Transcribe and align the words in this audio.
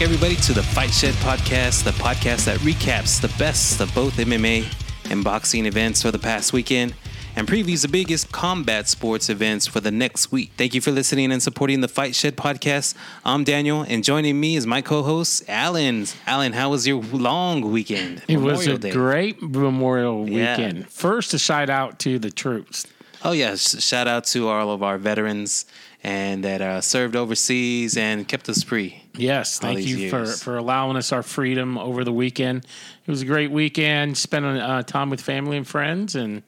back, 0.00 0.06
everybody, 0.06 0.36
to 0.36 0.54
the 0.54 0.62
Fight 0.62 0.90
Shed 0.90 1.12
podcast, 1.16 1.84
the 1.84 1.90
podcast 1.90 2.46
that 2.46 2.58
recaps 2.60 3.20
the 3.20 3.28
best 3.38 3.80
of 3.80 3.94
both 3.94 4.16
MMA 4.16 4.64
and 5.10 5.22
boxing 5.22 5.66
events 5.66 6.00
for 6.00 6.10
the 6.10 6.18
past 6.18 6.54
weekend 6.54 6.94
and 7.36 7.46
previews 7.46 7.82
the 7.82 7.88
biggest 7.88 8.32
combat 8.32 8.88
sports 8.88 9.28
events 9.28 9.66
for 9.66 9.80
the 9.80 9.90
next 9.90 10.32
week. 10.32 10.52
Thank 10.56 10.74
you 10.74 10.80
for 10.80 10.90
listening 10.90 11.30
and 11.30 11.42
supporting 11.42 11.82
the 11.82 11.88
Fight 11.88 12.14
Shed 12.14 12.34
podcast. 12.36 12.94
I'm 13.26 13.44
Daniel, 13.44 13.82
and 13.82 14.02
joining 14.02 14.40
me 14.40 14.56
is 14.56 14.66
my 14.66 14.80
co-host 14.80 15.44
Alan. 15.48 16.06
Alan, 16.26 16.54
how 16.54 16.70
was 16.70 16.86
your 16.86 17.02
long 17.02 17.70
weekend? 17.70 18.22
It 18.26 18.38
was 18.38 18.66
a 18.66 18.78
Day. 18.78 18.92
great 18.92 19.42
Memorial 19.42 20.26
Yeah. 20.28 20.56
weekend. 20.56 20.88
First, 20.88 21.34
a 21.34 21.38
shout 21.38 21.68
out 21.68 21.98
to 22.00 22.18
the 22.18 22.30
troops. 22.30 22.86
Oh 23.22 23.32
yeah, 23.32 23.54
shout 23.54 24.08
out 24.08 24.24
to 24.28 24.48
all 24.48 24.70
of 24.70 24.82
our 24.82 24.96
veterans 24.96 25.66
and 26.02 26.44
that 26.44 26.60
uh, 26.60 26.80
served 26.80 27.14
overseas 27.16 27.96
and 27.96 28.26
kept 28.26 28.48
us 28.48 28.62
free. 28.62 29.02
Yes, 29.14 29.58
thank 29.58 29.80
you 29.86 30.08
for, 30.10 30.18
years. 30.24 30.42
for 30.42 30.56
allowing 30.56 30.96
us 30.96 31.12
our 31.12 31.22
freedom 31.22 31.76
over 31.76 32.04
the 32.04 32.12
weekend. 32.12 32.64
It 33.06 33.10
was 33.10 33.22
a 33.22 33.26
great 33.26 33.50
weekend. 33.50 34.16
Spent 34.16 34.44
uh, 34.44 34.82
time 34.84 35.10
with 35.10 35.20
family 35.20 35.56
and 35.56 35.66
friends, 35.66 36.14
and 36.14 36.42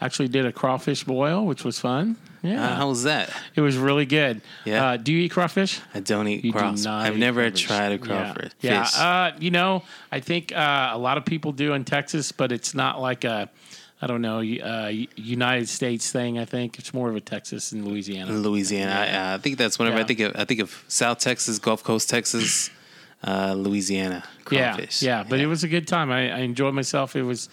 actually 0.00 0.28
did 0.28 0.46
a 0.46 0.52
crawfish 0.52 1.04
boil, 1.04 1.44
which 1.46 1.64
was 1.64 1.78
fun. 1.78 2.16
Yeah, 2.42 2.64
Uh, 2.64 2.76
how 2.76 2.88
was 2.90 3.02
that? 3.04 3.30
it 3.56 3.60
was 3.60 3.76
really 3.76 4.06
good. 4.06 4.40
Yeah. 4.64 4.84
Uh, 4.90 4.96
do 4.98 5.12
you 5.12 5.20
eat 5.24 5.30
crawfish? 5.30 5.80
I 5.94 6.00
don't 6.00 6.28
eat 6.28 6.44
You 6.44 6.52
crawfish. 6.52 6.86
I've 6.86 7.16
eat 7.16 7.18
never 7.18 7.40
crawfish. 7.42 7.62
tried 7.62 7.92
a 7.92 7.98
crawfish. 7.98 8.52
Yeah, 8.60 8.84
Fish. 8.84 8.98
uh, 8.98 9.32
you 9.40 9.50
know, 9.50 9.82
I 10.12 10.20
think 10.20 10.52
uh, 10.54 10.90
a 10.92 10.98
lot 10.98 11.16
of 11.18 11.24
people 11.24 11.52
do 11.52 11.72
in 11.72 11.84
Texas, 11.84 12.30
but 12.32 12.52
it's 12.52 12.72
not 12.74 13.00
like 13.00 13.24
a, 13.24 13.48
I 14.02 14.06
don't 14.06 14.20
know, 14.20 14.40
uh, 14.40 14.92
United 15.16 15.68
States 15.68 16.12
thing. 16.12 16.38
I 16.38 16.44
think 16.44 16.78
it's 16.78 16.92
more 16.92 17.08
of 17.08 17.16
a 17.16 17.20
Texas 17.20 17.72
and 17.72 17.86
Louisiana. 17.88 18.30
Louisiana. 18.32 18.92
I, 18.92 19.34
I 19.34 19.38
think 19.38 19.56
that's 19.56 19.78
whenever 19.78 19.96
I 19.98 20.04
think 20.04 20.20
of 20.20 20.36
I 20.36 20.44
think 20.44 20.60
of 20.60 20.84
South 20.88 21.18
Texas, 21.18 21.58
Gulf 21.58 21.82
Coast, 21.82 22.10
Texas, 22.10 22.70
uh, 23.24 23.54
Louisiana 23.56 24.22
crawfish. 24.44 25.02
Yeah, 25.02 25.18
yeah, 25.18 25.26
but 25.28 25.40
it 25.40 25.46
was 25.46 25.64
a 25.64 25.68
good 25.68 25.88
time. 25.88 26.10
I, 26.10 26.30
I 26.30 26.38
enjoyed 26.40 26.74
myself. 26.74 27.16
It 27.16 27.22
was, 27.22 27.48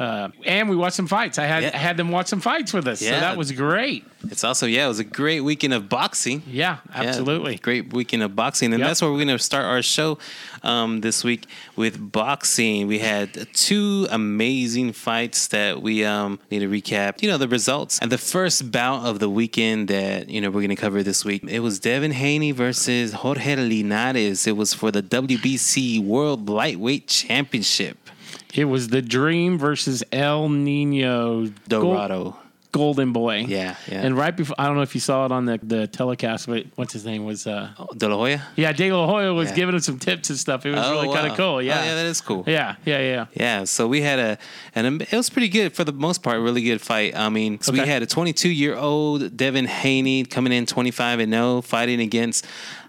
uh, 0.00 0.28
and 0.46 0.70
we 0.70 0.76
watched 0.76 0.96
some 0.96 1.06
fights. 1.06 1.38
I 1.38 1.44
had 1.44 1.62
Yeah. 1.62 1.76
Had 1.76 1.96
them 1.98 2.10
watch 2.10 2.28
some 2.28 2.40
fights 2.40 2.72
with 2.72 2.86
us, 2.88 3.00
so 3.00 3.10
that 3.10 3.36
was 3.36 3.52
great. 3.52 4.04
It's 4.30 4.44
also 4.44 4.66
yeah, 4.66 4.84
it 4.86 4.88
was 4.88 4.98
a 4.98 5.04
great 5.04 5.40
weekend 5.40 5.74
of 5.74 5.88
boxing. 5.88 6.42
Yeah, 6.46 6.78
Yeah, 6.90 7.02
absolutely. 7.08 7.56
great 7.56 7.92
weekend 7.92 8.22
of 8.22 8.34
boxing, 8.34 8.72
and 8.72 8.80
Yep. 8.80 8.88
that's 8.88 9.02
where 9.02 9.10
we're 9.10 9.18
going 9.24 9.28
to 9.28 9.38
start 9.38 9.64
our 9.66 9.82
show 9.82 10.18
um, 10.62 11.00
this 11.00 11.22
week 11.24 11.46
with 11.76 12.12
boxing. 12.12 12.86
We 12.86 12.98
had 12.98 13.28
two 13.54 14.06
amazing 14.10 14.92
fights 14.92 15.48
that 15.48 15.82
we 15.82 16.04
um, 16.04 16.38
need 16.50 16.60
to 16.60 16.68
recap. 16.68 17.22
You 17.22 17.28
know 17.30 17.38
the 17.38 17.48
results 17.48 17.98
and 18.00 18.10
the 18.10 18.18
first 18.18 18.70
bout 18.72 19.04
of 19.04 19.18
the 19.18 19.28
weekend 19.28 19.88
that 19.88 20.28
you 20.30 20.40
know 20.40 20.48
we're 20.48 20.60
going 20.66 20.70
to 20.70 20.76
cover 20.86 21.02
this 21.02 21.24
week. 21.24 21.44
It 21.46 21.60
was 21.60 21.78
Devin 21.78 22.12
Haney 22.12 22.52
versus 22.52 23.12
Jorge 23.12 23.56
Linares. 23.56 24.46
It 24.46 24.56
was 24.56 24.72
for 24.74 24.90
the 24.90 25.02
WBC 25.02 26.02
World 26.02 26.48
Lightweight 26.48 27.06
Championship. 27.08 27.96
It 28.54 28.64
was 28.64 28.88
the 28.88 29.02
Dream 29.02 29.58
versus 29.58 30.02
El 30.12 30.48
Nino 30.48 31.46
Dorado. 31.68 32.36
Golden 32.72 33.12
Boy. 33.12 33.44
Yeah, 33.48 33.74
yeah. 33.88 34.02
And 34.02 34.16
right 34.16 34.36
before, 34.36 34.54
I 34.58 34.66
don't 34.66 34.76
know 34.76 34.82
if 34.82 34.94
you 34.94 35.00
saw 35.00 35.24
it 35.26 35.32
on 35.32 35.44
the, 35.44 35.58
the 35.62 35.86
telecast, 35.88 36.46
but 36.46 36.66
what's 36.76 36.92
his 36.92 37.04
name 37.04 37.24
was? 37.24 37.46
Uh, 37.46 37.70
De 37.96 38.08
La 38.08 38.16
Hoya. 38.16 38.42
yeah, 38.56 38.72
De 38.72 38.92
La 38.92 39.06
Hoya 39.06 39.34
was 39.34 39.48
Yeah. 39.50 39.56
giving 39.56 39.74
him 39.74 39.80
some 39.80 39.98
tips 39.98 40.30
and 40.30 40.38
stuff. 40.38 40.64
It 40.64 40.70
was 40.70 40.80
Oh, 40.84 40.92
really 41.02 41.14
kind 41.14 41.30
of 41.30 41.36
cool. 41.36 41.60
Yeah. 41.60 41.80
Oh, 41.80 41.84
yeah, 41.84 41.94
that 41.94 42.06
is 42.06 42.20
cool. 42.20 42.44
yeah, 42.46 42.76
yeah, 42.84 42.98
yeah. 43.00 43.26
Yeah, 43.34 43.64
so 43.64 43.86
we 43.88 44.02
had 44.02 44.18
a, 44.18 44.38
and 44.74 45.02
it 45.02 45.12
was 45.12 45.30
pretty 45.30 45.48
good 45.48 45.72
for 45.74 45.84
the 45.84 45.92
most 45.92 46.22
part, 46.22 46.38
really 46.40 46.62
good 46.62 46.80
fight. 46.80 47.16
I 47.16 47.28
mean, 47.28 47.60
so 47.60 47.72
we 47.72 47.80
had 47.80 48.02
a 48.02 48.06
22 48.06 48.48
year 48.48 48.76
old 48.76 49.36
Devin 49.36 49.66
Haney 49.66 50.24
coming 50.24 50.52
in 50.52 50.64
25 50.66 51.18
and 51.20 51.32
0, 51.32 51.62
fighting 51.62 52.00
against 52.00 52.46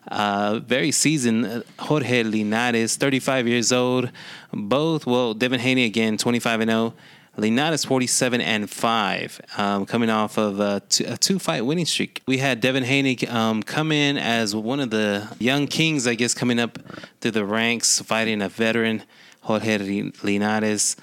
uh, 0.10 0.60
very 0.66 0.92
seasoned 0.92 1.46
uh, 1.46 1.62
Jorge 1.80 2.24
Linares, 2.24 2.96
35 2.98 3.48
years 3.48 3.72
old. 3.72 4.12
Both, 4.54 5.06
well, 5.06 5.34
Devin 5.34 5.60
Haney 5.60 5.86
again, 5.86 6.18
25 6.18 6.62
and 6.62 6.70
0. 6.72 6.94
Linares 7.38 7.86
47 7.86 8.42
and 8.42 8.70
5, 8.70 9.42
um, 9.58 9.86
coming 9.86 10.10
off 10.10 10.38
of 10.38 10.60
a 10.60 10.82
two, 10.90 11.06
a 11.08 11.18
two 11.18 11.40
fight 11.40 11.62
winning 11.66 11.86
streak. 11.86 12.22
We 12.28 12.40
had 12.40 12.60
Devin 12.60 12.84
Haney 12.84 13.18
um, 13.28 13.64
come 13.64 13.92
in 13.92 14.18
as 14.18 14.54
one 14.56 14.80
of 14.82 14.90
the 14.90 15.28
young 15.40 15.68
kings, 15.68 16.08
I 16.08 16.16
guess, 16.16 16.34
coming 16.34 16.60
up 16.60 16.78
through 17.22 17.32
the 17.32 17.46
ranks, 17.46 18.02
fighting 18.02 18.42
a 18.42 18.50
veteran, 18.50 19.04
Jorge 19.42 20.12
Linares. 20.24 20.98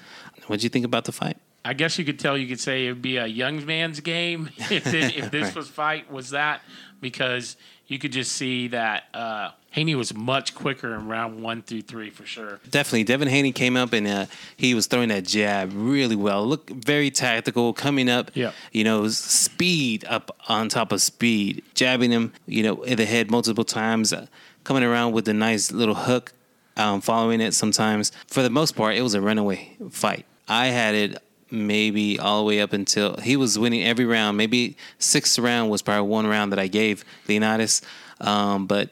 What 0.47 0.59
do 0.59 0.63
you 0.63 0.69
think 0.69 0.85
about 0.85 1.05
the 1.05 1.11
fight? 1.11 1.37
I 1.65 1.73
guess 1.73 1.97
you 1.99 2.05
could 2.05 2.19
tell 2.19 2.37
you 2.37 2.47
could 2.47 2.59
say 2.59 2.85
it 2.85 2.89
would 2.91 3.01
be 3.01 3.17
a 3.17 3.25
young 3.27 3.65
man's 3.65 3.99
game 3.99 4.49
if, 4.57 4.83
thi- 4.85 5.17
if 5.17 5.31
this 5.31 5.45
Right. 5.47 5.55
was 5.55 5.67
fight 5.67 6.11
was 6.11 6.29
that 6.29 6.61
because 7.01 7.57
you 7.87 7.97
could 7.99 8.11
just 8.11 8.33
see 8.33 8.67
that 8.69 9.03
uh, 9.13 9.49
Haney 9.71 9.93
was 9.95 10.13
much 10.13 10.55
quicker 10.55 10.95
in 10.95 11.07
round 11.07 11.41
one 11.43 11.61
through 11.61 11.83
three 11.83 12.09
for 12.09 12.25
sure. 12.25 12.59
Definitely, 12.69 13.03
Devin 13.03 13.27
Haney 13.27 13.51
came 13.51 13.77
up 13.77 13.93
and 13.93 14.07
uh, 14.07 14.25
he 14.57 14.73
was 14.73 14.87
throwing 14.87 15.09
that 15.09 15.25
jab 15.25 15.71
really 15.73 16.15
well. 16.15 16.45
Look, 16.45 16.69
very 16.69 17.11
tactical, 17.11 17.73
coming 17.73 18.09
up. 18.09 18.31
Yeah. 18.33 18.51
You 18.71 18.83
know, 18.83 19.07
speed 19.09 20.05
up 20.05 20.35
on 20.47 20.69
top 20.69 20.91
of 20.91 21.01
speed, 21.01 21.63
jabbing 21.75 22.11
him. 22.11 22.33
You 22.47 22.63
know, 22.63 22.83
in 22.83 22.97
the 22.97 23.05
head 23.05 23.29
multiple 23.29 23.63
times, 23.63 24.11
uh, 24.11 24.25
coming 24.63 24.83
around 24.83 25.11
with 25.11 25.27
a 25.27 25.33
nice 25.33 25.71
little 25.71 25.95
hook, 25.95 26.33
um, 26.75 26.99
following 27.01 27.39
it. 27.39 27.53
Sometimes, 27.53 28.11
for 28.27 28.41
the 28.41 28.49
most 28.49 28.75
part, 28.75 28.95
it 28.95 29.01
was 29.01 29.13
a 29.13 29.21
runaway 29.21 29.77
fight. 29.91 30.25
I 30.47 30.67
had 30.67 30.95
it 30.95 31.21
maybe 31.51 32.19
all 32.19 32.39
the 32.39 32.45
way 32.45 32.61
up 32.61 32.73
until 32.73 33.17
he 33.17 33.35
was 33.35 33.57
winning 33.57 33.83
every 33.83 34.05
round. 34.05 34.37
Maybe 34.37 34.77
sixth 34.97 35.37
round 35.37 35.69
was 35.69 35.81
probably 35.81 36.07
one 36.07 36.27
round 36.27 36.51
that 36.51 36.59
I 36.59 36.67
gave 36.67 37.05
Leonidas, 37.27 37.81
um, 38.21 38.65
but 38.65 38.89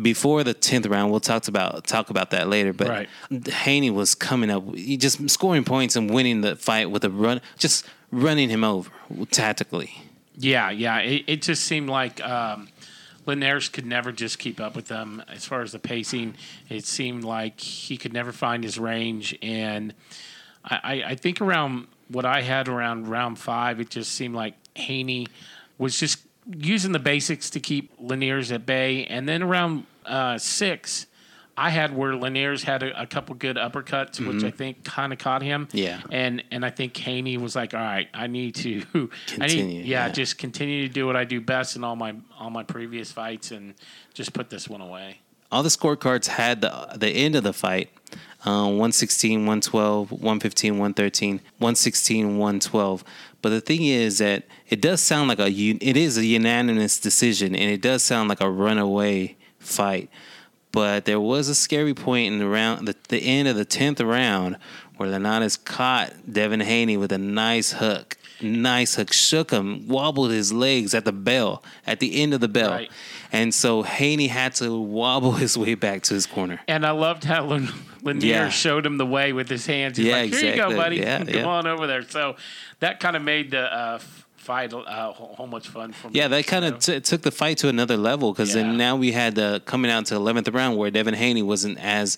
before 0.00 0.44
the 0.44 0.54
tenth 0.54 0.86
round, 0.86 1.10
we'll 1.10 1.20
talk 1.20 1.48
about 1.48 1.86
talk 1.86 2.10
about 2.10 2.30
that 2.30 2.48
later. 2.48 2.72
But 2.72 2.88
Right. 2.88 3.08
Haney 3.48 3.90
was 3.90 4.14
coming 4.14 4.50
up, 4.50 4.74
he 4.74 4.96
just 4.96 5.28
scoring 5.30 5.64
points 5.64 5.96
and 5.96 6.10
winning 6.10 6.42
the 6.42 6.56
fight 6.56 6.90
with 6.90 7.04
a 7.04 7.10
run, 7.10 7.40
just 7.58 7.86
running 8.10 8.48
him 8.48 8.64
over 8.64 8.90
tactically. 9.30 10.02
Yeah, 10.36 10.70
yeah. 10.70 10.98
It, 10.98 11.24
it 11.26 11.42
just 11.42 11.64
seemed 11.64 11.88
like 11.88 12.22
um, 12.22 12.68
Linares 13.24 13.68
could 13.68 13.86
never 13.86 14.12
just 14.12 14.38
keep 14.38 14.60
up 14.60 14.76
with 14.76 14.88
them 14.88 15.22
as 15.28 15.46
far 15.46 15.62
as 15.62 15.72
the 15.72 15.78
pacing. 15.78 16.34
It 16.68 16.84
seemed 16.84 17.24
like 17.24 17.58
he 17.60 17.96
could 17.96 18.12
never 18.12 18.32
find 18.32 18.62
his 18.62 18.78
range. 18.78 19.36
And 19.40 19.94
I, 20.64 20.80
I, 20.82 20.92
I 21.10 21.14
think 21.14 21.40
around 21.40 21.86
what 22.08 22.26
I 22.26 22.42
had 22.42 22.68
around 22.68 23.08
round 23.08 23.38
five, 23.38 23.80
it 23.80 23.88
just 23.90 24.12
seemed 24.12 24.34
like 24.34 24.54
Haney 24.74 25.26
was 25.78 25.98
just 25.98 26.25
using 26.46 26.92
the 26.92 26.98
basics 26.98 27.50
to 27.50 27.60
keep 27.60 27.92
Linares 27.98 28.52
at 28.52 28.66
bay. 28.66 29.04
And 29.06 29.28
then 29.28 29.42
around 29.42 29.86
uh, 30.04 30.38
six, 30.38 31.06
I 31.58 31.70
had 31.70 31.96
where 31.96 32.14
Linares 32.14 32.62
had 32.64 32.82
a, 32.82 33.02
a 33.02 33.06
couple 33.06 33.34
good 33.34 33.56
uppercuts, 33.56 34.20
which 34.24 34.44
I 34.44 34.50
think 34.50 34.84
kind 34.84 35.12
of 35.12 35.18
caught 35.18 35.42
him. 35.42 35.66
Mm-hmm. 35.66 35.76
Yeah. 35.78 36.00
And 36.10 36.44
and 36.50 36.64
I 36.64 36.70
think 36.70 36.96
Haney 36.98 37.38
was 37.38 37.56
like, 37.56 37.72
all 37.74 37.80
right, 37.80 38.08
I 38.12 38.26
need 38.26 38.54
to, 38.56 38.82
I 38.94 39.08
Continue, 39.26 39.64
need, 39.64 39.86
yeah, 39.86 40.06
yeah. 40.06 40.12
just 40.12 40.36
continue 40.38 40.86
to 40.86 40.92
do 40.92 41.06
what 41.06 41.16
I 41.16 41.24
do 41.24 41.40
best 41.40 41.74
in 41.76 41.82
all 41.82 41.96
my 41.96 42.14
all 42.38 42.50
my 42.50 42.62
previous 42.62 43.10
fights, 43.10 43.50
and 43.52 43.74
just 44.12 44.32
put 44.34 44.50
this 44.50 44.68
one 44.68 44.82
away. 44.82 45.20
all 45.50 45.62
the 45.62 45.70
scorecards 45.70 46.26
had 46.26 46.60
the 46.60 46.88
the 46.96 47.08
end 47.08 47.34
of 47.36 47.42
the 47.42 47.52
fight 47.54 47.88
um, 48.46 48.78
116 48.78 49.40
112 49.40 50.12
115 50.12 50.72
113 50.72 51.40
116 51.58 52.38
112 52.38 53.04
but 53.46 53.50
the 53.50 53.60
thing 53.60 53.84
is 53.84 54.18
that 54.18 54.42
it 54.68 54.80
does 54.80 55.00
sound 55.00 55.28
like 55.28 55.38
a 55.38 55.48
it 55.48 55.96
is 55.96 56.18
a 56.18 56.26
unanimous 56.26 56.98
decision 56.98 57.54
and 57.54 57.70
it 57.70 57.80
does 57.80 58.02
sound 58.02 58.28
like 58.28 58.40
a 58.40 58.50
runaway 58.50 59.36
fight. 59.60 60.10
But 60.72 61.04
there 61.04 61.20
was 61.20 61.48
a 61.48 61.54
scary 61.54 61.94
point 61.94 62.32
in 62.32 62.40
the 62.40 62.48
round 62.48 62.88
the, 62.88 62.96
the 63.08 63.18
end 63.18 63.46
of 63.46 63.54
the 63.54 63.64
10th 63.64 64.04
round 64.04 64.56
where 64.96 65.08
Linares 65.08 65.56
caught 65.56 66.12
Devin 66.32 66.58
Haney 66.58 66.96
with 66.96 67.12
a 67.12 67.18
nice 67.18 67.72
hook 67.72 68.16
nice 68.42 68.94
hook 68.96 69.12
shook 69.12 69.50
him 69.50 69.86
wobbled 69.88 70.30
his 70.30 70.52
legs 70.52 70.94
at 70.94 71.04
the 71.04 71.12
bell 71.12 71.62
at 71.86 72.00
the 72.00 72.22
end 72.22 72.34
of 72.34 72.40
the 72.40 72.48
bell 72.48 72.70
Right. 72.70 72.90
and 73.32 73.54
so 73.54 73.82
Haney 73.82 74.26
had 74.26 74.54
to 74.56 74.78
wobble 74.78 75.32
his 75.32 75.56
way 75.56 75.74
back 75.74 76.02
to 76.04 76.14
his 76.14 76.26
corner. 76.26 76.60
And 76.68 76.84
I 76.84 76.90
loved 76.90 77.24
how 77.24 77.44
Lin- 77.46 77.68
Lanier 78.02 78.26
Yeah. 78.28 78.48
showed 78.50 78.84
him 78.86 78.98
the 78.98 79.06
way 79.06 79.32
with 79.32 79.48
his 79.48 79.66
hands. 79.66 79.96
He's 79.96 80.06
Yeah, 80.06 80.16
like, 80.16 80.30
here 80.34 80.38
you 80.50 80.56
go, 80.56 80.68
exactly. 80.70 80.76
buddy. 80.76 80.96
Yeah, 80.98 81.18
Come 81.18 81.28
yeah. 81.28 81.44
on 81.44 81.66
over 81.66 81.86
there. 81.86 82.02
So 82.08 82.36
that 82.80 83.00
kind 83.00 83.16
of 83.16 83.22
made 83.22 83.50
the 83.52 83.62
uh, 83.74 83.98
fight 84.36 84.72
uh, 84.72 85.12
much 85.48 85.68
fun 85.68 85.92
for 85.92 86.08
me. 86.08 86.18
Yeah, 86.18 86.28
that 86.28 86.46
kind 86.46 86.64
of 86.64 86.78
t- 86.78 87.00
took 87.00 87.22
the 87.22 87.32
fight 87.32 87.58
to 87.58 87.68
another 87.68 87.96
level 87.96 88.32
because 88.32 88.50
Yeah. 88.54 88.62
then 88.62 88.76
now 88.76 88.94
we 88.96 89.10
had 89.12 89.34
the 89.34 89.60
coming 89.64 89.90
out 89.90 90.06
to 90.06 90.14
eleventh 90.14 90.46
round 90.48 90.76
where 90.76 90.90
Devin 90.90 91.14
Haney 91.14 91.42
wasn't 91.42 91.78
as 91.78 92.16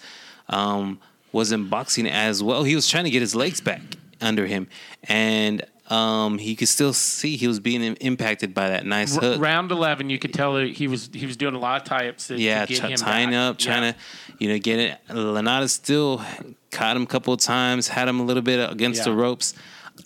um, 0.51 0.99
wasn't 1.33 1.71
boxing 1.71 2.07
as 2.09 2.43
well. 2.43 2.65
He 2.65 2.75
was 2.75 2.89
trying 2.89 3.05
to 3.05 3.11
get 3.11 3.21
his 3.23 3.35
legs 3.35 3.61
back 3.61 3.81
under 4.21 4.47
him, 4.47 4.67
and 5.05 5.63
um, 5.89 6.39
he 6.39 6.55
could 6.55 6.69
still 6.69 6.93
see 6.93 7.37
he 7.37 7.47
was 7.49 7.61
being 7.61 7.83
impacted 7.83 8.53
by 8.55 8.69
that 8.69 8.85
nice 8.87 9.15
R- 9.17 9.21
hook. 9.23 9.41
round 9.41 9.71
eleven, 9.73 10.11
you 10.11 10.19
could 10.19 10.35
tell 10.35 10.57
he 10.59 10.87
was 10.87 11.11
he 11.13 11.27
was 11.27 11.37
doing 11.37 11.55
a 11.55 11.59
lot 11.59 11.81
of 11.83 11.89
tie 11.89 12.09
ups. 12.09 12.31
Yeah, 12.31 12.67
to 12.67 12.75
t- 12.75 12.81
him 12.81 12.97
tying 12.97 13.31
back. 13.31 13.37
up, 13.53 13.59
trying 13.59 13.83
Yeah. 13.83 13.93
to, 13.93 13.99
you 14.39 14.49
know, 14.49 14.59
get 14.59 14.79
it. 14.79 14.99
Lanata 15.09 15.69
still 15.71 16.23
caught 16.71 16.97
him 16.97 17.03
a 17.05 17.07
couple 17.07 17.33
of 17.33 17.41
times, 17.41 17.89
had 17.89 18.09
him 18.09 18.21
a 18.21 18.25
little 18.25 18.43
bit 18.43 18.71
against 18.71 19.05
the 19.05 19.13
ropes. 19.13 19.55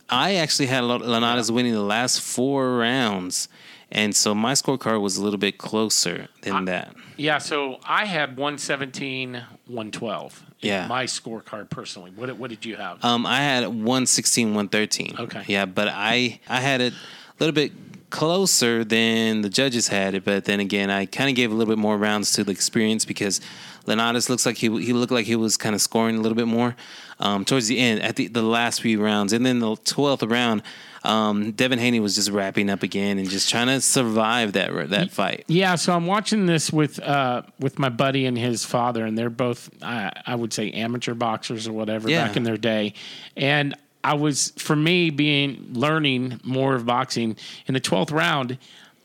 I 0.08 0.37
actually 0.37 0.67
had 0.67 0.84
Lanata's 0.84 1.50
winning 1.52 1.73
the 1.73 1.82
last 1.82 2.20
four 2.20 2.76
rounds, 2.79 3.49
and 3.90 4.14
so 4.14 4.34
my 4.34 4.52
scorecard 4.52 5.00
was 5.02 5.17
a 5.17 5.23
little 5.25 5.38
bit 5.38 5.58
closer 5.58 6.29
than 6.43 6.64
that. 6.67 6.94
Yeah, 7.19 7.38
so 7.38 7.79
I 7.84 8.06
had 8.06 8.37
117, 8.38 9.43
112. 9.67 10.44
Yeah. 10.62 10.87
My 10.87 11.05
scorecard 11.05 11.69
personally. 11.70 12.12
What, 12.14 12.26
did- 12.26 12.38
what 12.38 12.50
did 12.50 12.64
you 12.64 12.76
have? 12.76 13.05
Um, 13.05 13.26
I 13.26 13.38
had 13.41 13.64
116, 13.67 14.49
113. 14.49 15.17
Okay. 15.19 15.43
Yeah, 15.47 15.67
but 15.67 15.88
I 15.88 16.41
I 16.49 16.61
had 16.61 16.81
it 16.81 16.93
a 16.93 16.97
little 17.41 17.55
bit 17.55 17.73
closer 18.11 18.85
than 18.85 19.41
the 19.43 19.49
judges 19.49 19.88
had 19.88 20.14
it. 20.14 20.25
But 20.25 20.44
then 20.44 20.61
again, 20.61 20.91
I 20.91 21.06
kind 21.06 21.29
of 21.31 21.35
gave 21.37 21.50
a 21.50 21.55
little 21.55 21.73
bit 21.75 21.81
more 21.81 21.97
rounds 21.99 22.32
to 22.35 22.44
the 22.44 22.53
experience 22.53 23.05
because 23.05 23.41
Lenatus 23.87 24.29
looks 24.29 24.47
like 24.47 24.56
he 24.59 24.69
he 24.85 24.93
looked 24.93 25.12
like 25.12 25.26
he 25.26 25.35
was 25.37 25.56
kind 25.56 25.75
of 25.75 25.81
scoring 25.81 26.17
a 26.17 26.20
little 26.20 26.37
bit 26.37 26.47
more 26.47 26.76
um, 27.19 27.44
towards 27.44 27.67
the 27.69 27.79
end 27.79 28.00
at 28.03 28.17
the 28.17 28.29
the 28.29 28.43
last 28.43 28.81
few 28.82 29.03
rounds, 29.03 29.32
and 29.32 29.44
then 29.44 29.58
the 29.58 29.76
twelfth 29.76 30.23
round. 30.23 30.62
Um, 31.04 31.50
Devin 31.52 31.78
Haney 31.78 32.00
was 32.00 32.14
just 32.14 32.31
wrapping 32.31 32.70
up 32.70 32.82
again 32.82 33.19
and 33.19 33.28
just 33.28 33.50
trying 33.50 33.66
to 33.66 33.81
survive 33.81 34.52
that 34.52 34.90
that 34.90 35.10
fight. 35.10 35.44
Yeah, 35.49 35.75
so 35.75 35.93
I'm 35.94 36.06
watching 36.06 36.46
this 36.46 36.72
with 36.72 37.00
uh, 37.00 37.43
with 37.58 37.78
my 37.78 37.88
buddy 37.88 38.26
and 38.26 38.38
his 38.38 38.64
father, 38.64 39.04
and 39.04 39.19
they're 39.19 39.31
both 39.31 39.70
I, 39.82 40.12
I 40.26 40.34
would 40.34 40.52
say 40.52 40.70
amateur 40.72 41.14
boxers 41.14 41.66
or 41.66 41.72
whatever 41.72 42.08
Yeah. 42.08 42.26
back 42.26 42.37
in 42.37 42.44
their 42.44 42.56
day, 42.56 42.94
and 43.37 43.75
I 44.04 44.14
was 44.14 44.52
for 44.56 44.76
me 44.76 45.10
being 45.10 45.66
learning 45.72 46.40
more 46.44 46.75
of 46.75 46.87
boxing 46.87 47.37
in 47.66 47.75
the 47.75 47.81
twelfth 47.81 48.12
round. 48.12 48.58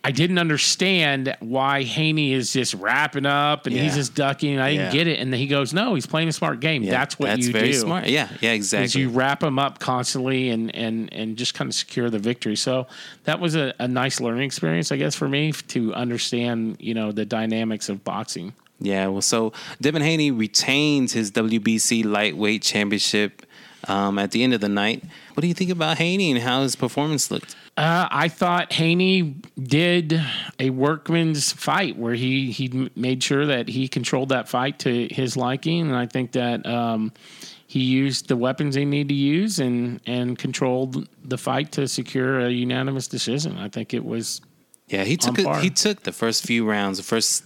I 0.07 0.12
didn't 0.12 0.38
understand 0.38 1.36
why 1.42 1.83
Haney 1.83 2.31
is 2.31 2.54
just 2.54 2.74
wrapping 2.75 3.25
up 3.25 3.65
and 3.65 3.75
he's 3.75 3.94
just 3.95 4.15
ducking. 4.15 4.54
And 4.54 4.63
I 4.63 4.69
didn't 4.71 4.86
Yeah. 4.86 4.92
get 4.94 5.07
it, 5.07 5.19
and 5.19 5.33
then 5.33 5.39
he 5.39 5.48
goes, 5.48 5.74
"No, 5.74 5.95
he's 5.95 6.06
playing 6.06 6.30
a 6.30 6.31
smart 6.31 6.62
game. 6.62 6.81
Yeah, 6.83 6.92
That's 6.92 7.19
what 7.19 7.27
that's 7.27 7.45
you 7.48 7.51
very 7.51 7.71
do." 7.74 7.80
smart. 7.80 8.07
Yeah, 8.07 8.30
yeah, 8.39 8.54
exactly. 8.54 9.01
you 9.01 9.09
wrap 9.09 9.42
them 9.42 9.59
up 9.59 9.80
constantly 9.80 10.50
and 10.50 10.74
and 10.74 11.12
and 11.13 11.36
just 11.36 11.54
kind 11.56 11.68
of 11.69 11.75
secure 11.75 12.09
the 12.09 12.19
victory. 12.19 12.56
So 12.56 12.88
that 13.25 13.42
was 13.42 13.56
a, 13.56 13.74
a 13.80 13.88
nice 13.88 14.21
learning 14.21 14.44
experience, 14.44 14.94
I 14.94 14.95
guess, 14.98 15.13
for 15.13 15.27
me 15.27 15.51
to 15.51 15.94
understand 15.94 16.77
you 16.80 16.94
know 16.94 17.12
the 17.12 17.25
dynamics 17.25 17.89
of 17.89 18.03
boxing. 18.06 18.53
Yeah, 18.80 19.07
well, 19.07 19.21
so 19.24 19.53
Devin 19.81 20.03
Haney 20.03 20.30
retains 20.31 21.12
his 21.13 21.31
WBC 21.31 22.03
lightweight 22.06 22.62
championship 22.62 23.42
um, 23.88 24.19
at 24.19 24.31
the 24.31 24.44
end 24.44 24.54
of 24.54 24.62
the 24.62 24.69
night. 24.69 25.04
What 25.34 25.42
do 25.42 25.48
you 25.48 25.54
think 25.54 25.69
about 25.69 25.98
Haney 25.98 26.31
and 26.31 26.42
how 26.42 26.62
his 26.63 26.75
performance 26.75 27.31
looked? 27.31 27.56
Uh, 27.75 28.07
I 28.10 28.28
thought 28.28 28.74
Haney 28.74 29.36
did 29.62 30.19
a 30.60 30.72
workman's 30.72 31.51
fight 31.51 31.95
where 31.98 32.16
he 32.16 32.51
he 32.51 32.89
made 32.95 33.22
sure 33.24 33.45
that 33.45 33.68
he 33.69 33.88
controlled 33.88 34.30
that 34.30 34.50
fight 34.50 34.80
to 34.80 35.07
his 35.10 35.38
liking, 35.38 35.81
and 35.81 35.95
I 35.95 36.06
think 36.06 36.34
that. 36.34 36.66
Um, 36.66 37.12
he 37.69 37.81
used 37.81 38.30
the 38.30 38.38
weapons 38.38 38.75
he 38.75 38.86
needed 38.86 39.10
to 39.10 39.13
use 39.13 39.60
and, 39.60 40.00
and 40.06 40.38
controlled 40.39 41.10
the 41.22 41.38
fight 41.38 41.74
to 41.74 41.86
secure 41.86 42.39
a 42.39 42.50
unanimous 42.50 43.10
decision. 43.10 43.57
I 43.57 43.68
think 43.68 43.94
it 43.94 44.06
was 44.06 44.39
Yeah, 44.88 45.04
he 45.04 45.18
took 45.18 45.38
par. 45.44 45.60
he 45.60 45.69
took 45.69 46.04
the 46.04 46.13
first 46.13 46.45
few 46.45 46.66
rounds, 46.66 46.98
the 46.98 47.04
first 47.04 47.44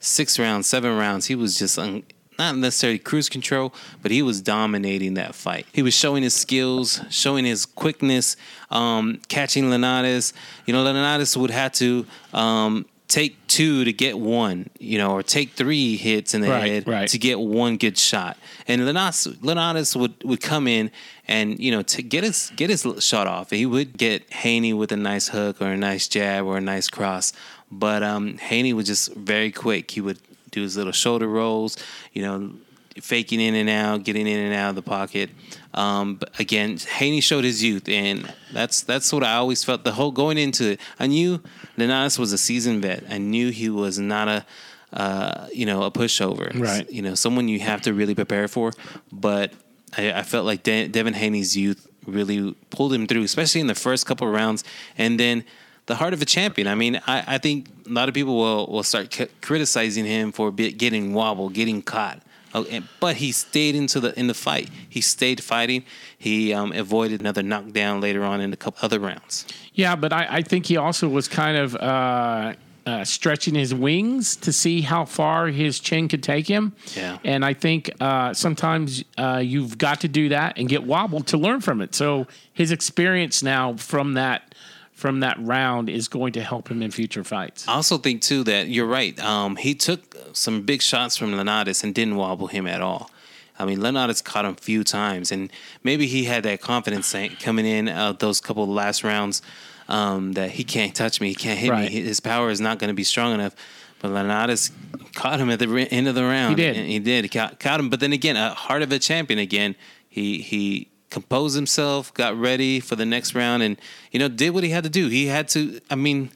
six 0.00 0.40
rounds, 0.40 0.66
seven 0.66 0.96
rounds. 0.98 1.26
He 1.26 1.36
was 1.36 1.56
just 1.56 1.78
un, 1.78 2.02
not 2.40 2.56
necessarily 2.56 2.98
cruise 2.98 3.28
control, 3.28 3.72
but 4.02 4.10
he 4.10 4.22
was 4.22 4.40
dominating 4.40 5.14
that 5.14 5.34
fight. 5.34 5.66
He 5.72 5.82
was 5.82 5.94
showing 5.94 6.22
his 6.24 6.34
skills, 6.34 7.00
showing 7.10 7.44
his 7.44 7.66
quickness, 7.66 8.36
um, 8.70 9.20
catching 9.28 9.64
Lenatus. 9.70 10.32
You 10.66 10.72
know, 10.74 10.84
Lenatus 10.84 11.36
would 11.36 11.50
have 11.50 11.72
to 11.74 12.06
um, 12.34 12.86
take 13.06 13.36
two 13.48 13.84
to 13.84 13.92
get 13.92 14.18
one, 14.18 14.70
you 14.78 14.96
know, 14.98 15.12
or 15.12 15.22
take 15.22 15.50
three 15.50 15.96
hits 15.96 16.32
in 16.34 16.40
the 16.40 16.48
Right, 16.48 16.70
head 16.70 16.88
right. 16.88 17.08
to 17.08 17.18
get 17.18 17.38
one 17.40 17.76
good 17.76 17.98
shot. 17.98 18.36
And 18.68 18.82
Lenatus 18.82 19.96
would, 19.96 20.14
would 20.24 20.40
come 20.40 20.66
in 20.68 20.90
and 21.26 21.58
you 21.60 21.70
know 21.70 21.82
to 21.82 22.02
get 22.02 22.24
his 22.24 22.52
get 22.56 22.70
his 22.70 22.86
shot 23.00 23.26
off. 23.26 23.50
He 23.50 23.66
would 23.66 23.96
get 23.96 24.32
Haney 24.32 24.72
with 24.72 24.90
a 24.92 24.96
nice 24.96 25.28
hook 25.28 25.60
or 25.60 25.66
a 25.66 25.76
nice 25.76 26.08
jab 26.08 26.44
or 26.44 26.56
a 26.56 26.60
nice 26.60 26.88
cross, 26.88 27.32
but 27.70 28.02
um, 28.02 28.38
Haney 28.38 28.72
was 28.72 28.86
just 28.86 29.12
very 29.14 29.52
quick. 29.52 29.90
He 29.90 30.00
would 30.00 30.18
do 30.50 30.62
his 30.62 30.76
little 30.76 30.92
shoulder 30.92 31.28
rolls, 31.28 31.76
you 32.12 32.22
know, 32.22 32.52
faking 33.00 33.40
in 33.40 33.54
and 33.54 33.68
out, 33.68 34.04
getting 34.04 34.26
in 34.26 34.38
and 34.38 34.54
out 34.54 34.70
of 34.70 34.74
the 34.74 34.82
pocket. 34.82 35.30
Um, 35.74 36.16
but 36.16 36.38
again, 36.40 36.76
Haney 36.76 37.20
showed 37.20 37.44
his 37.44 37.62
youth, 37.62 37.88
and 37.88 38.32
that's 38.52 38.82
that's 38.82 39.12
what 39.12 39.22
I 39.22 39.34
always 39.34 39.62
felt. 39.62 39.84
The 39.84 39.92
whole 39.92 40.10
going 40.10 40.38
into 40.38 40.72
it, 40.72 40.80
I 40.98 41.06
knew 41.06 41.40
Lenatus 41.76 42.18
was 42.18 42.32
a 42.32 42.38
seasoned 42.38 42.82
vet. 42.82 43.04
I 43.08 43.18
knew 43.18 43.50
he 43.50 43.70
was 43.70 43.98
not 43.98 44.28
a 44.28 44.44
uh, 44.92 45.46
you 45.52 45.66
know, 45.66 45.84
a 45.84 45.90
pushover. 45.90 46.58
Right. 46.58 46.90
You 46.90 47.02
know, 47.02 47.14
someone 47.14 47.48
you 47.48 47.60
have 47.60 47.82
to 47.82 47.94
really 47.94 48.14
prepare 48.14 48.48
for. 48.48 48.72
But 49.12 49.52
I, 49.96 50.12
I 50.12 50.22
felt 50.22 50.46
like 50.46 50.62
De- 50.62 50.88
Devin 50.88 51.14
Haney's 51.14 51.56
youth 51.56 51.86
really 52.06 52.54
pulled 52.70 52.92
him 52.92 53.06
through, 53.06 53.22
especially 53.22 53.60
in 53.60 53.66
the 53.66 53.74
first 53.74 54.06
couple 54.06 54.26
of 54.26 54.34
rounds. 54.34 54.64
And 54.98 55.18
then 55.20 55.44
the 55.90 55.96
heart 55.96 56.14
of 56.14 56.22
a 56.22 56.24
champion. 56.24 56.68
I 56.68 56.76
mean, 56.76 57.00
I, 57.06 57.34
I 57.34 57.38
think 57.38 57.68
a 57.86 57.90
lot 57.90 58.08
of 58.08 58.14
people 58.14 58.36
will, 58.36 58.66
will 58.68 58.82
start 58.84 59.12
c- 59.12 59.26
criticizing 59.42 60.04
him 60.04 60.30
for 60.30 60.50
be, 60.52 60.72
getting 60.72 61.12
wobbled, 61.12 61.52
getting 61.52 61.82
caught. 61.82 62.22
Oh, 62.54 62.64
and, 62.64 62.88
but 63.00 63.16
he 63.16 63.32
stayed 63.32 63.74
into 63.74 64.00
the 64.00 64.18
in 64.18 64.26
the 64.26 64.34
fight. 64.34 64.70
He 64.88 65.00
stayed 65.00 65.42
fighting. 65.42 65.84
He 66.16 66.52
um, 66.52 66.72
avoided 66.72 67.20
another 67.20 67.42
knockdown 67.42 68.00
later 68.00 68.24
on 68.24 68.40
in 68.40 68.52
a 68.52 68.56
couple 68.56 68.78
other 68.82 68.98
rounds. 68.98 69.46
Yeah, 69.74 69.96
but 69.96 70.12
I, 70.12 70.26
I 70.38 70.42
think 70.42 70.66
he 70.66 70.76
also 70.76 71.08
was 71.08 71.28
kind 71.28 71.56
of 71.56 71.76
uh, 71.76 72.54
uh, 72.86 73.04
stretching 73.04 73.54
his 73.54 73.74
wings 73.74 74.36
to 74.36 74.52
see 74.52 74.80
how 74.82 75.04
far 75.04 75.48
his 75.48 75.78
chin 75.80 76.08
could 76.08 76.22
take 76.22 76.46
him. 76.46 76.72
Yeah. 76.96 77.18
And 77.24 77.44
I 77.44 77.54
think 77.54 77.90
uh, 78.00 78.34
sometimes 78.34 79.04
uh, 79.16 79.42
you've 79.44 79.78
got 79.78 80.00
to 80.00 80.08
do 80.08 80.28
that 80.30 80.58
and 80.58 80.68
get 80.68 80.82
wobbled 80.84 81.26
to 81.28 81.36
learn 81.36 81.60
from 81.60 81.80
it. 81.80 81.94
So 81.94 82.26
his 82.52 82.72
experience 82.72 83.42
now 83.42 83.74
from 83.74 84.14
that 84.14 84.54
from 85.00 85.20
that 85.20 85.36
round 85.40 85.88
is 85.88 86.08
going 86.08 86.32
to 86.34 86.42
help 86.42 86.70
him 86.70 86.82
in 86.82 86.90
future 86.90 87.24
fights. 87.24 87.66
I 87.66 87.72
also 87.72 87.96
think 87.96 88.20
too 88.20 88.44
that 88.44 88.68
you're 88.68 88.86
right. 88.86 89.18
Um, 89.18 89.56
he 89.56 89.74
took 89.74 90.14
some 90.34 90.62
big 90.62 90.82
shots 90.82 91.16
from 91.16 91.32
Lenatus 91.32 91.82
and 91.82 91.94
didn't 91.94 92.16
wobble 92.16 92.48
him 92.48 92.66
at 92.66 92.82
all. 92.82 93.10
I 93.58 93.64
mean, 93.64 93.78
Lenatus 93.78 94.22
caught 94.22 94.44
him 94.44 94.52
a 94.52 94.62
few 94.62 94.84
times, 94.84 95.32
and 95.32 95.50
maybe 95.82 96.06
he 96.06 96.24
had 96.24 96.42
that 96.44 96.60
confidence 96.60 97.14
coming 97.40 97.64
in 97.66 97.88
uh, 97.88 98.12
those 98.12 98.40
couple 98.42 98.62
of 98.64 98.68
last 98.68 99.02
rounds 99.02 99.40
um, 99.88 100.32
that 100.32 100.50
he 100.50 100.64
can't 100.64 100.94
touch 100.94 101.18
me, 101.20 101.28
he 101.28 101.34
can't 101.34 101.58
hit 101.58 101.70
Right. 101.70 101.90
me, 101.90 102.02
his 102.02 102.20
power 102.20 102.50
is 102.50 102.60
not 102.60 102.78
going 102.78 102.88
to 102.88 102.94
be 102.94 103.04
strong 103.04 103.32
enough. 103.34 103.54
But 104.00 104.10
Lenatus 104.12 104.70
caught 105.14 105.40
him 105.40 105.50
at 105.50 105.58
the 105.58 105.88
end 105.90 106.08
of 106.08 106.14
the 106.14 106.22
round. 106.24 106.58
He 106.58 106.64
did. 106.64 106.76
And 106.76 106.86
he 106.86 106.98
did. 106.98 107.24
He 107.24 107.28
caught, 107.28 107.58
caught 107.58 107.80
him. 107.80 107.88
But 107.90 108.00
then 108.00 108.12
again, 108.12 108.36
a 108.36 108.54
heart 108.54 108.82
of 108.82 108.92
a 108.92 108.98
champion 108.98 109.38
again. 109.38 109.76
He 110.08 110.40
he 110.40 110.88
composed 111.10 111.56
himself, 111.56 112.12
got 112.14 112.36
ready 112.38 112.80
for 112.80 112.96
the 112.96 113.04
next 113.06 113.34
round, 113.34 113.62
and 113.62 113.76
you 114.12 114.18
know 114.18 114.28
did 114.28 114.50
what 114.50 114.64
he 114.64 114.70
had 114.70 114.84
to 114.84 114.90
do. 114.90 115.08
He 115.08 115.26
had 115.26 115.48
to. 115.50 115.80
I 115.90 115.94
mean, 115.96 116.30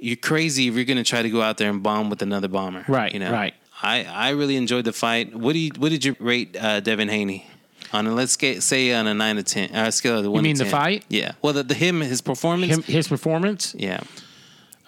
you're 0.00 0.16
crazy 0.16 0.68
if 0.68 0.74
you're 0.74 0.84
going 0.84 0.96
to 0.96 1.04
try 1.04 1.22
to 1.22 1.30
go 1.30 1.42
out 1.42 1.58
there 1.58 1.70
and 1.70 1.82
bomb 1.82 2.10
with 2.10 2.22
another 2.22 2.48
bomber. 2.48 2.84
Right, 2.88 3.12
You 3.12 3.20
know. 3.20 3.32
right. 3.32 3.54
I 3.82 4.04
I 4.04 4.30
really 4.30 4.56
enjoyed 4.56 4.84
the 4.84 4.92
fight. 4.92 5.34
What 5.34 5.54
do 5.54 5.58
you 5.58 5.70
What 5.78 5.88
did 5.90 6.04
you 6.04 6.14
rate 6.20 6.56
uh, 6.60 6.80
Devin 6.80 7.08
Haney? 7.08 7.46
On 7.92 8.06
a, 8.06 8.14
let's 8.14 8.36
get, 8.36 8.62
say 8.62 8.92
on 8.92 9.08
a 9.08 9.14
nine 9.14 9.34
to 9.36 9.42
ten, 9.42 9.74
uh, 9.74 9.90
scale 9.90 10.18
of 10.18 10.22
the 10.22 10.30
one. 10.30 10.44
You 10.44 10.50
mean 10.50 10.56
the 10.56 10.62
10. 10.64 10.70
fight? 10.70 11.04
Yeah. 11.08 11.32
Well, 11.42 11.52
the, 11.54 11.64
the 11.64 11.74
him 11.74 12.00
his 12.02 12.20
performance. 12.20 12.72
Him, 12.72 12.82
his 12.84 13.08
performance, 13.08 13.74
Yeah. 13.76 14.00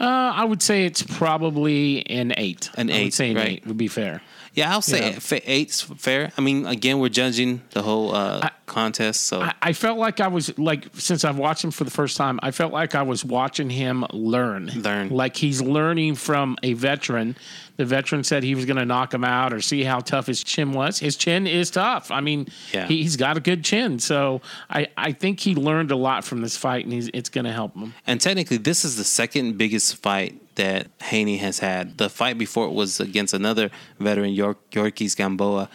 Uh, 0.03 0.33
I 0.35 0.45
would 0.45 0.61
say 0.63 0.85
it's 0.85 1.03
probably 1.03 2.05
an 2.11 2.35
eight. 2.37 2.71
An 2.77 2.91
I 2.91 2.93
would 2.95 3.01
eight, 3.03 3.15
say 3.15 3.31
an 3.31 3.37
right. 3.37 3.49
eight 3.49 3.67
would 3.67 3.77
be 3.79 3.89
fair. 3.89 4.21
Yeah, 4.55 4.71
I'll 4.73 4.83
say 4.83 5.13
Yeah. 5.13 5.39
eight's 5.47 5.81
fair. 5.81 6.31
I 6.37 6.41
mean, 6.43 6.67
again, 6.67 6.99
we're 6.99 7.09
judging 7.09 7.63
the 7.71 7.81
whole 7.83 8.15
uh, 8.15 8.51
contest, 8.67 9.23
so 9.23 9.41
I, 9.41 9.55
I 9.63 9.73
felt 9.73 9.99
like 9.99 10.21
I 10.21 10.29
was 10.29 10.59
like 10.59 10.89
since 10.95 11.25
I've 11.25 11.39
watched 11.39 11.65
him 11.65 11.71
for 11.71 11.85
the 11.85 11.91
first 11.91 12.19
time, 12.19 12.39
I 12.43 12.51
felt 12.51 12.71
like 12.73 12.95
I 12.95 13.03
was 13.03 13.25
watching 13.25 13.71
him 13.71 14.05
learn. 14.13 14.67
Learn. 14.75 15.09
Like 15.09 15.37
he's 15.37 15.63
learning 15.63 16.17
from 16.17 16.59
a 16.63 16.75
veteran. 16.75 17.35
The 17.83 17.87
veteran 17.87 18.23
said 18.23 18.45
he 18.45 18.55
was 18.55 18.65
going 18.65 18.77
to 18.77 18.85
knock 18.85 19.13
him 19.13 19.25
out 19.25 19.53
or 19.53 19.61
see 19.61 19.83
how 19.83 19.99
tough 19.99 20.29
his 20.29 20.45
chin 20.45 20.73
was. 20.73 21.01
His 21.01 21.17
chin 21.17 21.49
is 21.49 21.69
tough. 21.69 22.13
I 22.13 22.21
mean, 22.21 22.47
Yeah. 22.73 22.87
he, 22.87 23.03
he's 23.03 23.17
got 23.17 23.37
a 23.37 23.41
good 23.41 23.65
chin. 23.65 23.99
So 23.99 24.41
I, 24.71 24.87
I 24.97 25.11
think 25.11 25.41
he 25.41 25.57
learned 25.57 25.91
a 25.91 25.97
lot 25.97 26.25
from 26.25 26.43
this 26.43 26.57
fight, 26.57 26.85
and 26.85 26.93
he's, 26.93 27.09
it's 27.13 27.29
going 27.29 27.45
to 27.45 27.53
help 27.53 27.75
him. 27.75 27.93
And 28.07 28.21
technically, 28.21 28.59
this 28.59 28.85
is 28.85 28.97
the 28.97 29.03
second 29.03 29.59
biggest 29.59 29.97
fight 29.97 30.41
that 30.55 30.87
Haney 31.03 31.39
has 31.39 31.59
had. 31.59 31.99
The 31.99 32.09
fight 32.09 32.39
before 32.39 32.67
it 32.67 32.73
was 32.73 33.01
against 33.01 33.35
another 33.35 33.73
veteran, 33.99 34.33
York, 34.33 34.59
Yorkis 34.71 35.17
Gamboa. 35.17 35.69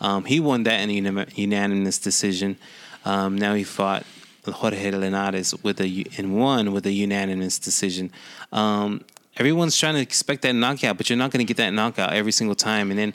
Um, 0.00 0.24
he 0.24 0.40
won 0.40 0.62
that 0.62 0.80
in 0.88 1.18
a 1.18 1.26
unanimous 1.34 1.98
decision. 1.98 2.56
Um, 3.04 3.36
now 3.36 3.52
he 3.52 3.64
fought 3.64 4.06
Jorge 4.46 4.90
Linares 4.92 5.54
with 5.62 5.78
a 5.78 6.06
and 6.16 6.34
won 6.40 6.72
with 6.72 6.86
a 6.86 6.92
unanimous 6.92 7.58
decision. 7.58 8.10
Um, 8.50 9.02
everyone's 9.40 9.76
trying 9.76 9.94
to 9.94 10.00
expect 10.00 10.42
that 10.42 10.52
knockout, 10.52 10.96
but 10.96 11.08
you're 11.08 11.18
not 11.18 11.30
going 11.30 11.44
to 11.44 11.48
get 11.48 11.56
that 11.56 11.70
knockout 11.70 12.12
every 12.12 12.30
single 12.30 12.54
time. 12.54 12.90
And 12.90 12.98
then, 12.98 13.14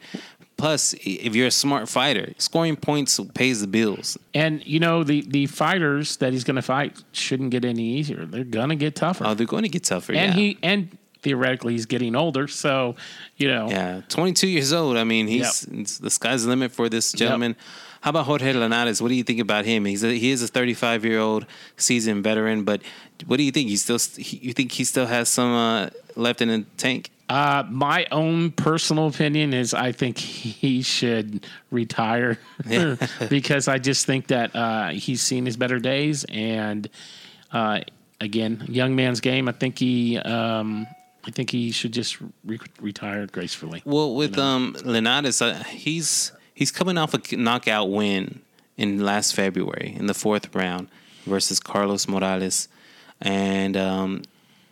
plus, 0.57 0.93
if 1.03 1.35
you're 1.35 1.47
a 1.47 1.51
smart 1.51 1.87
fighter, 1.87 2.33
scoring 2.39 2.75
points 2.75 3.19
pays 3.35 3.61
the 3.61 3.67
bills. 3.67 4.17
And 4.33 4.65
you 4.65 4.79
know 4.79 5.03
the 5.03 5.21
the 5.21 5.45
fighters 5.45 6.17
that 6.17 6.33
he's 6.33 6.43
going 6.43 6.55
to 6.55 6.61
fight 6.61 7.01
shouldn't 7.11 7.51
get 7.51 7.63
any 7.63 7.83
easier. 7.83 8.25
They're 8.25 8.43
going 8.43 8.69
to 8.69 8.75
get 8.75 8.95
tougher. 8.95 9.25
Oh, 9.25 9.33
they're 9.35 9.47
going 9.47 9.63
to 9.63 9.69
get 9.69 9.83
tougher. 9.83 10.13
and 10.13 10.33
yeah. 10.33 10.39
he 10.39 10.57
and 10.63 10.97
theoretically 11.21 11.73
he's 11.73 11.87
getting 11.87 12.15
older. 12.15 12.47
So, 12.47 12.95
you 13.37 13.47
know, 13.47 13.67
Yeah, 13.69 14.01
22 14.09 14.47
years 14.47 14.71
old. 14.73 14.95
I 14.95 15.03
mean, 15.03 15.27
he's 15.27 15.63
it's, 15.71 15.97
the 15.97 16.09
sky's 16.09 16.43
the 16.43 16.49
limit 16.49 16.71
for 16.71 16.89
this 16.89 17.11
gentleman. 17.11 17.55
How 18.01 18.11
about 18.11 18.27
Jorge 18.27 18.53
Linares? 18.53 19.01
What 19.01 19.07
do 19.07 19.15
you 19.15 19.23
think 19.23 19.39
about 19.39 19.65
him? 19.65 19.85
He's 19.85 20.03
a, 20.03 20.13
he 20.13 20.29
is 20.29 20.43
a 20.43 20.47
35 20.47 21.03
year 21.03 21.19
old 21.19 21.47
seasoned 21.75 22.23
veteran, 22.23 22.63
but 22.63 22.83
what 23.25 23.37
do 23.37 23.43
you 23.43 23.51
think? 23.51 23.69
He 23.69 23.77
still 23.77 23.99
he, 24.17 24.37
you 24.37 24.53
think 24.53 24.71
he 24.71 24.83
still 24.83 25.05
has 25.05 25.29
some 25.29 25.53
uh, 25.53 25.89
left 26.15 26.41
in 26.41 26.49
the 26.49 26.65
tank? 26.77 27.11
Uh, 27.27 27.63
my 27.69 28.05
own 28.11 28.51
personal 28.51 29.07
opinion 29.07 29.53
is 29.53 29.73
I 29.73 29.91
think 29.91 30.17
he 30.19 30.83
should 30.83 31.45
retire 31.71 32.37
because 33.29 33.67
I 33.67 33.79
just 33.79 34.05
think 34.05 34.27
that 34.27 34.55
uh, 34.55 34.89
he's 34.89 35.21
seen 35.21 35.45
his 35.45 35.57
better 35.57 35.79
days. 35.79 36.25
And 36.29 36.87
uh, 37.51 37.81
again, 38.21 38.63
young 38.67 38.95
man's 38.95 39.21
game. 39.21 39.47
I 39.49 39.53
think 39.53 39.79
he, 39.79 40.19
um, 40.19 40.85
I 41.25 41.31
think 41.31 41.49
he 41.49 41.71
should 41.71 41.93
just 41.93 42.17
re- 42.43 42.59
retire 42.79 43.25
gracefully. 43.25 43.81
Well, 43.85 44.13
with 44.13 44.37
um 44.37 44.75
Linares, 44.83 45.41
uh, 45.41 45.63
he's 45.63 46.31
he's 46.53 46.71
coming 46.71 46.97
off 46.97 47.13
a 47.13 47.35
knockout 47.35 47.89
win 47.89 48.41
in 48.77 49.03
last 49.03 49.33
February 49.33 49.95
in 49.97 50.05
the 50.05 50.13
fourth 50.13 50.53
round 50.53 50.89
versus 51.25 51.59
Carlos 51.59 52.07
Morales, 52.07 52.67
and 53.21 53.75
um, 53.77 54.23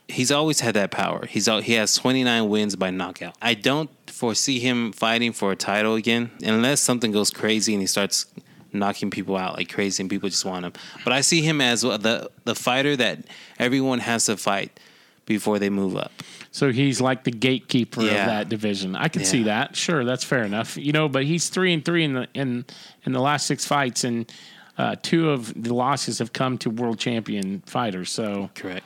he's 0.07 0.31
always 0.31 0.59
had 0.59 0.75
that 0.75 0.91
power. 0.91 1.25
He's 1.25 1.45
he 1.63 1.73
has 1.73 1.95
29 1.95 2.50
wins 2.50 2.75
by 2.75 2.91
knockout. 2.91 3.35
I 3.41 3.53
don't 3.53 3.89
foresee 4.07 4.59
him 4.59 4.91
fighting 4.91 5.33
for 5.33 5.51
a 5.51 5.55
title 5.55 5.95
again 5.95 6.31
unless 6.43 6.81
something 6.81 7.12
goes 7.12 7.29
crazy 7.31 7.73
and 7.73 7.81
he 7.81 7.88
starts 7.88 8.25
knocking 8.71 9.09
people 9.12 9.38
out 9.38 9.55
like 9.57 9.71
crazy 9.71 10.01
and 10.01 10.09
people 10.09 10.29
just 10.29 10.45
want 10.45 10.65
him. 10.65 10.73
But 11.03 11.13
I 11.13 11.21
see 11.21 11.41
him 11.41 11.62
as 11.62 11.81
the 11.81 12.29
the 12.43 12.55
fighter 12.55 12.95
that 12.97 13.19
everyone 13.59 14.00
has 14.00 14.25
to 14.25 14.38
fight 14.38 14.79
before 15.25 15.57
they 15.57 15.69
move 15.69 15.95
up. 15.95 16.12
So 16.51 16.71
he's 16.71 17.01
like 17.01 17.23
the 17.23 17.31
gatekeeper 17.31 18.01
of 18.01 18.07
that 18.07 18.50
division. 18.50 18.95
I 18.95 19.07
can 19.07 19.21
Yeah. 19.21 19.27
see 19.27 19.43
that. 19.43 19.75
Sure, 19.75 20.03
that's 20.05 20.23
fair 20.23 20.43
enough. 20.43 20.77
You 20.77 20.91
know, 20.91 21.07
but 21.09 21.23
he's 21.23 21.50
three 21.50 21.73
and 21.73 21.83
three 21.83 22.03
in 22.03 22.13
the 22.13 22.27
in 22.33 22.65
in 23.05 23.12
the 23.13 23.21
last 23.21 23.47
six 23.47 23.65
fights, 23.65 24.03
and 24.03 24.31
uh, 24.77 24.95
two 25.01 25.29
of 25.29 25.53
the 25.61 25.73
losses 25.73 26.19
have 26.19 26.33
come 26.33 26.57
to 26.59 26.69
world 26.69 26.99
champion 26.99 27.61
fighters. 27.65 28.11
So, 28.11 28.49
Correct. 28.55 28.85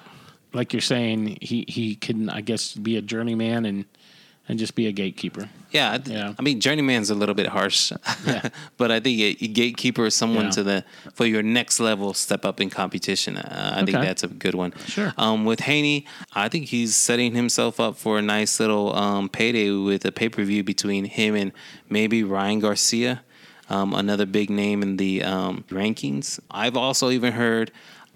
like 0.54 0.74
you're 0.74 0.82
saying, 0.82 1.38
he 1.42 1.66
he 1.68 1.96
can, 1.96 2.30
I 2.30 2.42
guess, 2.42 2.74
be 2.74 2.98
a 2.98 3.02
journeyman 3.02 3.66
and 3.66 3.86
and 4.50 4.58
just 4.58 4.76
be 4.76 4.88
a 4.88 4.94
gatekeeper. 4.94 5.50
Yeah, 5.72 5.92
I, 5.92 5.98
th- 5.98 6.18
Yeah. 6.18 6.34
I 6.40 6.42
mean, 6.42 6.62
journeyman's 6.62 7.10
a 7.10 7.16
little 7.16 7.36
bit 7.36 7.48
harsh, 7.48 7.92
but 8.78 8.92
I 8.92 9.02
think 9.02 9.20
a, 9.20 9.44
a 9.44 9.48
gatekeeper 9.50 10.06
is 10.06 10.16
someone 10.16 10.46
Yeah. 10.46 10.52
to 10.52 10.64
the 10.64 10.84
for 11.16 11.26
your 11.26 11.44
next 11.44 11.82
level 11.82 12.14
step 12.14 12.46
up 12.46 12.62
in 12.62 12.70
competition. 12.70 13.36
Uh, 13.36 13.74
I 13.76 13.84
think 13.86 13.98
that's 13.98 14.24
a 14.24 14.28
good 14.30 14.56
one. 14.56 14.72
Sure. 14.86 15.14
Um, 15.18 15.44
with 15.44 15.60
Haney, 15.62 16.06
I 16.34 16.48
think 16.48 16.68
he's 16.68 16.96
setting 16.96 17.36
himself 17.36 17.80
up 17.82 17.98
for 17.98 18.18
a 18.18 18.22
nice 18.22 18.60
little 18.62 18.96
um, 18.96 19.28
payday 19.28 19.72
with 19.72 20.06
a 20.06 20.12
pay 20.14 20.30
per 20.30 20.44
view 20.46 20.64
between 20.64 21.04
him 21.06 21.36
and 21.36 21.52
maybe 21.90 22.24
Ryan 22.24 22.60
Garcia, 22.62 23.22
um, 23.70 23.94
another 23.94 24.26
big 24.26 24.50
name 24.50 24.82
in 24.82 24.98
the 24.98 25.24
um, 25.24 25.64
rankings. 25.70 26.40
I've 26.50 26.78
also 26.78 27.10
even 27.10 27.34
heard 27.34 27.72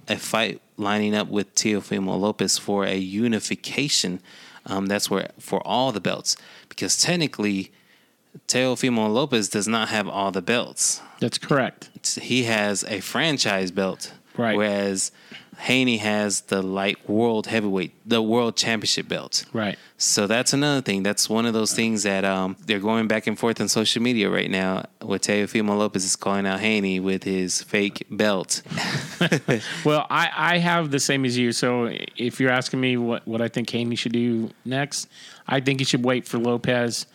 a 0.07 0.17
fight 0.17 0.61
lining 0.77 1.13
up 1.15 1.27
with 1.27 1.53
Teofimo 1.55 2.19
Lopez 2.19 2.57
for 2.57 2.85
a 2.85 2.97
unification. 2.97 4.19
Um, 4.65 4.85
that's 4.87 5.09
where 5.09 5.31
for 5.39 5.65
all 5.67 5.91
the 5.91 6.01
belts, 6.01 6.35
because 6.69 6.99
technically, 6.99 7.71
Teofimo 8.47 9.11
Lopez 9.11 9.49
does 9.49 9.67
not 9.67 9.89
have 9.89 10.07
all 10.07 10.31
the 10.31 10.41
belts. 10.41 11.01
That's 11.19 11.37
correct. 11.37 11.89
It's- 11.95 12.15
he 12.15 12.43
has 12.43 12.83
a 12.85 12.99
franchise 13.01 13.71
belt, 13.71 14.13
Right. 14.37 14.55
Whereas 14.55 15.11
Haney 15.61 15.97
has 15.97 16.41
the 16.41 16.61
light 16.61 17.07
world 17.07 17.45
heavyweight, 17.45 17.91
the 18.03 18.21
world 18.21 18.57
championship 18.57 19.07
belt. 19.07 19.45
Right. 19.53 19.77
So 19.97 20.25
that's 20.25 20.53
another 20.53 20.81
thing. 20.81 21.03
That's 21.03 21.29
one 21.29 21.45
of 21.45 21.53
those 21.53 21.71
things 21.73 22.01
that 22.03 22.25
um, 22.25 22.57
they're 22.65 22.79
going 22.79 23.07
back 23.07 23.27
and 23.27 23.37
forth 23.37 23.61
on 23.61 23.67
social 23.67 24.01
media 24.01 24.29
right 24.29 24.49
now. 24.49 24.85
Where 25.01 25.19
Teofimo 25.19 25.77
Lopez 25.77 26.03
is 26.03 26.15
calling 26.15 26.47
out 26.47 26.59
Haney 26.61 26.99
with 26.99 27.23
his 27.23 27.61
fake 27.61 28.05
belt. 28.09 28.61
Well, 29.85 30.07
I, 30.09 30.29
I 30.35 30.57
have 30.57 30.89
the 30.89 30.99
same 30.99 31.25
as 31.25 31.37
you. 31.37 31.51
So 31.51 31.91
if 32.17 32.39
you're 32.39 32.49
asking 32.51 32.81
me 32.81 32.97
what, 32.97 33.27
what 33.27 33.39
I 33.41 33.47
think 33.47 33.69
Haney 33.69 33.95
should 33.95 34.13
do 34.13 34.49
next, 34.65 35.07
I 35.47 35.59
think 35.59 35.79
he 35.79 35.85
should 35.85 36.03
wait 36.03 36.27
for 36.27 36.39
Lopez, 36.39 37.05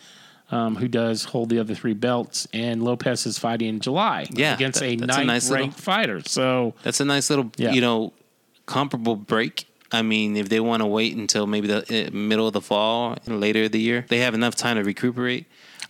um, 0.51 0.75
who 0.77 0.87
does 0.87 1.25
hold 1.25 1.49
the 1.49 1.59
other 1.59 1.75
three 1.75 1.93
belts, 1.93 2.47
and 2.53 2.81
Lopez 2.83 3.25
is 3.25 3.37
fighting 3.37 3.67
in 3.67 3.79
July 3.81 4.25
Yeah, 4.31 4.53
against 4.53 4.79
that- 4.79 4.85
a 4.87 4.95
ninth 4.95 5.27
nice 5.27 5.49
little- 5.49 5.65
ranked 5.65 5.79
fighter. 5.81 6.21
So 6.25 6.75
That's 6.83 7.01
a 7.01 7.05
nice 7.05 7.29
little, 7.29 7.51
Yeah. 7.57 7.73
you 7.73 7.81
know, 7.81 8.13
comparable 8.67 9.15
break. 9.15 9.65
I 9.91 10.01
mean, 10.03 10.35
if 10.37 10.49
they 10.49 10.59
want 10.59 10.81
to 10.83 10.85
wait 10.85 11.15
until 11.15 11.47
maybe 11.47 11.67
the 11.67 12.07
uh, 12.07 12.11
middle 12.11 12.45
of 12.45 12.53
the 12.53 12.61
fall, 12.61 13.17
and 13.25 13.39
later 13.41 13.63
of 13.63 13.71
the 13.71 13.79
year, 13.79 14.05
they 14.09 14.19
have 14.19 14.33
enough 14.35 14.53
time 14.55 14.75
to 14.77 14.83
recuperate. 14.83 15.45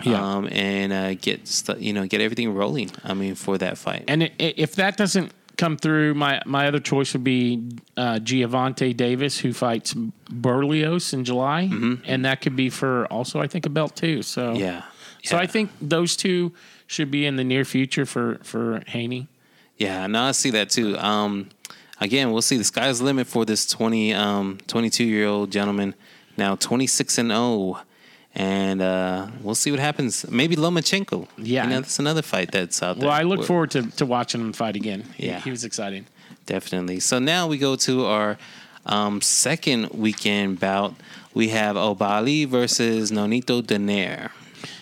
Yeah. 0.05 0.21
Um, 0.23 0.47
and 0.51 0.93
uh, 0.93 1.13
get 1.15 1.47
stu- 1.47 1.77
you 1.79 1.91
know 1.91 2.05
get 2.05 2.21
everything 2.21 2.53
rolling. 2.53 2.91
I 3.03 3.13
mean, 3.15 3.33
for 3.35 3.57
that 3.57 3.77
fight. 3.79 4.03
And 4.07 4.23
i- 4.23 4.31
if 4.39 4.75
that 4.75 4.95
doesn't 4.95 5.31
come 5.57 5.75
through, 5.77 6.13
my 6.13 6.39
my 6.45 6.67
other 6.67 6.79
choice 6.79 7.13
would 7.13 7.23
be 7.23 7.63
uh, 7.97 8.19
Gervonta 8.21 8.95
Davis, 8.95 9.39
who 9.39 9.53
fights 9.53 9.95
Barrios 10.29 11.13
in 11.13 11.23
July, 11.25 11.61
and 12.05 12.25
that 12.25 12.41
could 12.41 12.55
be 12.55 12.69
for 12.69 13.05
also 13.07 13.41
I 13.41 13.47
think 13.47 13.65
a 13.65 13.69
belt 13.69 13.95
too. 13.95 14.21
So 14.21 14.41
Mm-hmm. 14.53 14.59
yeah. 14.61 14.83
so 15.23 15.37
I 15.37 15.47
think 15.47 15.71
those 15.81 16.15
two 16.15 16.51
should 16.85 17.09
be 17.09 17.25
in 17.25 17.35
the 17.35 17.43
near 17.43 17.65
future 17.65 18.05
for 18.05 18.37
for 18.43 18.83
Haney. 18.87 19.27
Yeah, 19.77 20.07
no, 20.07 20.23
I 20.23 20.31
see 20.33 20.51
that 20.51 20.69
too. 20.69 20.97
Um, 20.97 21.49
again, 21.99 22.31
we'll 22.31 22.41
see. 22.41 22.57
The 22.57 22.63
sky's 22.63 22.99
the 22.99 23.05
limit 23.05 23.27
for 23.27 23.45
this 23.45 23.65
20, 23.65 24.13
um, 24.13 24.59
22 24.67 25.03
year 25.03 25.27
old 25.27 25.51
gentleman. 25.51 25.95
Now 26.37 26.55
26 26.55 27.17
and 27.17 27.29
0. 27.31 27.79
And 28.35 28.81
uh, 28.83 29.27
we'll 29.41 29.55
see 29.55 29.71
what 29.71 29.79
happens. 29.79 30.29
Maybe 30.29 30.55
Lomachenko. 30.55 31.27
Yeah. 31.37 31.63
You 31.63 31.69
know, 31.71 31.75
that's 31.81 31.97
another 31.97 32.21
fight 32.21 32.51
that's 32.51 32.83
out 32.83 32.99
there. 32.99 33.07
Well, 33.09 33.17
I 33.17 33.23
look 33.23 33.39
We're- 33.39 33.47
forward 33.47 33.71
to, 33.71 33.89
to 33.97 34.05
watching 34.05 34.41
him 34.41 34.53
fight 34.53 34.75
again. 34.75 35.03
He, 35.15 35.27
Yeah. 35.27 35.39
he 35.39 35.49
was 35.49 35.63
exciting. 35.63 36.05
Definitely. 36.45 36.99
So 36.99 37.17
now 37.19 37.47
we 37.47 37.57
go 37.57 37.75
to 37.77 38.05
our 38.05 38.37
um, 38.85 39.21
second 39.21 39.89
weekend 39.89 40.59
bout. 40.59 40.93
We 41.33 41.49
have 41.49 41.75
Oubaali 41.75 42.47
versus 42.47 43.11
Nonito 43.11 43.61
Donaire. 43.63 44.29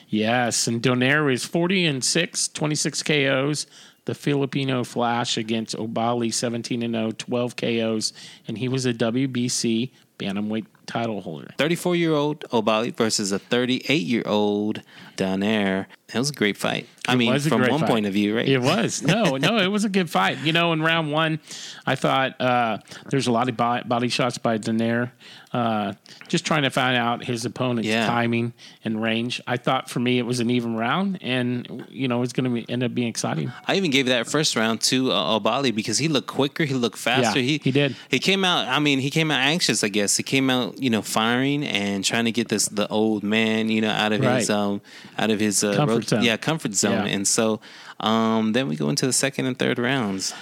Yes, 0.09 0.67
and 0.67 0.81
Donaire 0.81 1.31
is 1.33 1.43
40 1.45 1.85
and 1.85 2.03
6, 2.05 2.47
26 2.49 3.03
KOs. 3.03 3.67
The 4.05 4.15
Filipino 4.15 4.83
Flash 4.83 5.37
against 5.37 5.75
Oubaali, 5.75 6.33
17 6.33 6.83
and 6.83 6.93
0, 6.93 7.11
12 7.11 7.55
KOs, 7.55 8.13
and 8.47 8.57
he 8.57 8.67
was 8.67 8.85
a 8.85 8.93
WBC 8.93 9.91
bantamweight 10.17 10.65
title 10.85 11.21
holder. 11.21 11.51
34 11.57 11.95
year 11.95 12.13
old 12.13 12.41
Oubaali 12.51 12.95
versus 12.95 13.31
a 13.31 13.39
38 13.39 14.01
year 14.03 14.23
old 14.25 14.81
Donaire. 15.17 15.87
That 16.07 16.19
was 16.19 16.29
a 16.29 16.33
great 16.33 16.57
fight. 16.57 16.87
I 17.07 17.15
mean, 17.15 17.33
was 17.33 17.45
a 17.45 17.49
from 17.49 17.61
one 17.61 17.81
fight. 17.81 17.89
point 17.89 18.05
of 18.05 18.13
view, 18.13 18.35
right? 18.35 18.47
It 18.47 18.61
was. 18.61 19.01
No, 19.01 19.37
no, 19.37 19.57
it 19.57 19.67
was 19.67 19.83
a 19.83 19.89
good 19.89 20.09
fight. 20.09 20.37
You 20.39 20.53
know, 20.53 20.71
in 20.71 20.81
round 20.81 21.11
one, 21.11 21.39
I 21.85 21.95
thought 21.95 22.39
uh, 22.39 22.77
there's 23.09 23.27
a 23.27 23.31
lot 23.31 23.49
of 23.49 23.57
body 23.57 24.09
shots 24.09 24.37
by 24.37 24.57
Donaire, 24.57 25.11
uh, 25.55 25.93
just 26.27 26.45
trying 26.45 26.63
to 26.63 26.69
find 26.69 26.97
out 26.97 27.23
his 27.23 27.45
opponent's 27.45 27.87
Yeah. 27.87 28.05
timing 28.07 28.51
and 28.83 29.01
range. 29.01 29.39
I 29.47 29.57
thought 29.57 29.89
for 29.89 29.99
me 30.01 30.19
it 30.19 30.25
was 30.25 30.39
an 30.39 30.49
even 30.49 30.75
round, 30.75 31.19
and, 31.21 31.85
you 31.89 32.07
know, 32.09 32.23
it's 32.23 32.33
going 32.33 32.47
to 32.65 32.71
end 32.71 32.83
up 32.83 32.93
being 32.93 33.07
exciting. 33.07 33.51
I 33.67 33.75
even 33.75 33.89
gave 33.91 34.07
that 34.07 34.27
first 34.27 34.55
round 34.55 34.81
to 34.91 35.11
uh, 35.11 35.39
Oubaali 35.39 35.73
because 35.73 35.97
he 35.97 36.07
looked 36.09 36.27
quicker, 36.27 36.65
he 36.65 36.73
looked 36.73 36.97
faster. 36.97 37.39
Yeah, 37.39 37.45
he 37.45 37.61
he 37.63 37.71
did. 37.71 37.95
He 38.09 38.19
came 38.19 38.43
out. 38.43 38.67
I 38.67 38.79
mean, 38.79 38.99
he 38.99 39.09
came 39.09 39.31
out 39.31 39.39
anxious. 39.39 39.83
I 39.83 39.89
guess 39.89 40.17
he 40.17 40.23
came 40.23 40.49
out, 40.49 40.77
you 40.81 40.89
know, 40.89 41.01
firing 41.01 41.63
and 41.63 42.03
trying 42.03 42.25
to 42.25 42.31
get 42.31 42.49
this 42.49 42.67
the 42.67 42.87
old 42.89 43.23
man, 43.23 43.69
you 43.69 43.79
know, 43.81 43.91
out 44.03 44.11
of 44.11 44.21
his 44.21 44.49
um 44.49 44.81
out 45.17 45.29
of 45.31 45.39
his 45.39 45.63
uh, 45.63 45.75
Comfort 45.75 46.09
zone. 46.09 46.23
yeah 46.23 46.37
comfort 46.37 46.73
zone. 46.73 47.05
Yeah. 47.07 47.13
And 47.15 47.25
so 47.27 47.61
um 48.01 48.51
then 48.53 48.67
we 48.67 48.75
go 48.75 48.89
into 48.89 49.05
the 49.05 49.13
second 49.13 49.45
and 49.45 49.57
third 49.57 49.79
rounds. 49.79 50.33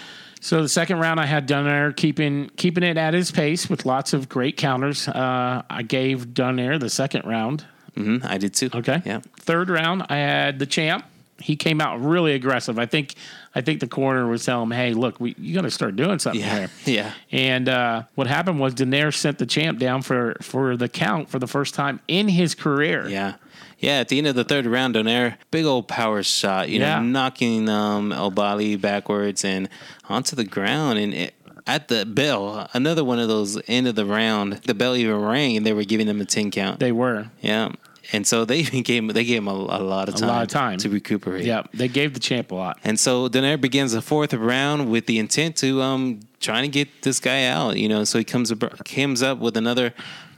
So 0.44 0.62
the 0.62 0.68
second 0.68 1.00
round, 1.00 1.22
I 1.22 1.26
had 1.26 1.48
Donaire 1.48 1.96
keeping 1.96 2.50
keeping 2.58 2.84
it 2.84 2.98
at 2.98 3.14
his 3.14 3.32
pace 3.32 3.70
with 3.70 3.86
lots 3.86 4.12
of 4.12 4.28
great 4.28 4.58
counters. 4.58 5.08
Uh, 5.08 5.62
I 5.70 5.84
gave 5.84 6.28
Donaire 6.34 6.78
the 6.78 6.90
second 6.90 7.24
round. 7.26 7.64
hmm 7.96 8.18
I 8.24 8.38
did 8.38 8.54
too. 8.54 8.70
Okay. 8.74 9.02
Yeah. 9.06 9.22
Third 9.40 9.70
round, 9.70 10.06
I 10.10 10.18
had 10.18 10.60
the 10.60 10.66
champ. 10.66 11.06
He 11.44 11.56
came 11.56 11.82
out 11.82 12.02
really 12.02 12.34
aggressive. 12.34 12.80
I 12.80 12.86
think 12.86 13.16
I 13.54 13.62
think 13.62 13.80
the 13.82 13.88
corner 13.88 14.28
was 14.28 14.46
telling 14.46 14.64
him, 14.68 14.72
"Hey, 14.72 14.94
look, 14.94 15.20
we 15.20 15.36
you 15.38 15.54
got 15.54 15.62
to 15.62 15.72
start 15.72 15.96
doing 15.96 16.20
something 16.20 16.42
Yeah. 16.42 16.60
here." 16.60 16.70
Yeah. 16.86 17.12
And 17.32 17.68
uh, 17.70 18.04
what 18.16 18.28
happened 18.28 18.60
was 18.60 18.74
Donaire 18.74 19.14
sent 19.14 19.38
the 19.40 19.46
champ 19.46 19.78
down 19.80 20.02
for 20.02 20.36
for 20.42 20.78
the 20.78 20.90
count 20.90 21.30
for 21.30 21.40
the 21.40 21.48
first 21.48 21.74
time 21.76 22.00
in 22.08 22.28
his 22.30 22.56
career. 22.56 23.08
Yeah. 23.08 23.34
Yeah, 23.80 24.00
at 24.00 24.08
the 24.08 24.18
end 24.18 24.28
of 24.28 24.36
the 24.36 24.46
third 24.46 24.66
round, 24.66 24.96
Donaire, 24.96 25.36
big 25.52 25.66
old 25.66 25.90
power 25.90 26.24
shot, 26.24 26.70
you 26.70 26.80
Yeah. 26.80 27.00
know, 27.00 27.06
knocking 27.06 27.68
um, 27.68 28.12
Oubaali 28.12 28.80
backwards 28.80 29.44
and 29.44 29.68
onto 30.08 30.38
the 30.38 30.46
ground. 30.46 31.00
And 31.00 31.14
it, 31.14 31.34
at 31.68 31.90
the 31.90 32.06
bell, 32.06 32.70
another 32.74 33.04
one 33.04 33.20
of 33.20 33.28
those 33.28 33.60
end 33.68 33.88
of 33.88 33.96
the 33.96 34.06
round, 34.06 34.54
the 34.66 34.74
bell 34.74 34.96
even 34.96 35.18
rang 35.18 35.58
and 35.58 35.66
they 35.66 35.74
were 35.74 35.84
giving 35.84 36.08
him 36.08 36.22
a 36.22 36.26
10 36.26 36.50
count. 36.52 36.80
They 36.80 36.94
were. 36.94 37.28
yeah. 37.42 37.72
And 38.12 38.28
so 38.28 38.46
they 38.46 38.60
even 38.60 38.82
gave, 38.84 39.14
they 39.14 39.24
gave 39.24 39.38
him 39.38 39.48
a, 39.48 39.52
a 39.52 39.80
lot 39.80 40.10
of 40.10 40.16
time, 40.16 40.30
a 40.30 40.32
lot 40.32 40.42
of 40.44 40.50
time. 40.50 40.78
to 40.80 40.90
recuperate. 40.90 41.46
Yeah, 41.46 41.64
they 41.74 41.88
gave 41.88 42.14
the 42.14 42.20
champ 42.20 42.52
a 42.52 42.56
lot. 42.56 42.80
And 42.84 43.00
so 43.00 43.30
Donaire 43.30 43.60
begins 43.60 43.94
the 43.94 44.02
fourth 44.02 44.34
round 44.34 44.90
with 44.92 45.06
the 45.06 45.20
intent 45.20 45.56
to 45.58 45.82
um 45.82 46.20
trying 46.40 46.64
to 46.64 46.70
get 46.70 47.04
this 47.04 47.20
guy 47.20 47.46
out, 47.46 47.78
you 47.78 47.88
know. 47.88 48.04
So 48.04 48.18
he 48.18 48.24
comes 48.24 48.52
comes 48.86 49.24
up 49.24 49.40
with 49.40 49.58
another 49.58 49.94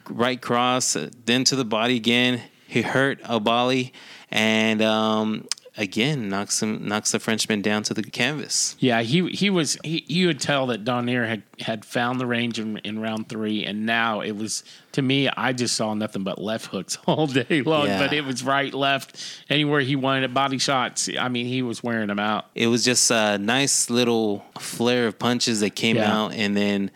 right 0.09 0.41
cross, 0.41 0.95
then 1.25 1.43
to 1.45 1.55
the 1.55 1.65
body 1.65 1.95
again. 1.95 2.41
He 2.67 2.81
hurt 2.81 3.21
Oubaali, 3.23 3.91
and 4.31 4.81
um, 4.81 5.47
again 5.77 6.29
knocks 6.29 6.61
him 6.63 6.87
knocks 6.87 7.11
the 7.11 7.19
Frenchman 7.19 7.61
down 7.61 7.83
to 7.83 7.93
the 7.93 8.03
canvas. 8.03 8.75
Yeah, 8.79 9.01
he 9.01 9.29
he 9.29 9.49
was 9.49 9.77
he 9.83 10.03
you 10.07 10.27
would 10.27 10.39
tell 10.39 10.67
that 10.67 10.83
Donaire 10.83 11.27
had 11.27 11.43
had 11.59 11.85
found 11.85 12.19
the 12.19 12.25
range 12.25 12.59
in, 12.59 12.77
in 12.79 12.99
round 12.99 13.29
three, 13.29 13.65
and 13.65 13.85
now 13.85 14.21
it 14.21 14.31
was 14.33 14.63
to 14.93 15.01
me 15.01 15.27
I 15.29 15.53
just 15.53 15.75
saw 15.75 15.93
nothing 15.93 16.23
but 16.23 16.39
left 16.41 16.67
hooks 16.67 16.97
all 17.05 17.27
day 17.27 17.61
long. 17.61 17.87
Yeah. 17.87 17.99
But 17.99 18.13
it 18.13 18.23
was 18.25 18.43
right, 18.43 18.73
left, 18.73 19.21
anywhere 19.49 19.81
he 19.81 19.95
wanted 19.95 20.33
body 20.33 20.57
shots. 20.57 21.09
I 21.19 21.27
mean, 21.29 21.45
he 21.45 21.61
was 21.61 21.83
wearing 21.83 22.07
them 22.07 22.19
out. 22.19 22.45
It 22.55 22.67
was 22.67 22.83
just 22.85 23.11
a 23.11 23.37
nice 23.37 23.89
little 23.89 24.45
flare 24.59 25.07
of 25.07 25.19
punches 25.19 25.59
that 25.59 25.75
came 25.75 25.97
Yeah. 25.97 26.13
out, 26.15 26.33
and 26.33 26.55
then 26.55 26.91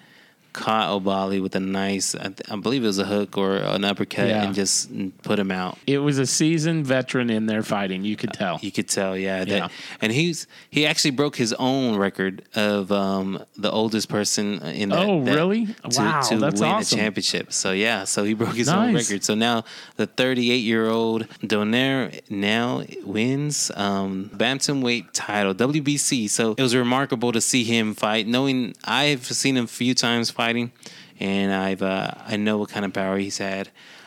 caught 0.53 0.89
Oubaali 0.89 1.41
with 1.41 1.55
a 1.55 1.59
nice, 1.59 2.15
I, 2.15 2.23
th- 2.29 2.41
I 2.49 2.55
believe 2.57 2.83
it 2.83 2.87
was 2.87 2.99
a 2.99 3.05
hook 3.05 3.37
or 3.37 3.57
an 3.57 3.83
uppercut, 3.85 4.27
Yeah. 4.27 4.43
and 4.43 4.55
just 4.55 4.89
put 5.23 5.39
him 5.39 5.51
out. 5.51 5.77
It 5.87 5.99
was 5.99 6.17
a 6.19 6.25
seasoned 6.25 6.85
veteran 6.85 7.29
in 7.29 7.45
there 7.45 7.63
fighting. 7.63 8.03
You 8.03 8.15
could 8.15 8.33
tell. 8.33 8.59
You 8.61 8.71
could 8.71 8.87
tell, 8.89 9.17
yeah. 9.17 9.39
That, 9.39 9.47
Yeah. 9.47 9.67
And 10.01 10.11
he's 10.11 10.47
he 10.69 10.85
actually 10.85 11.11
broke 11.11 11.35
his 11.35 11.53
own 11.53 11.95
record 11.97 12.43
of 12.55 12.91
um, 12.91 13.43
the 13.57 13.71
oldest 13.71 14.09
person 14.09 14.61
in 14.63 14.89
that. 14.89 14.99
Oh, 15.07 15.23
that- 15.23 15.35
really? 15.35 15.65
To, 15.67 15.73
Wow, 15.99 16.21
to 16.21 16.37
that's 16.37 16.61
win 16.61 16.69
awesome. 16.69 16.99
a 16.99 17.01
championship. 17.01 17.53
So 17.53 17.71
yeah, 17.71 18.03
so 18.05 18.23
he 18.23 18.33
broke 18.33 18.55
his 18.55 18.69
own 18.69 18.93
record. 18.93 19.23
So 19.23 19.35
now 19.35 19.63
the 19.97 20.07
38 20.07 20.55
year 20.57 20.87
old 20.89 21.27
Donaire 21.43 22.19
now 22.29 22.83
wins 23.03 23.71
um, 23.75 24.29
bantamweight 24.35 25.07
title 25.13 25.53
WBC. 25.53 26.29
So 26.29 26.53
it 26.57 26.61
was 26.61 26.75
remarkable 26.75 27.31
to 27.31 27.41
see 27.41 27.63
him 27.63 27.93
fight, 27.93 28.27
knowing 28.27 28.75
I've 28.85 29.25
seen 29.25 29.57
him 29.57 29.65
a 29.65 29.67
few 29.67 29.93
times 29.93 30.31
fighting, 30.43 30.71
and 31.19 31.47
I've 31.53 31.81
uh, 31.81 32.11
I 32.31 32.37
know 32.37 32.57
what 32.59 32.69
kind 32.69 32.85
of 32.85 32.93
power 32.93 33.17
he's 33.17 33.37
had. 33.39 33.65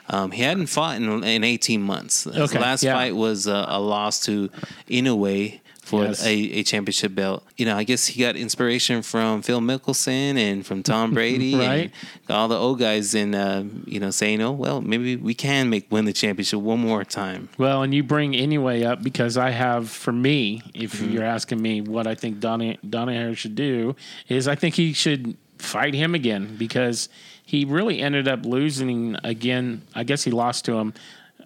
Um, 0.09 0.31
he 0.33 0.43
hadn't 0.43 0.67
fought 0.67 0.97
in, 0.97 1.23
in 1.25 1.45
18 1.45 1.81
months. 1.83 2.25
His 2.25 2.37
Okay, 2.37 2.59
last 2.59 2.83
yeah. 2.83 2.95
fight 2.95 3.15
was 3.15 3.47
uh, 3.47 3.67
a 3.69 3.79
loss 3.81 4.15
to 4.27 4.49
Inoue 4.89 5.61
for 5.83 6.05
Yes. 6.05 6.25
a, 6.25 6.33
a 6.33 6.63
championship 6.63 7.15
belt. 7.15 7.43
You 7.57 7.67
know, 7.67 7.77
I 7.77 7.85
guess 7.85 8.07
he 8.07 8.21
got 8.23 8.37
inspiration 8.37 9.03
from 9.03 9.43
Phil 9.43 9.61
Mickelson 9.61 10.37
and 10.37 10.65
from 10.67 10.83
Tom 10.83 11.13
Brady 11.19 11.55
Right. 11.57 11.91
and 12.29 12.37
all 12.37 12.49
the 12.49 12.57
old 12.57 12.79
guys, 12.79 13.15
and 13.15 13.35
uh, 13.35 13.65
you 13.87 14.01
know, 14.01 14.11
saying, 14.11 14.41
"Oh, 14.43 14.53
well, 14.53 14.81
maybe 14.81 15.17
we 15.17 15.35
can 15.35 15.71
make 15.71 15.91
win 15.91 16.05
the 16.05 16.13
championship 16.13 16.61
one 16.61 16.81
more 16.81 17.05
time." 17.05 17.49
Well, 17.59 17.83
and 17.83 17.93
you 17.95 18.03
bring 18.03 18.35
anyway 18.35 18.83
up 18.85 19.03
because 19.03 19.37
I 19.37 19.51
have, 19.51 19.89
for 19.91 20.13
me, 20.13 20.63
if 20.75 20.93
Mm-hmm. 20.95 21.13
you're 21.13 21.25
asking 21.37 21.61
me 21.63 21.81
what 21.81 22.07
I 22.07 22.15
think 22.15 22.41
Donnie 22.41 22.79
Donaire 22.87 23.37
should 23.37 23.55
do, 23.55 23.95
is 24.29 24.47
I 24.49 24.55
think 24.57 24.75
he 24.77 24.93
should 24.93 25.37
fight 25.63 25.95
him 25.95 26.15
again 26.15 26.57
because 26.57 27.09
he 27.45 27.65
really 27.65 28.01
ended 28.01 28.29
up 28.29 28.45
losing 28.45 29.17
again. 29.25 29.83
I 29.95 30.05
guess 30.05 30.25
he 30.25 30.31
lost 30.31 30.65
to 30.67 30.75
him 30.79 30.95